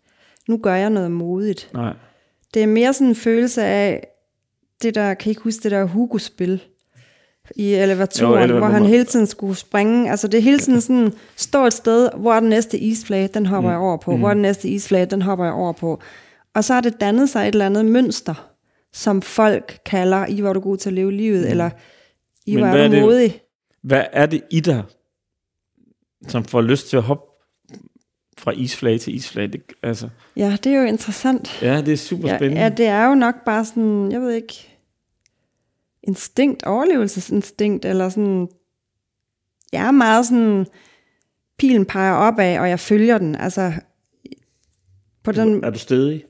nu 0.47 0.57
gør 0.57 0.75
jeg 0.75 0.89
noget 0.89 1.11
modigt. 1.11 1.69
Nej. 1.73 1.93
Det 2.53 2.63
er 2.63 2.67
mere 2.67 2.93
sådan 2.93 3.07
en 3.07 3.15
følelse 3.15 3.63
af, 3.63 4.07
det 4.81 4.95
der, 4.95 5.13
kan 5.13 5.29
I 5.29 5.31
ikke 5.31 5.41
huske 5.41 5.63
det 5.63 5.71
der 5.71 5.83
Hugo-spil 5.83 6.61
i 7.55 7.73
elevatoren, 7.73 8.33
Jo, 8.33 8.39
elevator- 8.45 8.57
hvor 8.57 8.67
han 8.67 8.85
hele 8.85 9.03
tiden 9.05 9.27
skulle 9.27 9.55
springe. 9.55 10.11
Altså 10.11 10.27
det 10.27 10.37
er 10.37 10.41
hele 10.41 10.59
tiden 10.59 10.81
sådan, 10.81 11.13
står 11.35 11.67
et 11.67 11.73
sted, 11.73 12.09
hvor 12.17 12.33
er 12.33 12.39
den 12.39 12.49
næste 12.49 12.77
isflage, 12.79 13.27
den 13.27 13.45
hopper 13.45 13.69
mm. 13.69 13.73
jeg 13.73 13.79
over 13.81 13.97
på. 13.97 14.17
Hvor 14.17 14.29
er 14.29 14.33
den 14.33 14.41
næste 14.41 14.67
isflage, 14.69 15.05
den 15.05 15.21
hopper 15.21 15.45
jeg 15.45 15.53
over 15.53 15.73
på. 15.73 16.01
Og 16.53 16.63
så 16.63 16.73
har 16.73 16.81
det 16.81 17.01
dannet 17.01 17.29
sig 17.29 17.41
et 17.41 17.47
eller 17.47 17.65
andet 17.65 17.85
mønster, 17.85 18.49
som 18.93 19.21
folk 19.21 19.79
kalder, 19.85 20.25
I 20.29 20.43
var 20.43 20.53
du 20.53 20.59
god 20.59 20.77
til 20.77 20.89
at 20.89 20.93
leve 20.93 21.11
livet, 21.11 21.41
mm. 21.45 21.51
eller 21.51 21.69
I 22.47 22.55
Men 22.55 22.63
var 22.63 22.71
hvad 22.71 22.85
er 22.85 22.87
det- 22.89 23.01
modig. 23.01 23.41
Hvad 23.81 24.05
er 24.11 24.25
det 24.25 24.41
i 24.51 24.59
dig, 24.59 24.83
som 26.27 26.43
får 26.45 26.61
lyst 26.61 26.89
til 26.89 26.97
at 26.97 27.03
hoppe 27.03 27.23
fra 28.37 28.51
isflag 28.51 28.99
til 28.99 29.15
isflag? 29.15 29.53
Det, 29.53 29.61
altså, 29.83 30.09
Ja, 30.35 30.57
det 30.63 30.73
er 30.73 30.79
jo 30.81 30.85
interessant. 30.87 31.61
ja, 31.61 31.81
det 31.81 31.93
er 31.93 31.97
super 31.97 32.29
Ja, 32.29 32.37
spændende. 32.37 32.61
ja, 32.63 32.69
det 32.69 32.85
er 32.85 33.05
jo 33.09 33.15
nok 33.15 33.35
bare 33.45 33.65
sådan, 33.65 34.11
jeg 34.11 34.21
ved 34.21 34.31
ikke, 34.31 34.77
instinkt, 36.03 36.63
overlevelsesinstinkt, 36.63 37.85
eller 37.85 38.09
sådan, 38.09 38.47
jeg 39.73 39.87
er 39.87 39.91
meget 39.91 40.25
sådan, 40.25 40.65
pilen 41.57 41.85
peger 41.85 42.13
opad, 42.13 42.57
og 42.59 42.69
jeg 42.69 42.79
følger 42.79 43.17
den. 43.17 43.35
Altså, 43.35 43.73
på 45.23 45.31
den 45.31 45.63
Er 45.63 45.69
du 45.69 45.79
stedig? 45.79 46.23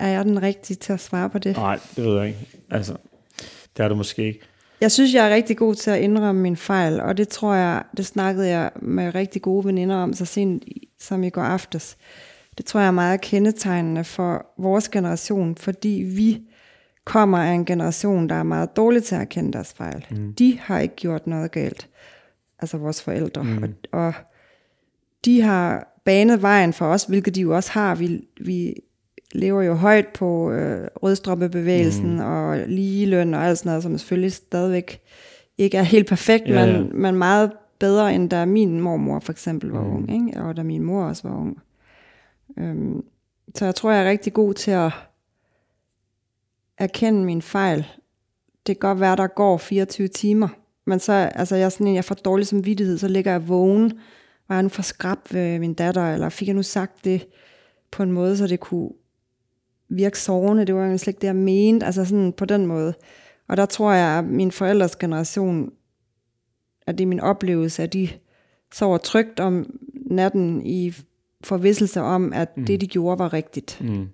er 0.00 0.08
jeg 0.08 0.24
den 0.24 0.42
rigtige 0.42 0.76
til 0.76 0.92
at 0.92 1.00
svare 1.00 1.30
på 1.30 1.38
det. 1.38 1.56
Nej, 1.56 1.80
det 1.96 2.04
ved 2.04 2.16
jeg 2.18 2.26
ikke. 2.28 2.38
Altså, 2.70 2.96
det 3.76 3.84
er 3.84 3.88
du 3.88 3.94
måske 3.94 4.24
ikke. 4.26 4.40
Jeg 4.80 4.92
synes, 4.92 5.14
jeg 5.14 5.30
er 5.30 5.34
rigtig 5.34 5.56
god 5.56 5.74
til 5.74 5.90
at 5.90 6.00
indrømme 6.00 6.42
min 6.42 6.56
fejl, 6.56 7.00
og 7.00 7.16
det 7.16 7.28
tror 7.28 7.54
jeg, 7.54 7.82
det 7.96 8.06
snakkede 8.06 8.48
jeg 8.48 8.70
med 8.76 9.14
rigtig 9.14 9.42
gode 9.42 9.64
veninder 9.64 9.96
om 9.96 10.12
så 10.12 10.24
sent 10.24 10.64
som 11.00 11.24
i 11.24 11.30
går 11.30 11.42
aftes. 11.42 11.96
Det 12.58 12.66
tror 12.66 12.80
jeg 12.80 12.86
er 12.86 12.90
meget 12.90 13.20
kendetegnende 13.20 14.04
for 14.04 14.46
vores 14.58 14.88
generation, 14.88 15.56
fordi 15.56 16.04
vi 16.16 16.42
kommer 17.04 17.38
af 17.38 17.52
en 17.52 17.64
generation, 17.64 18.28
der 18.28 18.34
er 18.34 18.42
meget 18.42 18.76
dårlig 18.76 19.04
til 19.04 19.14
at 19.14 19.20
erkende 19.20 19.52
deres 19.52 19.72
fejl. 19.72 20.06
Mm. 20.10 20.34
De 20.34 20.58
har 20.58 20.78
ikke 20.78 20.96
gjort 20.96 21.26
noget 21.26 21.50
galt, 21.50 21.88
altså 22.58 22.76
vores 22.76 23.02
forældre. 23.02 23.42
Mm. 23.42 23.62
Og, 23.92 24.06
og 24.06 24.14
de 25.24 25.40
har 25.40 25.98
banet 26.04 26.42
vejen 26.42 26.72
for 26.72 26.86
os, 26.86 27.04
hvilket 27.04 27.34
de 27.34 27.40
jo 27.40 27.56
også 27.56 27.72
har. 27.72 27.94
Vi, 27.94 28.28
vi 28.40 28.74
lever 29.32 29.62
jo 29.62 29.74
højt 29.74 30.08
på 30.08 30.50
øh, 30.50 30.88
rødstrømpebevægelsen 31.02 32.14
mm. 32.14 32.20
og 32.20 32.58
ligeløn 32.66 33.34
og 33.34 33.44
alt 33.44 33.58
sådan 33.58 33.70
noget, 33.70 33.82
som 33.82 33.98
selvfølgelig 33.98 34.32
stadigvæk 34.32 35.00
ikke 35.58 35.76
er 35.78 35.82
helt 35.82 36.08
perfekt, 36.08 36.48
Ja, 36.48 36.64
ja, 36.64 36.78
men, 36.78 37.02
men 37.02 37.14
meget 37.14 37.52
bedre, 37.78 38.14
end 38.14 38.30
da 38.30 38.44
min 38.44 38.80
mormor 38.80 39.20
for 39.20 39.32
eksempel 39.32 39.70
var 39.70 39.82
mm. 39.84 39.94
ung, 39.94 40.28
ikke? 40.28 40.42
og 40.42 40.56
da 40.56 40.62
min 40.62 40.82
mor 40.82 41.04
også 41.04 41.28
var 41.28 41.36
ung. 41.36 41.58
Øhm, 42.58 43.04
så 43.54 43.64
jeg 43.64 43.74
tror, 43.74 43.90
jeg 43.90 44.04
er 44.04 44.10
rigtig 44.10 44.32
god 44.32 44.54
til 44.54 44.70
at 44.70 44.92
erkende 46.78 47.24
min 47.24 47.42
fejl. 47.42 47.86
Det 48.66 48.80
kan 48.80 48.88
godt 48.88 49.00
være, 49.00 49.16
der 49.16 49.26
går 49.26 49.56
24 49.56 50.08
timer, 50.08 50.48
men 50.84 50.98
så, 50.98 51.12
altså 51.12 51.56
jeg 51.56 51.64
er 51.64 51.68
sådan 51.68 51.86
en, 51.86 51.94
jeg 51.94 52.04
får 52.04 52.14
dårlig 52.14 52.46
samvittighed, 52.46 52.98
så 52.98 53.08
ligger 53.08 53.30
jeg 53.30 53.48
vågen, 53.48 53.92
var 54.48 54.54
jeg 54.54 54.62
nu 54.62 54.68
for 54.68 54.82
skrab 54.82 55.18
ved 55.30 55.58
min 55.58 55.74
datter, 55.74 56.12
eller 56.14 56.28
fik 56.28 56.48
jeg 56.48 56.54
nu 56.54 56.62
sagt 56.62 57.04
det 57.04 57.26
på 57.90 58.02
en 58.02 58.12
måde, 58.12 58.36
så 58.36 58.46
det 58.46 58.60
kunne 58.60 58.90
virke 59.96 60.18
sovende, 60.18 60.64
det 60.64 60.74
var 60.74 60.86
jo 60.86 60.98
slet 60.98 61.08
ikke 61.08 61.20
det, 61.20 61.26
jeg 61.26 61.36
mente, 61.36 61.86
altså 61.86 62.04
sådan 62.04 62.32
på 62.32 62.44
den 62.44 62.66
måde. 62.66 62.94
Og 63.48 63.56
der 63.56 63.66
tror 63.66 63.92
jeg, 63.92 64.18
at 64.18 64.24
min 64.24 64.52
forældres 64.52 64.96
generation, 64.96 65.72
at 66.86 66.98
det 66.98 67.04
er 67.04 67.08
min 67.08 67.20
oplevelse, 67.20 67.82
at 67.82 67.92
de 67.92 68.08
sover 68.74 68.98
trygt 68.98 69.40
om 69.40 69.78
natten 70.10 70.66
i 70.66 70.94
forvisselse 71.44 72.00
om, 72.00 72.32
at 72.32 72.56
mm. 72.56 72.66
det, 72.66 72.80
de 72.80 72.86
gjorde, 72.86 73.18
var 73.18 73.32
rigtigt. 73.32 73.78
Mm. 73.80 74.08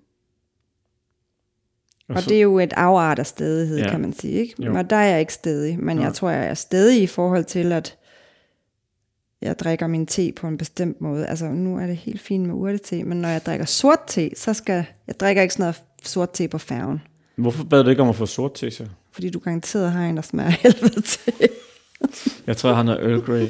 Og 2.09 2.23
det 2.29 2.37
er 2.37 2.41
jo 2.41 2.59
et 2.59 2.73
afart 2.73 3.19
af 3.19 3.27
stedighed, 3.27 3.79
Ja. 3.79 3.85
ja. 3.85 3.91
kan 3.91 4.01
man 4.01 4.13
sige. 4.13 4.33
Ikke? 4.33 4.63
Jo. 4.65 4.73
Men 4.73 4.91
der 4.91 4.97
er 4.97 5.05
jeg 5.11 5.21
ikke 5.21 5.35
stedig. 5.35 5.79
Men 5.79 5.97
Nej. 5.97 6.05
jeg 6.05 6.15
tror, 6.15 6.31
jeg 6.31 6.47
er 6.47 6.55
stedig 6.55 7.03
i 7.03 7.07
forhold 7.07 7.45
til, 7.45 7.73
at 7.73 7.98
jeg 9.43 9.59
drikker 9.59 9.87
min 9.87 10.07
te 10.07 10.33
på 10.33 10.47
en 10.47 10.59
bestemt 10.59 11.01
måde. 11.01 11.27
Altså, 11.27 11.49
nu 11.49 11.79
er 11.79 11.87
det 11.87 11.97
helt 11.97 12.21
fint 12.21 12.47
med 12.47 12.55
urtete, 12.55 13.05
men 13.05 13.21
når 13.21 13.29
jeg 13.29 13.47
drikker 13.47 13.67
sort 13.67 14.01
te, 14.07 14.31
så 14.37 14.53
skal... 14.53 14.85
Jeg 15.07 15.21
drikker 15.21 15.43
ikke 15.43 15.55
sådan 15.55 15.63
noget 15.63 15.83
sort 16.03 16.31
te 16.31 16.49
på 16.49 16.59
færgen. 16.59 17.03
Hvorfor 17.37 17.65
bad 17.65 17.85
du 17.85 17.91
ikke 17.91 18.03
om 18.03 18.09
at 18.09 18.17
få 18.17 18.27
sort 18.27 18.55
til 18.55 18.73
sig? 18.73 18.89
Fordi 19.13 19.31
du 19.31 19.39
garanteret 19.39 19.93
har 19.93 20.07
en, 20.07 20.17
der 20.17 20.23
smager 20.23 20.51
helvede 20.51 21.01
til. 21.01 21.33
Jeg 22.47 22.57
tror, 22.57 22.73
han 22.73 22.89
er 22.89 22.97
Earl 22.97 23.21
Grey. 23.21 23.49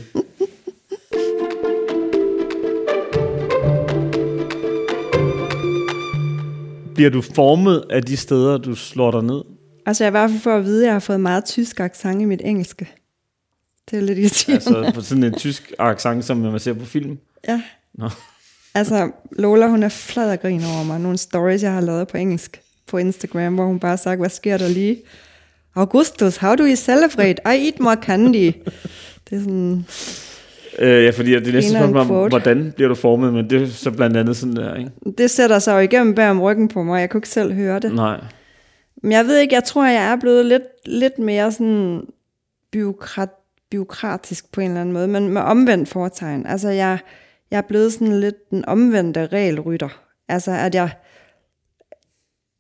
Bliver 6.95 7.11
du 7.11 7.23
formet 7.23 7.85
af 7.91 8.03
de 8.03 8.17
steder, 8.17 8.59
du 8.59 8.75
slår 8.75 9.11
dig 9.11 9.23
ned? 9.23 9.43
Altså, 9.87 10.05
jeg 10.05 10.07
er 10.07 10.11
i 10.11 10.19
hvert 10.19 10.31
fald 10.31 10.41
for 10.41 10.57
at 10.57 10.65
vide, 10.65 10.83
at 10.83 10.87
jeg 10.87 10.95
har 10.95 11.01
fået 11.01 11.21
meget 11.21 11.45
tysk 11.45 11.81
accent 11.81 12.23
i 12.23 12.25
mit 12.25 12.41
engelske. 12.45 12.89
Det 13.91 13.99
er 13.99 14.03
lidt 14.03 14.19
irriterende. 14.19 14.79
Altså 14.87 14.95
på 14.95 15.01
sådan 15.01 15.25
en 15.25 15.35
tysk 15.35 15.73
accent, 15.79 16.25
som 16.25 16.37
man 16.37 16.61
ser 16.61 16.73
på 16.73 16.85
film? 16.85 17.19
Ja. 17.49 17.63
Nå. 17.95 18.09
Altså, 18.75 19.11
Lola, 19.33 19.67
hun 19.67 19.83
er 19.83 19.89
flad 19.89 20.31
og 20.31 20.41
grin 20.41 20.65
over 20.65 20.85
mig. 20.85 21.01
Nogle 21.01 21.19
stories, 21.19 21.63
jeg 21.63 21.73
har 21.73 21.81
lavet 21.81 22.09
på 22.09 22.17
engelsk 22.17 22.61
på 22.87 22.99
Instagram, 22.99 23.55
hvor 23.55 23.65
hun 23.65 23.81
bare 23.81 23.91
har 23.91 23.97
sagt, 23.97 24.21
hvad 24.21 24.31
sker 24.31 24.57
der 24.57 24.69
lige? 24.69 25.03
Augustus, 25.75 26.37
how 26.37 26.55
do 26.55 26.63
you 26.65 26.77
celebrate? 26.77 27.35
I 27.47 27.67
eat 27.67 27.81
more 27.81 27.97
candy. 28.03 28.53
Det 29.31 29.37
er 29.37 29.41
sådan, 29.41 29.85
Øh, 30.79 31.05
ja, 31.05 31.11
fordi 31.11 31.41
det 31.41 31.55
en 31.55 31.63
spørgsmål 31.63 31.97
om, 31.97 32.29
hvordan 32.29 32.73
bliver 32.77 32.89
du 32.89 32.95
formet, 32.95 33.35
men 33.35 33.51
det 33.51 33.63
er 33.63 33.67
så 33.67 33.91
blandt 33.91 34.17
andet 34.17 34.37
sådan 34.37 34.57
der, 34.57 34.75
ikke? 34.75 34.91
det 35.19 35.31
sætter 35.31 35.59
sig 35.59 35.73
jo 35.73 35.79
igennem 35.79 36.15
bag 36.15 36.31
om 36.31 36.41
ryggen 36.43 36.69
på 36.69 36.83
mig. 36.83 37.01
Jeg 37.01 37.11
kunne 37.11 37.19
ikke 37.19 37.29
selv 37.29 37.53
høre 37.53 37.79
det. 37.81 37.95
Nej. 37.95 38.21
Men 39.03 39.13
jeg 39.13 39.27
ved 39.27 39.39
ikke, 39.39 39.55
jeg 39.55 39.65
tror, 39.65 39.87
jeg 39.87 40.13
er 40.13 40.17
blevet 40.17 40.47
lidt, 40.47 40.63
lidt 40.87 41.19
mere 41.19 41.53
sådan 41.53 42.01
byråkrat, 42.73 43.29
byråkratisk 43.71 44.53
på 44.53 44.61
en 44.61 44.67
eller 44.67 44.81
anden 44.81 44.93
måde, 44.93 45.09
men 45.09 45.29
med 45.29 45.43
omvendt 45.43 45.89
foretegn. 45.89 46.47
Altså, 46.47 46.69
jeg, 46.69 46.99
jeg 47.51 47.59
er 47.59 47.69
blevet 47.69 47.93
sådan 47.93 48.21
lidt 48.21 48.51
den 48.51 48.65
omvendte 48.65 49.27
regelrytter. 49.27 50.03
Altså, 50.29 50.51
at 50.51 50.75
jeg, 50.75 50.91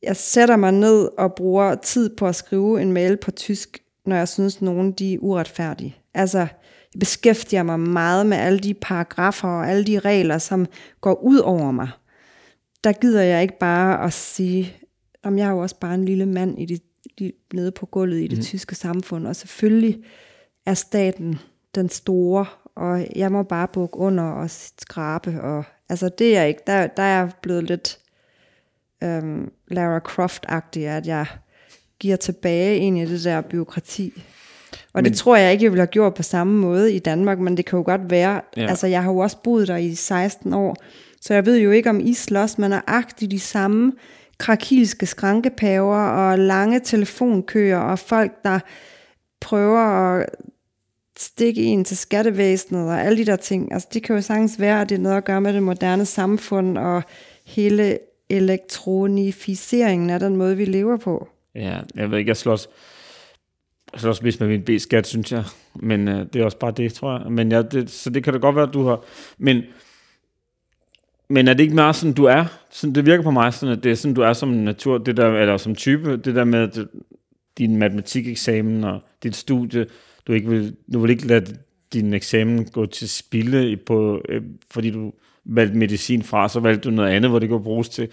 jeg 0.02 0.16
sætter 0.16 0.56
mig 0.56 0.72
ned 0.72 1.08
og 1.18 1.34
bruger 1.34 1.74
tid 1.74 2.16
på 2.16 2.26
at 2.26 2.34
skrive 2.34 2.82
en 2.82 2.92
mail 2.92 3.16
på 3.16 3.30
tysk 3.30 3.82
når 4.08 4.16
jeg 4.16 4.28
synes, 4.28 4.62
nogen 4.62 4.92
de 4.92 5.14
er 5.14 5.18
uretfærdige. 5.18 5.96
Altså, 6.14 6.38
jeg 6.38 6.98
beskæftiger 6.98 7.62
mig 7.62 7.80
meget 7.80 8.26
med 8.26 8.36
alle 8.36 8.58
de 8.58 8.74
paragrafer 8.74 9.48
og 9.48 9.68
alle 9.68 9.84
de 9.84 9.98
regler, 9.98 10.38
som 10.38 10.66
går 11.00 11.22
ud 11.22 11.38
over 11.38 11.70
mig. 11.70 11.88
Der 12.84 12.92
gider 12.92 13.22
jeg 13.22 13.42
ikke 13.42 13.58
bare 13.58 14.04
at 14.04 14.12
sige, 14.12 14.76
om 15.22 15.38
jeg 15.38 15.46
er 15.46 15.50
jo 15.50 15.58
også 15.58 15.78
bare 15.80 15.94
en 15.94 16.04
lille 16.04 16.26
mand 16.26 16.58
i 16.58 16.66
det, 16.66 16.82
de, 17.18 17.32
nede 17.54 17.70
på 17.70 17.86
gulvet 17.86 18.20
i 18.20 18.26
det 18.26 18.38
mm. 18.38 18.44
tyske 18.44 18.74
samfund, 18.74 19.26
og 19.26 19.36
selvfølgelig 19.36 20.04
er 20.68 20.74
staten 20.74 21.38
den 21.74 21.88
store, 21.88 22.46
og 22.74 23.06
jeg 23.16 23.32
må 23.32 23.42
bare 23.42 23.68
bukke 23.68 23.98
under 23.98 24.24
og 24.24 24.50
skrabe. 24.50 25.42
Og, 25.42 25.64
altså 25.88 26.08
det 26.18 26.36
er 26.36 26.44
ikke, 26.44 26.60
der, 26.66 26.86
der 26.86 27.02
er 27.02 27.18
jeg 27.18 27.30
blevet 27.42 27.64
lidt 27.64 27.98
øhm, 29.02 29.50
Lara 29.68 29.98
Croft-agtig, 29.98 30.80
at 30.80 31.06
jeg 31.06 31.26
giver 31.98 32.16
tilbage 32.16 32.76
ind 32.76 32.98
i 32.98 33.04
det 33.04 33.24
der 33.24 33.40
byråkrati. 33.40 34.22
Og 34.72 35.02
men, 35.02 35.04
det 35.04 35.16
tror 35.16 35.36
jeg 35.36 35.52
ikke, 35.52 35.64
jeg 35.64 35.72
ville 35.72 35.80
have 35.80 35.86
gjort 35.86 36.14
på 36.14 36.22
samme 36.22 36.58
måde 36.58 36.92
i 36.92 36.98
Danmark, 36.98 37.38
men 37.38 37.56
det 37.56 37.64
kan 37.66 37.76
jo 37.76 37.82
godt 37.84 38.10
være. 38.10 38.40
Ja. 38.56 38.66
Altså, 38.66 38.86
jeg 38.86 39.02
har 39.02 39.12
jo 39.12 39.18
også 39.18 39.36
boet 39.42 39.68
der 39.68 39.76
i 39.76 39.94
16 39.94 40.52
år, 40.52 40.76
så 41.20 41.34
jeg 41.34 41.46
ved 41.46 41.58
jo 41.58 41.70
ikke, 41.70 41.90
om 41.90 42.00
I 42.00 42.14
slås, 42.14 42.58
man 42.58 42.72
er 42.72 42.80
agtigt 42.86 43.30
de 43.30 43.40
samme 43.40 43.92
krakilske 44.38 45.06
skrankepaver 45.06 45.96
og 45.96 46.38
lange 46.38 46.80
telefonkøer 46.80 47.78
og 47.78 47.98
folk, 47.98 48.32
der 48.44 48.58
prøver 49.40 49.80
at 49.80 50.26
stikke 51.18 51.62
en 51.62 51.84
til 51.84 51.96
skattevæsenet 51.96 52.88
og 52.88 53.00
alle 53.00 53.18
de 53.18 53.26
der 53.26 53.36
ting. 53.36 53.72
Altså, 53.72 53.88
det 53.92 54.02
kan 54.02 54.16
jo 54.16 54.22
sagtens 54.22 54.60
være, 54.60 54.80
at 54.80 54.88
det 54.88 54.94
er 54.94 55.02
noget 55.02 55.16
at 55.16 55.24
gøre 55.24 55.40
med 55.40 55.52
det 55.52 55.62
moderne 55.62 56.04
samfund 56.04 56.78
og 56.78 57.02
hele 57.46 57.98
elektronificeringen 58.30 60.10
af 60.10 60.20
den 60.20 60.36
måde, 60.36 60.56
vi 60.56 60.64
lever 60.64 60.96
på. 60.96 61.28
Ja, 61.54 61.80
jeg 61.94 62.10
ved 62.10 62.18
ikke, 62.18 62.28
jeg 62.28 62.36
slås, 62.36 62.68
jeg 63.92 64.00
slås 64.00 64.22
mest 64.22 64.40
med 64.40 64.48
min 64.48 64.62
B-skat, 64.62 65.06
synes 65.06 65.32
jeg. 65.32 65.44
Men 65.74 66.08
øh, 66.08 66.26
det 66.32 66.40
er 66.40 66.44
også 66.44 66.58
bare 66.58 66.72
det, 66.76 66.94
tror 66.94 67.18
jeg. 67.18 67.32
Men 67.32 67.52
ja, 67.52 67.62
det, 67.62 67.90
så 67.90 68.10
det 68.10 68.24
kan 68.24 68.32
da 68.32 68.38
godt 68.38 68.56
være, 68.56 68.68
at 68.68 68.74
du 68.74 68.82
har... 68.82 69.04
Men, 69.38 69.62
men 71.28 71.48
er 71.48 71.54
det 71.54 71.60
ikke 71.60 71.74
meget 71.74 71.96
sådan, 71.96 72.12
du 72.12 72.24
er? 72.24 72.44
Sådan, 72.70 72.94
det 72.94 73.06
virker 73.06 73.22
på 73.22 73.30
mig 73.30 73.54
sådan, 73.54 73.76
at 73.76 73.84
det 73.84 73.92
er 73.92 73.96
sådan, 73.96 74.14
du 74.14 74.20
er 74.20 74.32
som 74.32 74.48
natur, 74.48 74.98
det 74.98 75.16
der, 75.16 75.36
eller 75.40 75.56
som 75.56 75.74
type, 75.74 76.16
det 76.16 76.34
der 76.34 76.44
med 76.44 76.68
det, 76.68 76.88
din 77.58 77.76
matematikeksamen 77.76 78.84
og 78.84 79.00
dit 79.22 79.36
studie, 79.36 79.86
du, 80.28 80.32
ikke 80.32 80.48
vil, 80.48 80.76
du 80.92 81.00
vil 81.00 81.10
ikke 81.10 81.26
lade 81.26 81.56
din 81.92 82.14
eksamen 82.14 82.64
gå 82.64 82.86
til 82.86 83.08
spilde, 83.08 83.76
på, 83.76 84.22
øh, 84.28 84.42
fordi 84.70 84.90
du 84.90 85.12
valgte 85.44 85.78
medicin 85.78 86.22
fra, 86.22 86.48
så 86.48 86.60
valgte 86.60 86.90
du 86.90 86.94
noget 86.94 87.10
andet, 87.10 87.30
hvor 87.30 87.38
det 87.38 87.48
kunne 87.48 87.62
bruges 87.62 87.88
til, 87.88 88.08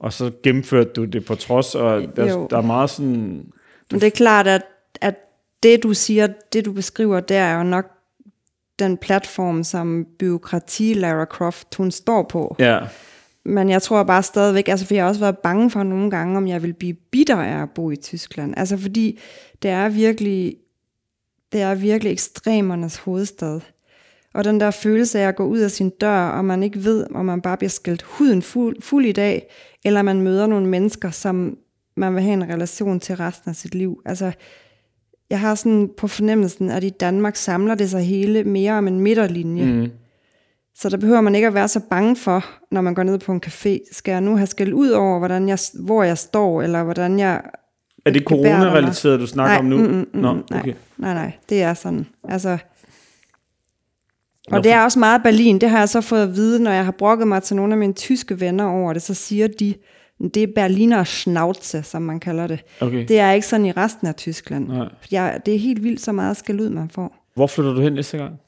og 0.00 0.12
så 0.12 0.30
gennemførte 0.42 0.90
du 0.90 1.04
det 1.04 1.24
på 1.24 1.34
trods, 1.34 1.74
og 1.74 2.16
der, 2.16 2.46
der 2.46 2.56
er 2.56 2.62
meget 2.62 2.90
sådan... 2.90 3.44
Du... 3.90 3.94
Men 3.94 4.00
det 4.00 4.06
er 4.06 4.10
klart, 4.10 4.46
at, 4.46 4.62
at 5.00 5.14
det 5.62 5.82
du 5.82 5.94
siger, 5.94 6.26
det 6.52 6.64
du 6.64 6.72
beskriver 6.72 7.20
der, 7.20 7.40
er 7.40 7.58
jo 7.58 7.64
nok 7.64 7.90
den 8.78 8.96
platform, 8.96 9.64
som 9.64 10.06
byråkrati 10.18 10.94
Lara 10.94 11.24
Croft, 11.24 11.74
hun 11.74 11.90
står 11.90 12.22
på. 12.22 12.56
Ja. 12.58 12.78
Men 13.44 13.70
jeg 13.70 13.82
tror 13.82 14.02
bare 14.02 14.22
stadigvæk, 14.22 14.68
altså 14.68 14.86
for 14.86 14.94
jeg 14.94 15.04
har 15.04 15.08
også 15.08 15.20
været 15.20 15.38
bange 15.38 15.70
for 15.70 15.82
nogle 15.82 16.10
gange, 16.10 16.36
om 16.36 16.48
jeg 16.48 16.62
vil 16.62 16.72
blive 16.72 16.94
bitter 16.94 17.36
af 17.36 17.62
at 17.62 17.70
bo 17.70 17.90
i 17.90 17.96
Tyskland. 17.96 18.54
Altså 18.56 18.76
fordi 18.76 19.18
det 19.62 19.70
er 19.70 19.88
virkelig, 19.88 20.56
det 21.52 21.60
er 21.60 21.74
virkelig 21.74 22.12
ekstremernes 22.12 22.96
hovedstad. 22.96 23.60
Og 24.34 24.44
den 24.44 24.60
der 24.60 24.70
følelse 24.70 25.20
af 25.20 25.28
at 25.28 25.36
gå 25.36 25.46
ud 25.46 25.58
af 25.58 25.70
sin 25.70 25.90
dør, 25.90 26.28
og 26.28 26.44
man 26.44 26.62
ikke 26.62 26.84
ved, 26.84 27.06
om 27.14 27.24
man 27.24 27.40
bare 27.40 27.56
bliver 27.56 27.70
skældt 27.70 28.02
huden 28.02 28.42
fuld, 28.42 28.82
fuld 28.82 29.06
i 29.06 29.12
dag, 29.12 29.50
eller 29.84 30.02
man 30.02 30.20
møder 30.20 30.46
nogle 30.46 30.66
mennesker, 30.66 31.10
som 31.10 31.58
man 31.96 32.14
vil 32.14 32.22
have 32.22 32.32
en 32.32 32.48
relation 32.48 33.00
til 33.00 33.16
resten 33.16 33.50
af 33.50 33.56
sit 33.56 33.74
liv. 33.74 34.02
Altså, 34.04 34.32
jeg 35.30 35.40
har 35.40 35.54
sådan 35.54 35.90
på 35.96 36.08
fornemmelsen, 36.08 36.70
at 36.70 36.84
i 36.84 36.88
Danmark 36.90 37.36
samler 37.36 37.74
det 37.74 37.90
sig 37.90 38.02
hele 38.02 38.44
mere 38.44 38.72
om 38.72 38.88
en 38.88 39.00
midterlinje. 39.00 39.64
Mm. 39.64 39.90
Så 40.74 40.88
der 40.88 40.96
behøver 40.96 41.20
man 41.20 41.34
ikke 41.34 41.46
at 41.46 41.54
være 41.54 41.68
så 41.68 41.80
bange 41.90 42.16
for, 42.16 42.44
når 42.70 42.80
man 42.80 42.94
går 42.94 43.02
ned 43.02 43.18
på 43.18 43.32
en 43.32 43.42
café. 43.46 43.78
Skal 43.92 44.12
jeg 44.12 44.20
nu 44.20 44.36
have 44.36 44.46
skældt 44.46 44.72
ud 44.72 44.90
over, 44.90 45.18
hvordan 45.18 45.48
jeg, 45.48 45.58
hvor 45.74 46.02
jeg 46.02 46.18
står, 46.18 46.62
eller 46.62 46.82
hvordan 46.82 47.18
jeg... 47.18 47.42
Er 48.04 48.10
det 48.10 48.22
corona-relateret, 48.22 49.20
du 49.20 49.26
snakker 49.26 49.52
nej, 49.52 49.58
om 49.58 49.64
nu? 49.64 49.76
Mm, 49.76 49.82
mm, 49.82 50.08
mm, 50.12 50.20
Nå, 50.20 50.28
okay. 50.30 50.44
nej, 50.48 50.74
nej, 50.96 51.14
nej, 51.14 51.32
det 51.48 51.62
er 51.62 51.74
sådan. 51.74 52.06
Altså, 52.24 52.58
og 54.50 54.64
det 54.64 54.72
er 54.72 54.82
også 54.82 54.98
meget 54.98 55.22
Berlin. 55.22 55.58
Det 55.58 55.70
har 55.70 55.78
jeg 55.78 55.88
så 55.88 56.00
fået 56.00 56.22
at 56.22 56.36
vide, 56.36 56.62
når 56.62 56.70
jeg 56.70 56.84
har 56.84 56.92
brokket 56.92 57.28
mig 57.28 57.42
til 57.42 57.56
nogle 57.56 57.74
af 57.74 57.78
mine 57.78 57.92
tyske 57.92 58.40
venner 58.40 58.64
over 58.64 58.92
det, 58.92 59.02
så 59.02 59.14
siger 59.14 59.48
de, 59.48 59.74
det 60.34 60.42
er 60.42 60.46
Berliner 60.54 61.04
Schnauze, 61.04 61.82
som 61.82 62.02
man 62.02 62.20
kalder 62.20 62.46
det. 62.46 62.64
Okay. 62.80 63.06
Det 63.08 63.18
er 63.18 63.32
ikke 63.32 63.46
sådan 63.46 63.66
i 63.66 63.72
resten 63.72 64.06
af 64.06 64.14
Tyskland. 64.14 64.68
Nej. 64.68 64.88
Jeg, 65.10 65.40
det 65.46 65.54
er 65.54 65.58
helt 65.58 65.82
vildt 65.82 66.00
så 66.00 66.12
meget 66.12 66.36
skal 66.36 66.60
ud, 66.60 66.70
man 66.70 66.88
får. 66.90 67.16
Hvor 67.34 67.46
flytter 67.46 67.72
du 67.72 67.80
hen 67.80 67.92
næste 67.92 68.18
gang? 68.18 68.40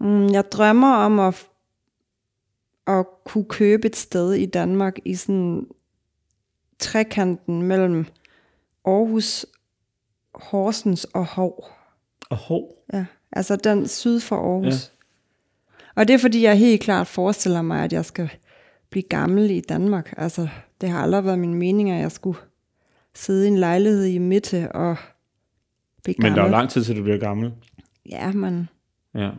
Mm, 0.00 0.32
jeg 0.32 0.44
drømmer 0.52 0.94
om 0.94 1.20
at, 1.20 1.46
at 2.86 3.06
kunne 3.24 3.44
købe 3.44 3.86
et 3.86 3.96
sted 3.96 4.32
i 4.32 4.46
Danmark 4.46 4.98
i 5.04 5.14
sådan 5.14 5.66
trekanten 6.80 7.62
mellem 7.62 8.06
Aarhus, 8.84 9.46
Horsens 10.34 11.04
og 11.04 11.26
Hov. 11.26 11.64
Og 12.30 12.36
Hov? 12.36 12.84
Ja. 12.92 13.04
Altså 13.32 13.56
den 13.56 13.88
syd 13.88 14.20
for 14.20 14.36
Aarhus. 14.36 14.66
Ja. 14.66 14.96
Og 15.94 16.08
det 16.08 16.14
er 16.14 16.18
fordi, 16.18 16.42
jeg 16.42 16.58
helt 16.58 16.82
klart 16.82 17.06
forestiller 17.06 17.62
mig, 17.62 17.84
at 17.84 17.92
jeg 17.92 18.04
skal 18.04 18.30
blive 18.90 19.02
gammel 19.02 19.50
i 19.50 19.60
Danmark. 19.60 20.14
Altså, 20.16 20.48
det 20.80 20.88
har 20.88 21.02
aldrig 21.02 21.24
været 21.24 21.38
min 21.38 21.54
mening, 21.54 21.90
at 21.90 22.00
jeg 22.00 22.12
skulle 22.12 22.38
sidde 23.14 23.44
i 23.44 23.48
en 23.48 23.58
lejlighed 23.58 24.04
i 24.04 24.18
midte 24.18 24.72
og 24.72 24.96
blive 26.02 26.14
gammel. 26.14 26.30
Men 26.30 26.38
der 26.38 26.44
er 26.44 26.50
lang 26.50 26.70
tid 26.70 26.84
til, 26.84 26.96
du 26.96 27.02
bliver 27.02 27.18
gammel. 27.18 27.52
Ja, 28.10 28.32
men... 28.32 28.68
Ja. 29.14 29.30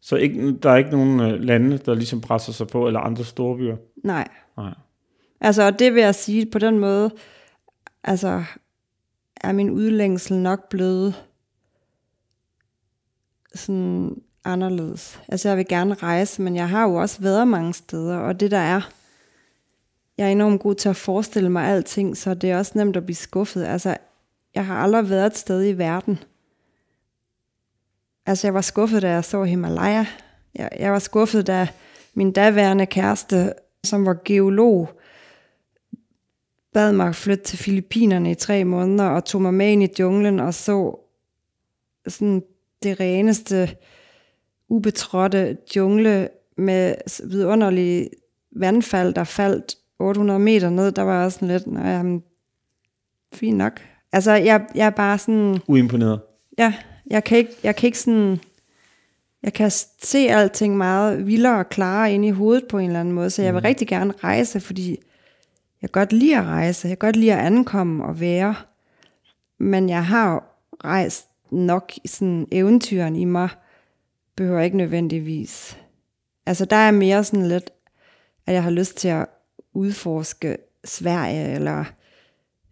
Så 0.00 0.16
ikke, 0.16 0.52
der 0.52 0.70
er 0.70 0.76
ikke 0.76 0.90
nogen 0.90 1.20
øh, 1.20 1.40
lande, 1.40 1.78
der 1.78 1.94
ligesom 1.94 2.20
presser 2.20 2.52
sig 2.52 2.66
på, 2.66 2.86
eller 2.86 3.00
andre 3.00 3.24
store 3.24 3.56
byer? 3.56 3.76
Nej. 4.04 4.28
Nej. 4.56 4.74
Altså, 5.40 5.62
og 5.62 5.78
det 5.78 5.94
vil 5.94 6.02
jeg 6.02 6.14
sige 6.14 6.46
på 6.46 6.58
den 6.58 6.78
måde, 6.78 7.10
altså, 8.04 8.44
er 9.36 9.52
min 9.52 9.70
udlængsel 9.70 10.36
nok 10.36 10.68
blevet 10.68 11.24
sådan 13.54 14.22
anderledes. 14.44 15.20
Altså 15.28 15.48
jeg 15.48 15.56
vil 15.56 15.68
gerne 15.68 15.94
rejse, 15.94 16.42
men 16.42 16.56
jeg 16.56 16.68
har 16.68 16.82
jo 16.82 16.94
også 16.94 17.22
været 17.22 17.48
mange 17.48 17.74
steder, 17.74 18.16
og 18.16 18.40
det 18.40 18.50
der 18.50 18.58
er, 18.58 18.90
jeg 20.18 20.26
er 20.26 20.30
enormt 20.30 20.60
god 20.60 20.74
til 20.74 20.88
at 20.88 20.96
forestille 20.96 21.50
mig 21.50 21.64
alting, 21.68 22.16
så 22.16 22.34
det 22.34 22.50
er 22.50 22.58
også 22.58 22.72
nemt 22.74 22.96
at 22.96 23.06
blive 23.06 23.16
skuffet. 23.16 23.64
Altså, 23.64 23.96
jeg 24.54 24.66
har 24.66 24.76
aldrig 24.76 25.10
været 25.10 25.26
et 25.26 25.36
sted 25.36 25.68
i 25.68 25.72
verden. 25.72 26.18
Altså, 28.26 28.46
jeg 28.46 28.54
var 28.54 28.60
skuffet, 28.60 29.02
da 29.02 29.10
jeg 29.10 29.24
så 29.24 29.44
Himalaya. 29.44 30.04
Jeg, 30.54 30.70
jeg 30.78 30.92
var 30.92 30.98
skuffet, 30.98 31.46
da 31.46 31.68
min 32.14 32.32
daværende 32.32 32.86
kæreste, 32.86 33.52
som 33.84 34.06
var 34.06 34.16
geolog, 34.24 34.90
bad 36.76 36.92
mig 36.92 37.14
flytte 37.14 37.44
til 37.44 37.58
Filippinerne 37.58 38.30
i 38.30 38.34
tre 38.34 38.64
måneder, 38.64 39.04
og 39.04 39.24
tog 39.24 39.42
mig 39.42 39.54
med 39.54 39.72
ind 39.72 39.82
i 39.82 39.88
junglen 39.98 40.40
og 40.40 40.54
så 40.54 40.98
sådan 42.08 42.42
det 42.82 43.00
reneste, 43.00 43.76
ubetrådte 44.68 45.56
jungle 45.76 46.28
med 46.56 46.94
vidunderlige 47.24 48.08
vandfald, 48.56 49.14
der 49.14 49.24
faldt 49.24 49.74
800 49.98 50.40
meter 50.40 50.70
ned. 50.70 50.92
Der 50.92 51.02
var 51.02 51.24
også 51.24 51.34
sådan 51.34 51.48
lidt, 51.48 51.66
nej, 51.66 51.90
jamen, 51.90 52.22
fint 53.34 53.56
nok. 53.56 53.80
Altså, 54.12 54.32
jeg, 54.32 54.66
jeg 54.74 54.86
er 54.86 54.90
bare 54.90 55.18
sådan... 55.18 55.60
Uimponeret. 55.66 56.20
Ja, 56.58 56.74
jeg 57.06 57.24
kan 57.24 57.38
ikke, 57.38 57.52
jeg 57.62 57.76
kan 57.76 57.86
ikke 57.86 57.98
sådan... 57.98 58.40
Jeg 59.42 59.52
kan 59.52 59.70
se 60.02 60.18
alting 60.18 60.76
meget 60.76 61.26
vildere 61.26 61.58
og 61.58 61.68
klarere 61.68 62.14
ind 62.14 62.24
i 62.24 62.30
hovedet 62.30 62.64
på 62.68 62.78
en 62.78 62.86
eller 62.86 63.00
anden 63.00 63.14
måde, 63.14 63.30
så 63.30 63.42
jeg 63.42 63.54
vil 63.54 63.60
mm. 63.60 63.66
rigtig 63.66 63.88
gerne 63.88 64.14
rejse, 64.24 64.60
fordi 64.60 64.98
jeg 65.82 65.90
godt 65.90 66.12
lide 66.12 66.36
at 66.36 66.44
rejse, 66.44 66.88
jeg 66.88 66.98
godt 66.98 67.16
lide 67.16 67.32
at 67.32 67.46
ankomme 67.46 68.04
og 68.04 68.20
være, 68.20 68.54
men 69.58 69.88
jeg 69.88 70.06
har 70.06 70.44
rejst 70.84 71.28
nok 71.50 71.92
sådan 72.06 72.46
eventyren 72.52 73.16
i 73.16 73.24
mig, 73.24 73.48
behøver 74.36 74.60
ikke 74.60 74.76
nødvendigvis. 74.76 75.78
Altså 76.46 76.64
der 76.64 76.76
er 76.76 76.90
mere 76.90 77.24
sådan 77.24 77.46
lidt, 77.46 77.70
at 78.46 78.54
jeg 78.54 78.62
har 78.62 78.70
lyst 78.70 78.96
til 78.96 79.08
at 79.08 79.26
udforske 79.74 80.56
Sverige, 80.84 81.54
eller 81.54 81.84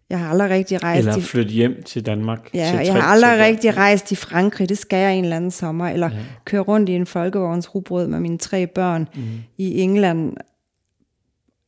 jeg 0.09 0.19
har 0.19 0.29
aldrig 0.29 0.49
rigtig 0.49 0.83
rejst... 0.83 1.07
Eller 1.07 1.21
flytte 1.21 1.51
hjem 1.51 1.83
til 1.83 2.05
Danmark. 2.05 2.49
Ja, 2.53 2.75
til 2.77 2.85
jeg 2.85 2.93
har 2.93 3.01
aldrig 3.01 3.39
rigtig 3.39 3.77
rejst 3.77 4.11
i 4.11 4.15
Frankrig, 4.15 4.69
det 4.69 4.77
skal 4.77 4.97
jeg 4.97 5.15
en 5.15 5.23
eller 5.23 5.35
anden 5.35 5.51
sommer, 5.51 5.87
eller 5.87 6.09
ja. 6.09 6.17
køre 6.45 6.61
rundt 6.61 6.89
i 6.89 6.93
en 6.93 7.05
folkevogns 7.05 7.75
rugbrød 7.75 8.07
med 8.07 8.19
mine 8.19 8.37
tre 8.37 8.67
børn 8.67 9.07
mm. 9.15 9.21
i 9.57 9.81
England. 9.81 10.33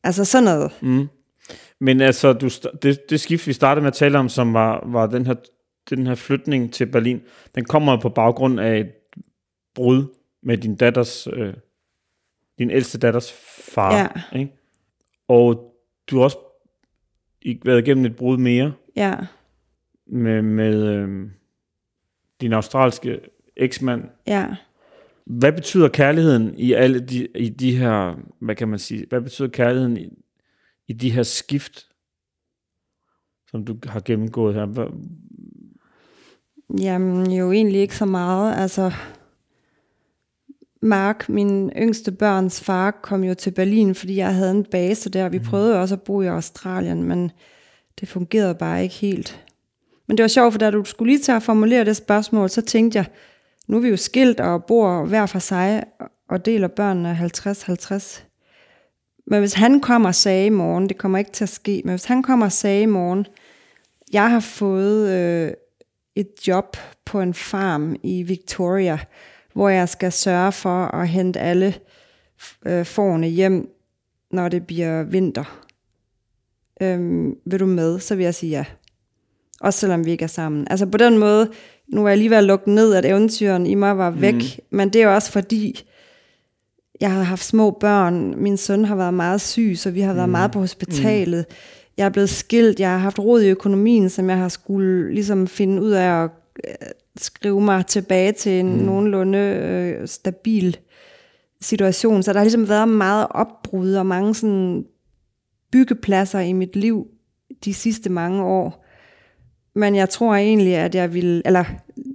Altså 0.04 0.24
sådan 0.24 0.44
noget. 0.44 0.72
Mm. 0.80 1.08
Men 1.80 2.00
altså, 2.00 2.32
du, 2.32 2.48
det, 2.82 3.10
det 3.10 3.20
skift, 3.20 3.46
vi 3.46 3.52
startede 3.52 3.82
med 3.82 3.88
at 3.88 3.94
tale 3.94 4.18
om, 4.18 4.28
som 4.28 4.54
var, 4.54 4.82
var 4.86 5.06
den 5.06 5.26
her 5.26 5.34
den 5.90 6.06
her 6.06 6.14
flytning 6.14 6.72
til 6.72 6.86
Berlin, 6.86 7.22
den 7.54 7.64
kommer 7.64 8.00
på 8.00 8.08
baggrund 8.08 8.60
af 8.60 8.78
et 8.78 8.92
brud 9.74 10.04
med 10.42 10.58
din 10.58 10.76
datters, 10.76 11.28
øh, 11.32 11.54
din 12.58 12.70
ældste 12.70 12.98
datters 12.98 13.32
far. 13.72 13.96
Ja. 13.98 14.38
Ikke? 14.38 14.52
Og 15.28 15.74
du 16.10 16.16
har 16.16 16.24
også 16.24 16.38
været 17.64 17.86
igennem 17.86 18.04
et 18.04 18.16
brud 18.16 18.36
mere. 18.36 18.72
Ja. 18.96 19.14
med, 20.06 20.42
med 20.42 20.86
øh, 20.86 21.30
din 22.40 22.52
australske 22.52 23.20
eksmand. 23.56 24.04
Ja. 24.26 24.46
Hvad 25.24 25.52
betyder 25.52 25.88
kærligheden 25.88 26.58
i 26.58 26.72
alle 26.72 27.00
de, 27.00 27.26
i 27.26 27.48
de 27.48 27.76
her, 27.76 28.14
hvad 28.38 28.54
kan 28.54 28.68
man 28.68 28.78
sige, 28.78 29.06
hvad 29.08 29.20
betyder 29.20 29.48
kærligheden 29.48 29.96
i, 29.96 30.08
i 30.88 30.92
de 30.92 31.10
her 31.10 31.22
skift, 31.22 31.88
som 33.50 33.64
du 33.64 33.76
har 33.84 34.00
gennemgået 34.00 34.54
her? 34.54 34.66
Hvad, 34.66 34.86
Jamen, 36.80 37.30
jo 37.30 37.52
egentlig 37.52 37.80
ikke 37.80 37.96
så 37.96 38.04
meget. 38.04 38.60
Altså, 38.60 38.92
Mark, 40.82 41.28
min 41.28 41.70
yngste 41.76 42.12
børns 42.12 42.60
far, 42.60 42.90
kom 42.90 43.24
jo 43.24 43.34
til 43.34 43.50
Berlin, 43.50 43.94
fordi 43.94 44.16
jeg 44.16 44.34
havde 44.34 44.50
en 44.50 44.64
base 44.64 45.10
der. 45.10 45.28
Vi 45.28 45.38
prøvede 45.38 45.80
også 45.80 45.94
at 45.94 46.02
bo 46.02 46.22
i 46.22 46.26
Australien, 46.26 47.02
men 47.04 47.30
det 48.00 48.08
fungerede 48.08 48.54
bare 48.54 48.82
ikke 48.82 48.94
helt. 48.94 49.44
Men 50.06 50.16
det 50.16 50.22
var 50.22 50.28
sjovt, 50.28 50.52
for 50.52 50.58
da 50.58 50.70
du 50.70 50.84
skulle 50.84 51.12
lige 51.12 51.22
til 51.22 51.32
at 51.32 51.42
formulere 51.42 51.84
det 51.84 51.96
spørgsmål, 51.96 52.50
så 52.50 52.62
tænkte 52.62 52.96
jeg, 52.96 53.06
nu 53.66 53.76
er 53.76 53.80
vi 53.80 53.88
jo 53.88 53.96
skilt 53.96 54.40
og 54.40 54.64
bor 54.64 55.04
hver 55.04 55.26
for 55.26 55.38
sig 55.38 55.84
og 56.28 56.46
deler 56.46 56.68
børnene 56.68 57.18
50-50. 57.46 58.27
Men 59.30 59.40
hvis 59.40 59.52
han 59.52 59.80
kommer 59.80 60.08
og 60.08 60.14
sagde 60.14 60.46
i 60.46 60.50
morgen, 60.50 60.88
det 60.88 60.98
kommer 60.98 61.18
ikke 61.18 61.30
til 61.30 61.44
at 61.44 61.48
ske, 61.48 61.82
men 61.84 61.92
hvis 61.92 62.04
han 62.04 62.22
kommer 62.22 62.46
og 62.46 62.52
sagde 62.52 62.82
i 62.82 62.86
morgen, 62.86 63.26
jeg 64.12 64.30
har 64.30 64.40
fået 64.40 65.08
øh, 65.08 65.52
et 66.16 66.28
job 66.48 66.76
på 67.04 67.20
en 67.20 67.34
farm 67.34 67.96
i 68.02 68.22
Victoria, 68.22 68.98
hvor 69.52 69.68
jeg 69.68 69.88
skal 69.88 70.12
sørge 70.12 70.52
for 70.52 70.84
at 70.84 71.08
hente 71.08 71.40
alle 71.40 71.74
øh, 72.66 72.86
forne 72.86 73.26
hjem, 73.26 73.68
når 74.30 74.48
det 74.48 74.66
bliver 74.66 75.02
vinter. 75.02 75.64
Øhm, 76.80 77.34
vil 77.46 77.60
du 77.60 77.66
med, 77.66 78.00
så 78.00 78.14
vil 78.14 78.24
jeg 78.24 78.34
sige 78.34 78.50
ja. 78.50 78.64
Også 79.60 79.78
selvom 79.78 80.04
vi 80.04 80.10
ikke 80.10 80.22
er 80.22 80.28
sammen. 80.28 80.66
Altså 80.70 80.86
på 80.86 80.98
den 80.98 81.18
måde, 81.18 81.50
nu 81.88 82.04
er 82.04 82.08
jeg 82.08 82.18
lige 82.18 82.30
ved 82.30 82.36
at 82.36 82.44
lukke 82.44 82.70
ned, 82.70 82.94
at 82.94 83.04
eventyren 83.04 83.66
i 83.66 83.74
mig 83.74 83.98
var 83.98 84.10
væk, 84.10 84.34
mm. 84.34 84.76
men 84.76 84.92
det 84.92 85.02
er 85.02 85.08
også 85.08 85.32
fordi, 85.32 85.87
jeg 87.00 87.12
har 87.12 87.22
haft 87.22 87.44
små 87.44 87.70
børn, 87.70 88.34
min 88.42 88.56
søn 88.56 88.84
har 88.84 88.96
været 88.96 89.14
meget 89.14 89.40
syg, 89.40 89.72
så 89.76 89.90
vi 89.90 90.00
har 90.00 90.12
været 90.12 90.28
mm. 90.28 90.32
meget 90.32 90.50
på 90.50 90.58
hospitalet. 90.58 91.44
Mm. 91.48 91.54
Jeg 91.96 92.04
er 92.04 92.08
blevet 92.10 92.30
skilt, 92.30 92.80
jeg 92.80 92.90
har 92.90 92.98
haft 92.98 93.18
råd 93.18 93.42
i 93.42 93.48
økonomien, 93.48 94.10
som 94.10 94.30
jeg 94.30 94.38
har 94.38 94.48
skulle 94.48 95.14
ligesom 95.14 95.46
finde 95.46 95.82
ud 95.82 95.90
af 95.90 96.24
at 96.24 96.30
øh, 96.68 96.74
skrive 97.16 97.60
mig 97.60 97.86
tilbage 97.86 98.32
til 98.32 98.52
en 98.52 98.78
mm. 98.78 98.84
nogenlunde 98.84 99.38
øh, 99.38 100.08
stabil 100.08 100.76
situation. 101.60 102.22
Så 102.22 102.32
der 102.32 102.38
har 102.38 102.44
ligesom 102.44 102.68
været 102.68 102.88
meget 102.88 103.26
opbrud 103.30 103.92
og 103.92 104.06
mange 104.06 104.34
sådan 104.34 104.84
byggepladser 105.72 106.40
i 106.40 106.52
mit 106.52 106.76
liv 106.76 107.06
de 107.64 107.74
sidste 107.74 108.10
mange 108.10 108.44
år. 108.44 108.84
Men 109.74 109.94
jeg 109.94 110.08
tror 110.08 110.34
egentlig, 110.34 110.74
at 110.74 110.94
jeg 110.94 111.14
vil, 111.14 111.42
eller 111.44 111.64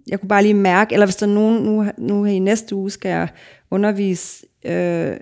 jeg 0.07 0.19
kunne 0.19 0.29
bare 0.29 0.43
lige 0.43 0.53
mærke, 0.53 0.93
eller 0.93 1.05
hvis 1.05 1.15
der 1.15 1.27
er 1.27 1.31
nogen, 1.31 1.63
nu, 1.63 1.85
nu 1.97 2.23
her 2.23 2.33
i 2.33 2.39
næste 2.39 2.75
uge 2.75 2.91
skal 2.91 3.09
jeg 3.09 3.27
undervise, 3.71 4.45
øh, 4.65 5.17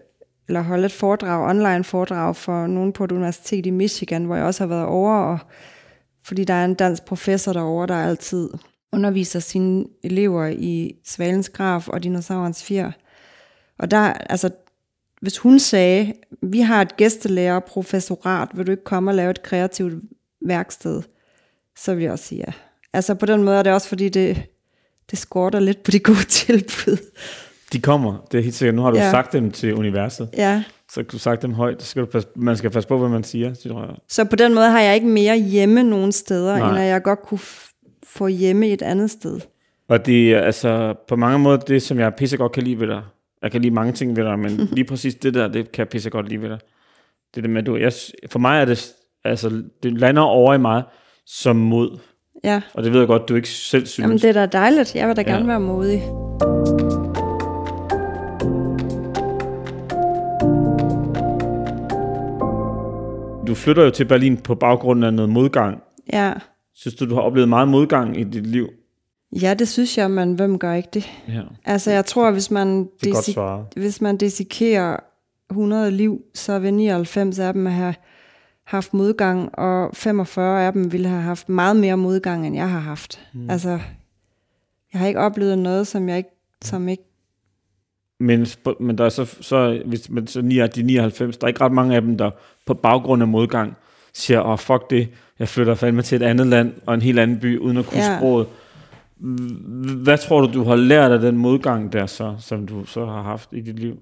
eller 0.47 0.61
holde 0.61 0.85
et 0.85 0.91
foredrag, 0.91 1.49
online 1.49 1.83
foredrag 1.83 2.35
for 2.35 2.67
nogen 2.67 2.93
på 2.93 3.03
et 3.03 3.11
universitet 3.11 3.65
i 3.65 3.69
Michigan, 3.69 4.25
hvor 4.25 4.35
jeg 4.35 4.45
også 4.45 4.63
har 4.63 4.67
været 4.67 4.85
over, 4.85 5.13
og, 5.13 5.39
fordi 6.23 6.43
der 6.43 6.53
er 6.53 6.65
en 6.65 6.73
dansk 6.73 7.05
professor 7.05 7.53
derovre, 7.53 7.87
der 7.87 7.95
altid 7.95 8.49
underviser 8.91 9.39
sine 9.39 9.85
elever 10.03 10.45
i 10.47 10.95
Svalens 11.05 11.49
Graf 11.49 11.87
og 11.87 12.03
Dinosaurens 12.03 12.63
Fjer. 12.63 12.91
Og 13.79 13.91
der, 13.91 13.99
altså, 14.13 14.49
hvis 15.21 15.37
hun 15.37 15.59
sagde, 15.59 16.13
vi 16.41 16.59
har 16.59 16.81
et 16.81 16.97
gæstelærer 16.97 17.59
professorat, 17.59 18.49
vil 18.53 18.67
du 18.67 18.71
ikke 18.71 18.83
komme 18.83 19.11
og 19.11 19.15
lave 19.15 19.31
et 19.31 19.43
kreativt 19.43 19.93
værksted? 20.45 21.01
Så 21.77 21.95
vil 21.95 22.03
jeg 22.03 22.11
også 22.11 22.25
sige 22.25 22.43
ja. 22.47 22.53
Altså 22.93 23.15
på 23.15 23.25
den 23.25 23.43
måde 23.43 23.57
er 23.57 23.63
det 23.63 23.73
også, 23.73 23.87
fordi 23.87 24.09
det, 24.09 24.43
det 25.11 25.19
skorter 25.19 25.59
lidt 25.59 25.83
på 25.83 25.91
de 25.91 25.99
gode 25.99 26.23
tilbud. 26.41 26.97
De 27.73 27.81
kommer, 27.81 28.27
det 28.31 28.37
er 28.37 28.43
helt 28.43 28.55
sikkert. 28.55 28.75
Nu 28.75 28.81
har 28.81 28.91
du 28.91 28.97
ja. 28.97 29.11
sagt 29.11 29.33
dem 29.33 29.51
til 29.51 29.73
universet. 29.75 30.29
Ja. 30.37 30.63
Så 30.91 31.01
du 31.01 31.19
sagt 31.19 31.41
dem 31.41 31.53
højt. 31.53 31.81
Så 31.81 31.87
skal 31.87 32.01
du 32.01 32.07
passe, 32.07 32.29
man 32.35 32.57
skal 32.57 32.69
passe 32.69 32.89
på, 32.89 32.97
hvad 32.97 33.09
man 33.09 33.23
siger, 33.23 33.53
tror 33.53 33.81
jeg. 33.85 33.95
Så 34.09 34.25
på 34.25 34.35
den 34.35 34.53
måde 34.53 34.69
har 34.69 34.81
jeg 34.81 34.95
ikke 34.95 35.07
mere 35.07 35.37
hjemme 35.37 35.83
nogen 35.83 36.11
steder, 36.11 36.57
Nej. 36.57 36.69
end 36.69 36.79
at 36.79 36.85
jeg 36.85 37.03
godt 37.03 37.21
kunne 37.21 37.39
få 38.03 38.27
hjemme 38.27 38.67
et 38.67 38.81
andet 38.81 39.11
sted. 39.11 39.39
Og 39.89 40.05
det 40.05 40.33
er 40.33 40.41
altså 40.41 40.93
på 41.07 41.15
mange 41.15 41.39
måder 41.39 41.57
det, 41.57 41.81
som 41.81 41.99
jeg 41.99 42.13
pisse 42.15 42.37
godt 42.37 42.51
kan 42.51 42.63
lide 42.63 42.79
ved 42.79 42.87
dig. 42.87 43.01
Jeg 43.41 43.51
kan 43.51 43.61
lide 43.61 43.73
mange 43.73 43.93
ting 43.93 44.17
ved 44.17 44.23
dig, 44.23 44.39
men 44.39 44.51
lige 44.77 44.85
præcis 44.85 45.15
det 45.15 45.33
der, 45.33 45.47
det 45.47 45.71
kan 45.71 45.81
jeg 45.81 45.89
pisse 45.89 46.09
godt 46.09 46.29
lide 46.29 46.41
ved 46.41 46.49
dig. 46.49 46.59
Det 47.35 47.43
der 47.43 47.49
med, 47.49 47.63
du, 47.63 47.77
jeg, 47.77 47.93
for 48.31 48.39
mig 48.39 48.61
er 48.61 48.65
det, 48.65 48.91
altså, 49.23 49.63
det 49.83 49.93
lander 49.93 50.21
over 50.21 50.53
i 50.53 50.57
mig 50.57 50.83
som 51.25 51.55
mod. 51.55 51.99
Ja. 52.43 52.61
Og 52.73 52.83
det 52.83 52.93
ved 52.93 52.99
jeg 52.99 53.07
godt, 53.07 53.29
du 53.29 53.35
ikke 53.35 53.49
selv 53.49 53.85
synes. 53.85 54.03
Jamen 54.05 54.17
det 54.17 54.29
er 54.29 54.33
da 54.33 54.45
dejligt. 54.45 54.95
Jeg 54.95 55.07
vil 55.07 55.15
da 55.15 55.21
ja. 55.21 55.31
gerne 55.31 55.47
være 55.47 55.59
modig. 55.59 56.01
Du 63.47 63.55
flytter 63.55 63.83
jo 63.83 63.89
til 63.89 64.05
Berlin 64.05 64.37
på 64.37 64.55
baggrund 64.55 65.05
af 65.05 65.13
noget 65.13 65.29
modgang. 65.29 65.83
Ja. 66.13 66.33
Synes 66.73 66.95
du, 66.95 67.09
du 67.09 67.15
har 67.15 67.21
oplevet 67.21 67.49
meget 67.49 67.67
modgang 67.67 68.19
i 68.19 68.23
dit 68.23 68.47
liv? 68.47 68.69
Ja, 69.41 69.53
det 69.53 69.67
synes 69.67 69.97
jeg, 69.97 70.11
men 70.11 70.33
hvem 70.33 70.59
gør 70.59 70.73
ikke 70.73 70.89
det? 70.93 71.09
Ja. 71.27 71.41
Altså, 71.65 71.91
jeg 71.91 72.05
tror, 72.05 72.31
hvis 72.31 72.51
man, 72.51 72.89
svaret. 73.03 73.65
hvis 73.75 74.01
man 74.01 74.17
desikerer 74.17 74.97
100 75.49 75.91
liv, 75.91 76.21
så 76.35 76.59
vil 76.59 76.73
99 76.73 77.39
af 77.39 77.53
dem 77.53 77.65
have 77.65 77.95
haft 78.71 78.93
modgang, 78.93 79.59
og 79.59 79.95
45 79.95 80.65
af 80.65 80.73
dem 80.73 80.91
ville 80.91 81.07
have 81.07 81.21
haft 81.21 81.49
meget 81.49 81.75
mere 81.75 81.97
modgang, 81.97 82.47
end 82.47 82.55
jeg 82.55 82.69
har 82.69 82.79
haft. 82.79 83.19
Mm. 83.33 83.49
Altså, 83.49 83.69
jeg 84.93 84.99
har 84.99 85.07
ikke 85.07 85.19
oplevet 85.19 85.57
noget, 85.57 85.87
som 85.87 86.09
jeg 86.09 86.17
ikke, 86.17 86.29
som 86.61 86.89
ikke 86.89 87.03
Men, 88.19 88.47
men 88.79 88.97
der 88.97 89.05
er 89.05 89.09
så, 89.09 89.25
så, 89.41 89.81
hvis 89.85 90.09
man 90.09 90.27
så 90.27 90.41
9 90.41 90.59
af 90.59 90.69
de 90.69 90.83
99, 90.83 91.37
der 91.37 91.45
er 91.45 91.47
ikke 91.47 91.61
ret 91.61 91.71
mange 91.71 91.95
af 91.95 92.01
dem, 92.01 92.17
der 92.17 92.31
på 92.65 92.73
baggrund 92.73 93.21
af 93.21 93.27
modgang 93.27 93.73
siger, 94.13 94.41
åh 94.41 94.49
oh, 94.49 94.57
fuck 94.57 94.89
det, 94.89 95.09
jeg 95.39 95.47
flytter 95.47 95.75
fandme 95.75 96.01
til 96.01 96.15
et 96.15 96.25
andet 96.25 96.47
land 96.47 96.73
og 96.85 96.93
en 96.93 97.01
helt 97.01 97.19
anden 97.19 97.39
by, 97.39 97.59
uden 97.59 97.77
at 97.77 97.85
kunne 97.85 98.01
Ja. 98.01 98.17
sproget. 98.17 98.47
Hvad 100.03 100.17
tror 100.17 100.41
du, 100.41 100.53
du 100.53 100.63
har 100.63 100.75
lært 100.75 101.11
af 101.11 101.19
den 101.19 101.37
modgang 101.37 101.93
der 101.93 102.05
så, 102.05 102.35
som 102.39 102.67
du 102.67 102.85
så 102.85 103.05
har 103.05 103.21
haft 103.21 103.49
i 103.51 103.61
dit 103.61 103.79
liv? 103.79 103.99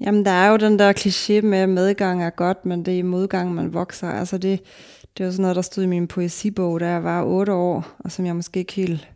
Jamen, 0.00 0.24
der 0.24 0.30
er 0.30 0.50
jo 0.50 0.56
den 0.56 0.78
der 0.78 0.92
kliché 0.92 1.46
med, 1.46 1.58
at 1.58 1.68
medgang 1.68 2.24
er 2.24 2.30
godt, 2.30 2.66
men 2.66 2.84
det 2.84 2.94
er 2.94 2.98
i 2.98 3.02
modgang, 3.02 3.54
man 3.54 3.74
vokser. 3.74 4.08
Altså, 4.08 4.38
det, 4.38 4.62
det 5.18 5.26
var 5.26 5.32
sådan 5.32 5.42
noget, 5.42 5.56
der 5.56 5.62
stod 5.62 5.84
i 5.84 5.86
min 5.86 6.08
poesibog, 6.08 6.80
da 6.80 6.88
jeg 6.88 7.04
var 7.04 7.24
otte 7.24 7.52
år, 7.52 7.96
og 7.98 8.12
som 8.12 8.26
jeg 8.26 8.36
måske 8.36 8.60
ikke 8.60 8.72
helt 8.72 9.08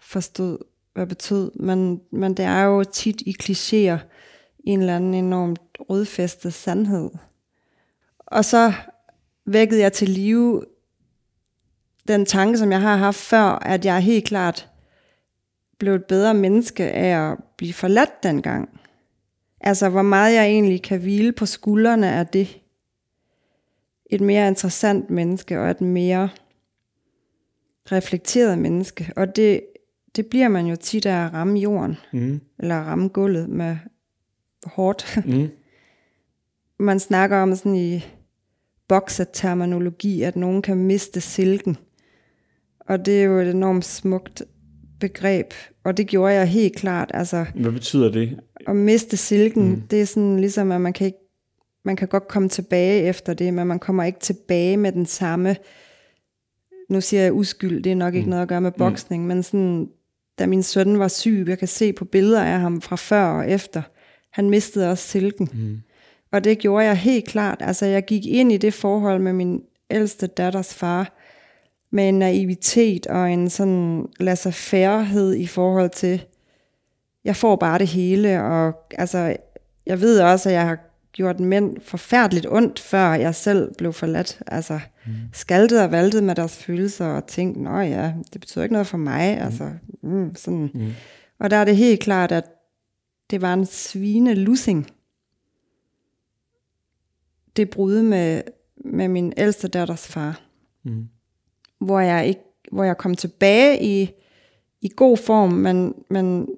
forstod, 0.00 0.58
hvad 0.94 1.06
betød. 1.06 1.50
Men, 1.54 2.00
men 2.10 2.34
det 2.34 2.44
er 2.44 2.62
jo 2.62 2.84
tit 2.84 3.20
i 3.20 3.36
klichéer 3.42 3.98
en 4.64 4.80
eller 4.80 4.96
anden 4.96 5.14
enormt 5.14 5.60
rødfæstet 5.80 6.54
sandhed. 6.54 7.10
Og 8.18 8.44
så 8.44 8.72
vækkede 9.46 9.80
jeg 9.80 9.92
til 9.92 10.08
live 10.08 10.64
den 12.08 12.26
tanke, 12.26 12.58
som 12.58 12.72
jeg 12.72 12.80
har 12.80 12.96
haft 12.96 13.16
før, 13.16 13.44
at 13.44 13.84
jeg 13.84 14.00
helt 14.00 14.24
klart 14.24 14.68
blev 15.78 15.94
et 15.94 16.04
bedre 16.04 16.34
menneske 16.34 16.84
af 16.84 17.30
at 17.30 17.38
blive 17.56 17.72
forladt 17.72 18.22
dengang. 18.22 18.81
Altså, 19.64 19.88
hvor 19.88 20.02
meget 20.02 20.34
jeg 20.34 20.46
egentlig 20.46 20.82
kan 20.82 21.00
hvile 21.00 21.32
på 21.32 21.46
skuldrene 21.46 22.12
af 22.12 22.26
det. 22.26 22.58
Et 24.10 24.20
mere 24.20 24.48
interessant 24.48 25.10
menneske 25.10 25.60
og 25.60 25.70
et 25.70 25.80
mere 25.80 26.28
reflekteret 27.92 28.58
menneske. 28.58 29.12
Og 29.16 29.36
det, 29.36 29.60
det 30.16 30.26
bliver 30.26 30.48
man 30.48 30.66
jo 30.66 30.76
tit 30.76 31.06
af 31.06 31.24
at 31.26 31.32
ramme 31.32 31.58
jorden, 31.58 31.96
Mm. 32.12 32.40
eller 32.58 32.76
ramme 32.76 33.08
gulvet 33.08 33.48
med 33.48 33.76
hårdt. 34.64 35.18
Mm. 35.26 35.48
man 36.86 37.00
snakker 37.00 37.36
om 37.36 37.54
sådan 37.54 37.74
i 37.74 38.04
bokseterminologi, 38.88 40.22
at 40.22 40.36
nogen 40.36 40.62
kan 40.62 40.76
miste 40.76 41.20
silken. 41.20 41.76
Og 42.80 43.06
det 43.06 43.20
er 43.20 43.24
jo 43.24 43.38
et 43.38 43.50
enormt 43.50 43.84
smukt 43.84 44.42
begreb, 45.02 45.46
og 45.84 45.96
det 45.96 46.06
gjorde 46.06 46.34
jeg 46.34 46.46
helt 46.48 46.76
klart. 46.76 47.10
Altså, 47.14 47.44
Hvad 47.54 47.72
betyder 47.72 48.10
det? 48.12 48.40
at 48.68 48.76
miste 48.76 49.16
silken, 49.16 49.68
mm. 49.68 49.80
det 49.90 50.00
er 50.00 50.04
sådan 50.04 50.40
ligesom, 50.40 50.72
at 50.72 50.80
man 50.80 50.92
kan 50.92 51.06
ikke, 51.06 51.18
man 51.84 51.96
kan 51.96 52.08
godt 52.08 52.28
komme 52.28 52.48
tilbage 52.48 53.02
efter 53.02 53.34
det, 53.34 53.54
men 53.54 53.66
man 53.66 53.78
kommer 53.78 54.04
ikke 54.04 54.20
tilbage 54.20 54.76
med 54.76 54.92
den 54.92 55.06
samme, 55.06 55.56
nu 56.90 57.00
siger 57.00 57.22
jeg 57.22 57.32
uskyld, 57.32 57.82
det 57.82 57.92
er 57.92 57.96
nok 57.96 58.14
ikke 58.14 58.24
Mm. 58.26 58.30
noget 58.30 58.42
at 58.42 58.48
gøre 58.48 58.60
med 58.60 58.72
boksning, 58.78 59.26
men 59.26 59.42
sådan, 59.42 59.88
da 60.38 60.46
min 60.46 60.62
søn 60.62 60.98
var 60.98 61.08
syg, 61.08 61.44
jeg 61.48 61.58
kan 61.58 61.68
se 61.68 61.92
på 61.92 62.04
billeder 62.04 62.42
af 62.44 62.60
ham 62.60 62.80
fra 62.80 62.96
før 62.96 63.24
og 63.24 63.50
efter, 63.50 63.82
han 64.32 64.50
mistede 64.50 64.90
også 64.90 65.08
silken. 65.08 65.48
Mm. 65.52 65.78
Og 66.32 66.44
det 66.44 66.58
gjorde 66.58 66.84
jeg 66.86 66.96
helt 66.96 67.24
klart. 67.24 67.58
Altså, 67.60 67.86
jeg 67.86 68.04
gik 68.04 68.26
ind 68.26 68.52
i 68.52 68.56
det 68.56 68.74
forhold 68.74 69.22
med 69.22 69.32
min 69.32 69.60
ældste 69.90 70.26
datters 70.26 70.74
far, 70.74 71.12
med 71.92 72.08
en 72.08 72.18
naivitet 72.18 73.06
og 73.06 73.32
en 73.32 73.50
sådan 73.50 74.08
laissez-faire-hed 74.20 75.34
i 75.34 75.46
forhold 75.46 75.90
til, 75.90 76.24
jeg 77.24 77.36
får 77.36 77.56
bare 77.56 77.78
det 77.78 77.88
hele, 77.88 78.42
og 78.42 78.74
altså, 78.98 79.36
jeg 79.86 80.00
ved 80.00 80.20
også, 80.20 80.48
at 80.48 80.54
jeg 80.54 80.66
har 80.66 80.78
gjort 81.12 81.40
mænd 81.40 81.76
forfærdeligt 81.80 82.46
ondt, 82.50 82.80
før 82.80 83.14
jeg 83.14 83.34
selv 83.34 83.74
blev 83.78 83.92
forladt. 83.92 84.42
Altså 84.46 84.80
mm. 85.06 85.12
skaltet 85.32 85.82
og 85.82 85.90
valtet 85.90 86.24
med 86.24 86.34
deres 86.34 86.56
følelser 86.56 87.06
og 87.06 87.26
tænkt, 87.26 87.60
nå 87.60 87.78
ja, 87.78 88.14
det 88.32 88.40
betyder 88.40 88.62
ikke 88.64 88.72
noget 88.72 88.86
for 88.86 88.98
mig. 88.98 89.36
Mm. 89.36 89.44
Altså, 89.44 89.70
mm, 90.02 90.34
sådan. 90.34 90.70
Mm. 90.74 90.92
Og 91.38 91.50
der 91.50 91.56
er 91.56 91.64
det 91.64 91.76
helt 91.76 92.00
klart, 92.00 92.32
at 92.32 92.44
det 93.30 93.42
var 93.42 93.54
en 93.54 93.66
svine 93.66 94.34
lussing. 94.34 94.90
Det 97.56 97.70
brud 97.70 98.02
med, 98.02 98.42
med 98.84 99.08
min 99.08 99.32
ældste 99.36 99.68
datters 99.68 100.06
far. 100.06 100.40
Mm. 100.84 101.08
Hvor 101.84 102.00
jeg 102.00 102.26
ikke 102.26 102.40
hvor 102.72 102.84
jeg 102.84 102.98
kom 102.98 103.14
tilbage 103.14 103.82
i, 103.82 104.10
i 104.82 104.90
god 104.96 105.16
form, 105.16 105.52
men, 105.52 105.94
men 106.10 106.48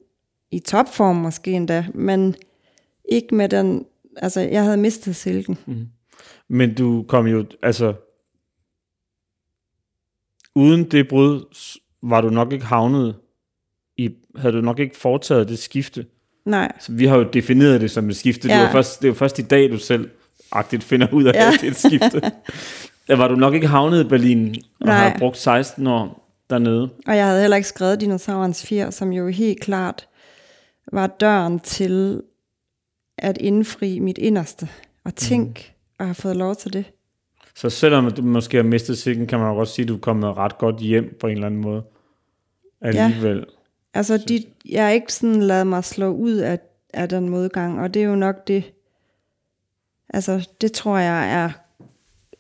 i 0.51 0.59
topform 0.59 1.17
måske 1.17 1.51
endda, 1.51 1.87
men 1.95 2.35
ikke 3.09 3.35
med 3.35 3.49
den, 3.49 3.87
altså 4.17 4.41
jeg 4.41 4.63
havde 4.65 4.77
mistet 4.77 5.17
silken. 5.17 5.59
Mm. 5.67 5.87
Men 6.49 6.75
du 6.75 7.05
kom 7.09 7.27
jo, 7.27 7.45
altså, 7.63 7.95
uden 10.55 10.91
det 10.91 11.09
brud, 11.09 11.45
var 12.03 12.21
du 12.21 12.31
nok 12.31 12.53
ikke 12.53 12.65
havnet 12.65 13.17
i, 13.97 14.11
havde 14.37 14.55
du 14.55 14.61
nok 14.61 14.79
ikke 14.79 14.97
foretaget 14.97 15.49
det 15.49 15.59
skifte. 15.59 16.07
Nej. 16.45 16.73
Så 16.81 16.93
vi 16.93 17.07
har 17.07 17.17
jo 17.17 17.29
defineret 17.33 17.81
det 17.81 17.91
som 17.91 18.09
et 18.09 18.17
skifte. 18.17 18.49
Ja. 18.49 18.55
Det, 18.55 18.63
var 18.63 18.73
først, 18.73 19.03
det 19.03 19.09
var 19.09 19.15
først 19.15 19.39
i 19.39 19.43
dag, 19.43 19.71
du 19.71 19.79
selv 19.79 20.11
agtigt 20.53 20.85
finder 20.85 21.13
ud 21.13 21.25
af, 21.25 21.33
ja. 21.33 21.53
at 21.53 21.61
det 21.61 21.67
er 21.67 21.71
et 21.71 21.77
skifte. 21.77 22.23
Der 23.09 23.17
var 23.17 23.29
du 23.29 23.35
nok 23.35 23.55
ikke 23.55 23.67
havnet 23.67 24.05
i 24.05 24.09
Berlin 24.09 24.55
og 24.81 24.87
Nej. 24.87 25.09
har 25.09 25.19
brugt 25.19 25.37
16 25.37 25.87
år 25.87 26.31
dernede. 26.51 26.91
Og 27.07 27.17
jeg 27.17 27.27
havde 27.27 27.41
heller 27.41 27.57
ikke 27.57 27.69
skrevet 27.69 28.01
Dinosaurens 28.01 28.67
fjer, 28.67 28.91
som 28.91 29.13
jo 29.13 29.29
helt 29.29 29.61
klart 29.61 30.09
var 30.93 31.07
døren 31.07 31.61
til 31.61 32.23
at 33.19 33.39
indfri 33.39 33.99
mit 33.99 34.19
inderste. 34.19 34.69
Og 35.05 35.15
tænk 35.15 35.49
mm. 35.49 35.85
at 35.99 36.07
have 36.07 36.15
fået 36.15 36.37
lov 36.37 36.57
til 36.57 36.73
det. 36.73 36.85
Så 37.57 37.71
selvom 37.71 38.11
du 38.11 38.23
måske 38.23 38.57
har 38.57 38.65
mistet 38.65 38.99
sikken, 38.99 39.27
kan 39.27 39.39
man 39.39 39.53
jo 39.53 39.57
også 39.57 39.75
sige, 39.75 39.83
at 39.83 39.89
du 39.89 39.95
er 39.95 40.01
kommet 40.01 40.37
ret 40.37 40.59
godt 40.59 40.77
hjem 40.77 41.17
på 41.21 41.27
en 41.27 41.33
eller 41.33 41.47
anden 41.47 41.61
måde. 41.61 41.83
Alligevel. 42.81 43.37
Ja. 43.37 43.45
Altså, 43.95 44.25
de, 44.29 44.45
jeg 44.69 44.85
har 44.85 44.91
ikke 44.91 45.13
sådan 45.13 45.43
lavet 45.43 45.67
mig 45.67 45.85
slå 45.85 46.09
ud 46.09 46.33
af, 46.33 46.59
af 46.95 47.09
den 47.09 47.29
modgang, 47.29 47.81
og 47.81 47.95
det 47.95 48.03
er 48.03 48.07
jo 48.07 48.15
nok 48.15 48.47
det, 48.49 48.73
altså, 50.09 50.49
det 50.61 50.73
tror 50.73 50.99
jeg 50.99 51.33
er 51.33 51.51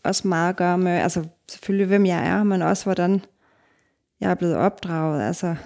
også 0.04 0.28
meget 0.28 0.48
at 0.48 0.56
gøre 0.56 0.78
med, 0.78 0.92
altså 0.92 1.24
selvfølgelig 1.48 1.86
hvem 1.86 2.06
jeg 2.06 2.26
er, 2.26 2.42
men 2.42 2.62
også 2.62 2.84
hvordan 2.84 3.24
jeg 4.20 4.30
er 4.30 4.34
blevet 4.34 4.56
opdraget, 4.56 5.22
altså 5.26 5.56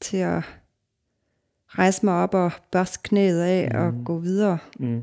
til 0.00 0.16
at 0.16 0.42
rejse 1.66 2.04
mig 2.04 2.14
op 2.14 2.34
og 2.34 2.52
børste 2.70 2.98
knæet 3.02 3.40
af 3.40 3.70
mm. 3.72 3.78
og 3.78 4.04
gå 4.04 4.18
videre. 4.18 4.58
Mm. 4.78 5.02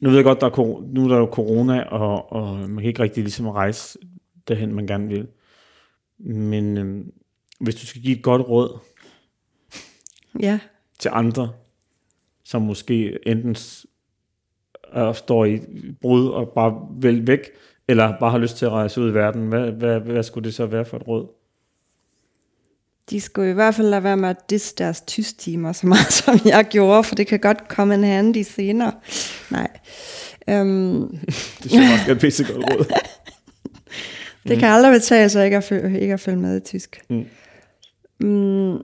Nu 0.00 0.08
ved 0.08 0.16
jeg 0.16 0.24
godt, 0.24 0.40
der 0.40 0.46
er, 0.46 0.82
nu 0.94 1.04
er 1.04 1.08
der 1.08 1.16
jo 1.16 1.28
corona, 1.32 1.82
og, 1.82 2.32
og 2.32 2.56
man 2.56 2.76
kan 2.76 2.88
ikke 2.88 3.02
rigtig 3.02 3.22
ligesom 3.22 3.46
rejse 3.46 3.98
derhen, 4.48 4.74
man 4.74 4.86
gerne 4.86 5.08
vil. 5.08 5.28
Men 6.18 6.78
øhm, 6.78 7.12
hvis 7.60 7.74
du 7.74 7.86
skal 7.86 8.02
give 8.02 8.16
et 8.16 8.22
godt 8.22 8.42
råd 8.48 8.78
ja. 10.40 10.60
til 10.98 11.10
andre, 11.14 11.52
som 12.44 12.62
måske 12.62 13.18
enten 13.28 13.56
og 14.92 15.16
står 15.16 15.44
i 15.44 15.60
brud 16.00 16.28
og 16.28 16.48
bare 16.48 16.86
vil 17.00 17.26
væk, 17.26 17.40
eller 17.88 18.18
bare 18.20 18.30
har 18.30 18.38
lyst 18.38 18.56
til 18.56 18.66
at 18.66 18.72
rejse 18.72 19.00
ud 19.00 19.10
i 19.10 19.14
verden, 19.14 19.48
hvad, 19.48 19.70
hvad, 19.70 20.00
hvad 20.00 20.22
skulle 20.22 20.44
det 20.44 20.54
så 20.54 20.66
være 20.66 20.84
for 20.84 20.96
et 20.96 21.08
råd? 21.08 21.26
De 23.10 23.20
skulle 23.20 23.50
i 23.50 23.54
hvert 23.54 23.74
fald 23.74 23.88
lade 23.88 24.02
være 24.02 24.16
med 24.16 24.28
at 24.28 24.50
disse 24.50 24.74
deres 24.78 25.00
tystimer 25.00 25.72
så 25.72 25.86
meget, 25.86 26.12
som 26.24 26.40
jeg 26.44 26.66
gjorde, 26.70 27.04
for 27.04 27.14
det 27.14 27.26
kan 27.26 27.40
godt 27.40 27.68
komme 27.68 27.94
en 27.94 28.04
handy 28.04 28.42
senere. 28.42 28.92
Nej. 29.50 29.68
Um, 30.60 31.18
det 31.62 31.70
synes 31.70 31.72
jeg 31.72 32.16
også 32.16 32.42
er 32.42 32.46
et 32.46 32.54
godt 32.54 32.78
råd. 32.78 32.86
det 34.48 34.58
kan 34.58 34.68
aldrig 34.68 34.92
betale 34.92 35.28
sig 35.28 35.44
ikke 35.44 35.56
at, 35.56 35.72
ikke 36.00 36.12
at 36.12 36.20
følge 36.20 36.38
med 36.38 36.56
i 36.56 36.60
tysk. 36.60 37.00
Mm. 37.08 37.26
Mm, 38.20 38.78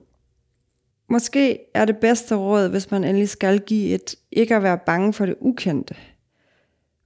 Måske 1.08 1.58
er 1.74 1.84
det 1.84 1.96
bedste 1.96 2.34
råd, 2.34 2.68
hvis 2.68 2.90
man 2.90 3.04
endelig 3.04 3.28
skal 3.28 3.60
give 3.60 3.94
et, 3.94 4.16
ikke 4.32 4.56
at 4.56 4.62
være 4.62 4.78
bange 4.78 5.12
for 5.12 5.26
det 5.26 5.34
ukendte. 5.40 5.94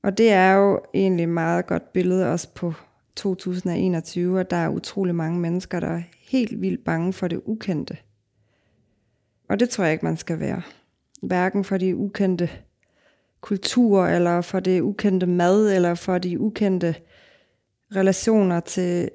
Og 0.03 0.19
det 0.19 0.33
er 0.33 0.53
jo 0.53 0.81
egentlig 0.95 1.29
meget 1.29 1.67
godt 1.67 1.93
billede 1.93 2.33
også 2.33 2.49
på 2.55 2.75
2021, 3.17 4.39
og 4.39 4.51
der 4.51 4.57
er 4.57 4.69
utrolig 4.69 5.15
mange 5.15 5.41
mennesker, 5.41 5.81
der 5.81 5.89
er 5.89 6.03
helt 6.21 6.61
vildt 6.61 6.85
bange 6.85 7.13
for 7.13 7.29
det 7.29 7.41
ukendte. 7.45 7.97
Og 9.49 9.61
det 9.61 9.71
tror 9.71 9.85
jeg 9.85 9.93
ikke, 9.93 10.05
man 10.05 10.17
skal 10.17 10.41
være. 10.41 10.63
Hverken 11.23 11.65
for 11.65 11.77
de 11.77 11.97
ukendte 11.97 12.51
kulturer, 13.41 14.17
eller 14.17 14.41
for 14.41 14.61
det 14.61 14.81
ukendte 14.81 15.27
mad, 15.27 15.75
eller 15.75 15.95
for 15.95 16.19
de 16.19 16.41
ukendte 16.41 16.95
relationer 17.97 18.61
til 18.61 19.11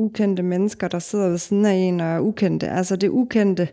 ukendte 0.00 0.42
mennesker, 0.42 0.88
der 0.88 0.98
sidder 0.98 1.28
ved 1.28 1.38
siden 1.38 1.64
af 1.64 1.72
en 1.72 2.00
og 2.00 2.06
er 2.06 2.20
ukendte. 2.20 2.68
Altså 2.68 2.96
det 2.96 3.08
ukendte 3.08 3.68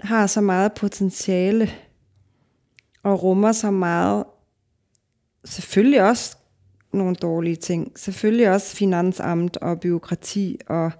har 0.00 0.26
så 0.26 0.40
meget 0.40 0.72
potentiale 0.72 1.70
og 3.02 3.22
rummer 3.22 3.52
så 3.52 3.70
meget, 3.70 4.24
selvfølgelig 5.44 6.02
også 6.02 6.36
nogle 6.92 7.14
dårlige 7.14 7.56
ting, 7.56 7.92
selvfølgelig 7.96 8.50
også 8.50 8.76
finansamt 8.76 9.56
og 9.56 9.80
byråkrati 9.80 10.58
og 10.66 10.90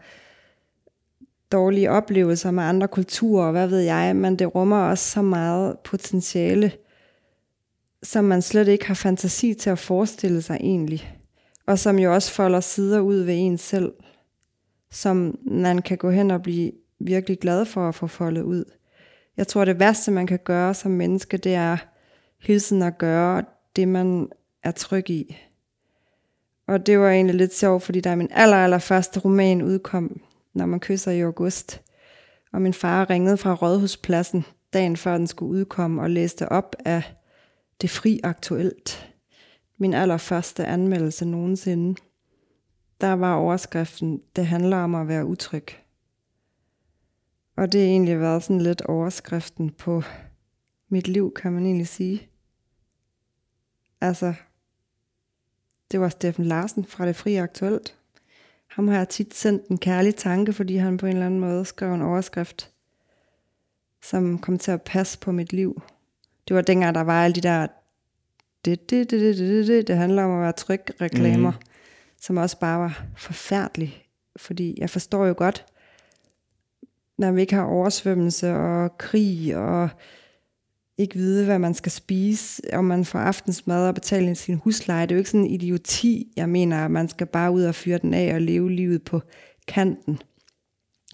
dårlige 1.52 1.90
oplevelser 1.90 2.50
med 2.50 2.62
andre 2.62 2.88
kulturer, 2.88 3.50
hvad 3.50 3.68
ved 3.68 3.80
jeg, 3.80 4.16
men 4.16 4.36
det 4.36 4.54
rummer 4.54 4.76
også 4.76 5.10
så 5.10 5.22
meget 5.22 5.78
potentiale, 5.84 6.72
som 8.02 8.24
man 8.24 8.42
slet 8.42 8.68
ikke 8.68 8.86
har 8.86 8.94
fantasi 8.94 9.54
til 9.54 9.70
at 9.70 9.78
forestille 9.78 10.42
sig 10.42 10.56
egentlig, 10.60 11.14
og 11.66 11.78
som 11.78 11.98
jo 11.98 12.14
også 12.14 12.32
folder 12.32 12.60
sider 12.60 13.00
ud 13.00 13.16
ved 13.16 13.34
en 13.38 13.58
selv 13.58 13.92
som 14.90 15.38
man 15.42 15.82
kan 15.82 15.98
gå 15.98 16.10
hen 16.10 16.30
og 16.30 16.42
blive 16.42 16.72
virkelig 17.00 17.38
glad 17.38 17.64
for 17.64 17.88
at 17.88 17.94
få 17.94 18.06
foldet 18.06 18.42
ud. 18.42 18.64
Jeg 19.36 19.48
tror, 19.48 19.64
det 19.64 19.78
værste, 19.78 20.10
man 20.10 20.26
kan 20.26 20.38
gøre 20.44 20.74
som 20.74 20.90
menneske, 20.90 21.36
det 21.36 21.54
er 21.54 21.76
hele 22.40 22.60
tiden 22.60 22.82
at 22.82 22.98
gøre 22.98 23.44
det, 23.76 23.88
man 23.88 24.28
er 24.62 24.70
tryg 24.70 25.10
i. 25.10 25.36
Og 26.66 26.86
det 26.86 26.98
var 26.98 27.10
egentlig 27.10 27.36
lidt 27.36 27.54
sjovt, 27.54 27.82
fordi 27.82 28.00
da 28.00 28.16
min 28.16 28.28
aller, 28.30 28.56
aller 28.56 28.78
første 28.78 29.20
roman 29.20 29.62
udkom, 29.62 30.20
når 30.54 30.66
man 30.66 30.80
kysser 30.80 31.10
i 31.10 31.20
august, 31.20 31.82
og 32.52 32.62
min 32.62 32.74
far 32.74 33.10
ringede 33.10 33.36
fra 33.36 33.54
Rådhuspladsen 33.54 34.44
dagen 34.72 34.96
før 34.96 35.16
den 35.16 35.26
skulle 35.26 35.52
udkomme 35.52 36.02
og 36.02 36.10
læste 36.10 36.48
op 36.48 36.76
af 36.84 37.02
Det 37.80 37.90
Fri 37.90 38.20
Aktuelt. 38.22 39.12
Min 39.78 39.94
allerførste 39.94 40.64
anmeldelse 40.64 41.24
nogensinde 41.24 42.00
der 43.00 43.12
var 43.12 43.34
overskriften, 43.34 44.22
det 44.36 44.46
handler 44.46 44.76
om 44.76 44.94
at 44.94 45.08
være 45.08 45.26
utryg. 45.26 45.66
Og 47.56 47.72
det 47.72 47.80
har 47.80 47.88
egentlig 47.88 48.20
været 48.20 48.42
sådan 48.42 48.60
lidt 48.60 48.82
overskriften 48.82 49.70
på 49.70 50.02
mit 50.88 51.08
liv, 51.08 51.34
kan 51.34 51.52
man 51.52 51.66
egentlig 51.66 51.88
sige. 51.88 52.28
Altså, 54.00 54.34
det 55.90 56.00
var 56.00 56.08
Steffen 56.08 56.44
Larsen 56.44 56.84
fra 56.84 57.06
Det 57.06 57.16
Fri 57.16 57.36
Aktuelt. 57.36 57.96
Ham 58.66 58.88
har 58.88 58.96
jeg 58.96 59.08
tit 59.08 59.34
sendt 59.34 59.66
en 59.66 59.78
kærlig 59.78 60.16
tanke, 60.16 60.52
fordi 60.52 60.76
han 60.76 60.96
på 60.96 61.06
en 61.06 61.12
eller 61.12 61.26
anden 61.26 61.40
måde 61.40 61.64
skrev 61.64 61.94
en 61.94 62.02
overskrift, 62.02 62.72
som 64.02 64.38
kom 64.38 64.58
til 64.58 64.70
at 64.70 64.82
passe 64.82 65.18
på 65.18 65.32
mit 65.32 65.52
liv. 65.52 65.82
Det 66.48 66.56
var 66.56 66.62
dengang, 66.62 66.94
der 66.94 67.00
var 67.00 67.24
alle 67.24 67.34
de 67.34 67.40
der, 67.40 67.66
det, 68.64 68.90
det, 68.90 69.10
det, 69.10 69.20
det, 69.20 69.38
det, 69.38 69.66
det, 69.66 69.88
det 69.88 69.96
handler 69.96 70.24
om 70.24 70.30
at 70.30 70.42
være 70.42 70.52
tryg 70.52 70.80
reklamer. 71.00 71.50
Mm 71.50 71.69
som 72.20 72.36
også 72.36 72.58
bare 72.58 72.80
var 72.80 73.04
forfærdelig. 73.16 74.06
Fordi 74.36 74.74
jeg 74.78 74.90
forstår 74.90 75.26
jo 75.26 75.34
godt, 75.36 75.66
når 77.18 77.32
vi 77.32 77.40
ikke 77.40 77.54
har 77.54 77.64
oversvømmelse 77.64 78.54
og 78.54 78.98
krig 78.98 79.56
og 79.56 79.88
ikke 80.98 81.14
vide, 81.16 81.44
hvad 81.44 81.58
man 81.58 81.74
skal 81.74 81.92
spise, 81.92 82.62
om 82.72 82.84
man 82.84 83.04
får 83.04 83.18
aftensmad 83.18 83.88
og 83.88 83.94
betale 83.94 84.34
sin 84.34 84.54
husleje. 84.54 85.02
Det 85.02 85.12
er 85.12 85.16
jo 85.16 85.18
ikke 85.18 85.30
sådan 85.30 85.46
en 85.46 85.50
idioti, 85.50 86.32
jeg 86.36 86.48
mener, 86.48 86.84
at 86.84 86.90
man 86.90 87.08
skal 87.08 87.26
bare 87.26 87.52
ud 87.52 87.62
og 87.62 87.74
fyre 87.74 87.98
den 87.98 88.14
af 88.14 88.34
og 88.34 88.40
leve 88.40 88.70
livet 88.70 89.02
på 89.02 89.20
kanten. 89.68 90.18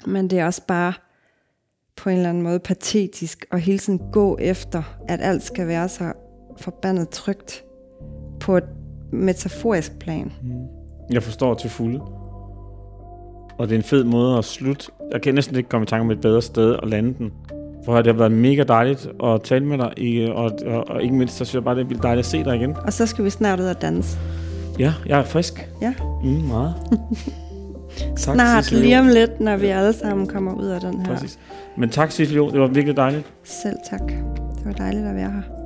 Men 0.07 0.31
det 0.31 0.39
er 0.39 0.47
også 0.47 0.67
bare 0.67 0.93
på 1.97 2.11
en 2.11 2.17
eller 2.17 2.29
anden 2.29 2.43
måde 2.43 2.61
patetisk 2.61 3.47
at 3.51 3.61
hele 3.61 3.79
tiden 3.79 4.01
gå 4.13 4.39
efter, 4.41 4.99
at 5.09 5.21
alt 5.21 5.43
skal 5.43 5.67
være 5.67 5.89
så 5.89 6.13
forbandet 6.59 7.09
trygt 7.09 7.65
på 8.41 8.57
et 8.57 8.65
metaforisk 9.13 9.99
plan. 9.99 10.33
Mm. 10.43 10.76
Jeg 11.11 11.23
forstår 11.23 11.55
til 11.55 11.71
fulde. 11.71 12.01
Og 13.59 13.69
det 13.69 13.73
er 13.73 13.77
en 13.79 13.83
fed 13.83 14.05
måde 14.05 14.39
at 14.39 14.45
slutte. 14.45 14.87
Jeg 15.13 15.23
kan 15.23 15.35
næsten 15.35 15.57
ikke 15.57 15.69
komme 15.69 15.85
i 15.85 15.87
tanke 15.87 16.01
om 16.01 16.11
et 16.11 16.21
bedre 16.21 16.43
sted 16.43 16.77
at 16.83 16.89
lande 16.89 17.15
den. 17.19 17.33
For 17.85 17.97
det 17.97 18.07
har 18.07 18.13
været 18.13 18.33
mega 18.33 18.63
dejligt 18.63 19.09
at 19.25 19.43
tale 19.43 19.65
med 19.65 19.79
dig, 19.79 20.33
og, 20.35 20.53
og, 20.67 20.89
og 20.89 21.03
ikke 21.03 21.15
mindst, 21.15 21.37
så 21.37 21.45
synes 21.45 21.55
jeg 21.55 21.65
bare, 21.65 21.75
det 21.75 21.93
er 21.97 22.01
dejligt 22.01 22.27
at 22.27 22.31
se 22.31 22.45
dig 22.45 22.57
igen. 22.57 22.77
Og 22.77 22.93
så 22.93 23.07
skal 23.07 23.25
vi 23.25 23.31
snart 23.31 23.61
ud 23.61 23.65
og 23.65 23.83
danse. 23.83 24.19
Ja, 24.79 24.95
jeg 25.07 25.19
er 25.19 25.25
frisk. 25.25 25.69
Ja. 25.83 25.95
Mm, 26.23 26.31
meget. 26.31 26.75
tak, 27.99 28.35
snart, 28.35 28.65
Cicely. 28.65 28.83
lige 28.83 29.01
om 29.01 29.07
lidt, 29.09 29.41
når 29.41 29.57
vi 29.57 29.67
alle 29.67 29.93
sammen 29.93 30.27
kommer 30.27 30.55
ud 30.55 30.67
af 30.67 30.81
den 30.81 31.01
her. 31.01 31.15
Præcis. 31.15 31.39
Men 31.77 31.91
tak, 31.91 32.11
Cicely. 32.11 32.39
Det 32.39 32.61
var 32.61 32.67
virkelig 32.67 32.97
dejligt. 32.97 33.25
Selv 33.45 33.77
tak. 33.91 34.13
var 34.65 34.73
dejligt 34.73 35.07
at 35.07 35.15
være 35.15 35.31
her. 35.31 35.66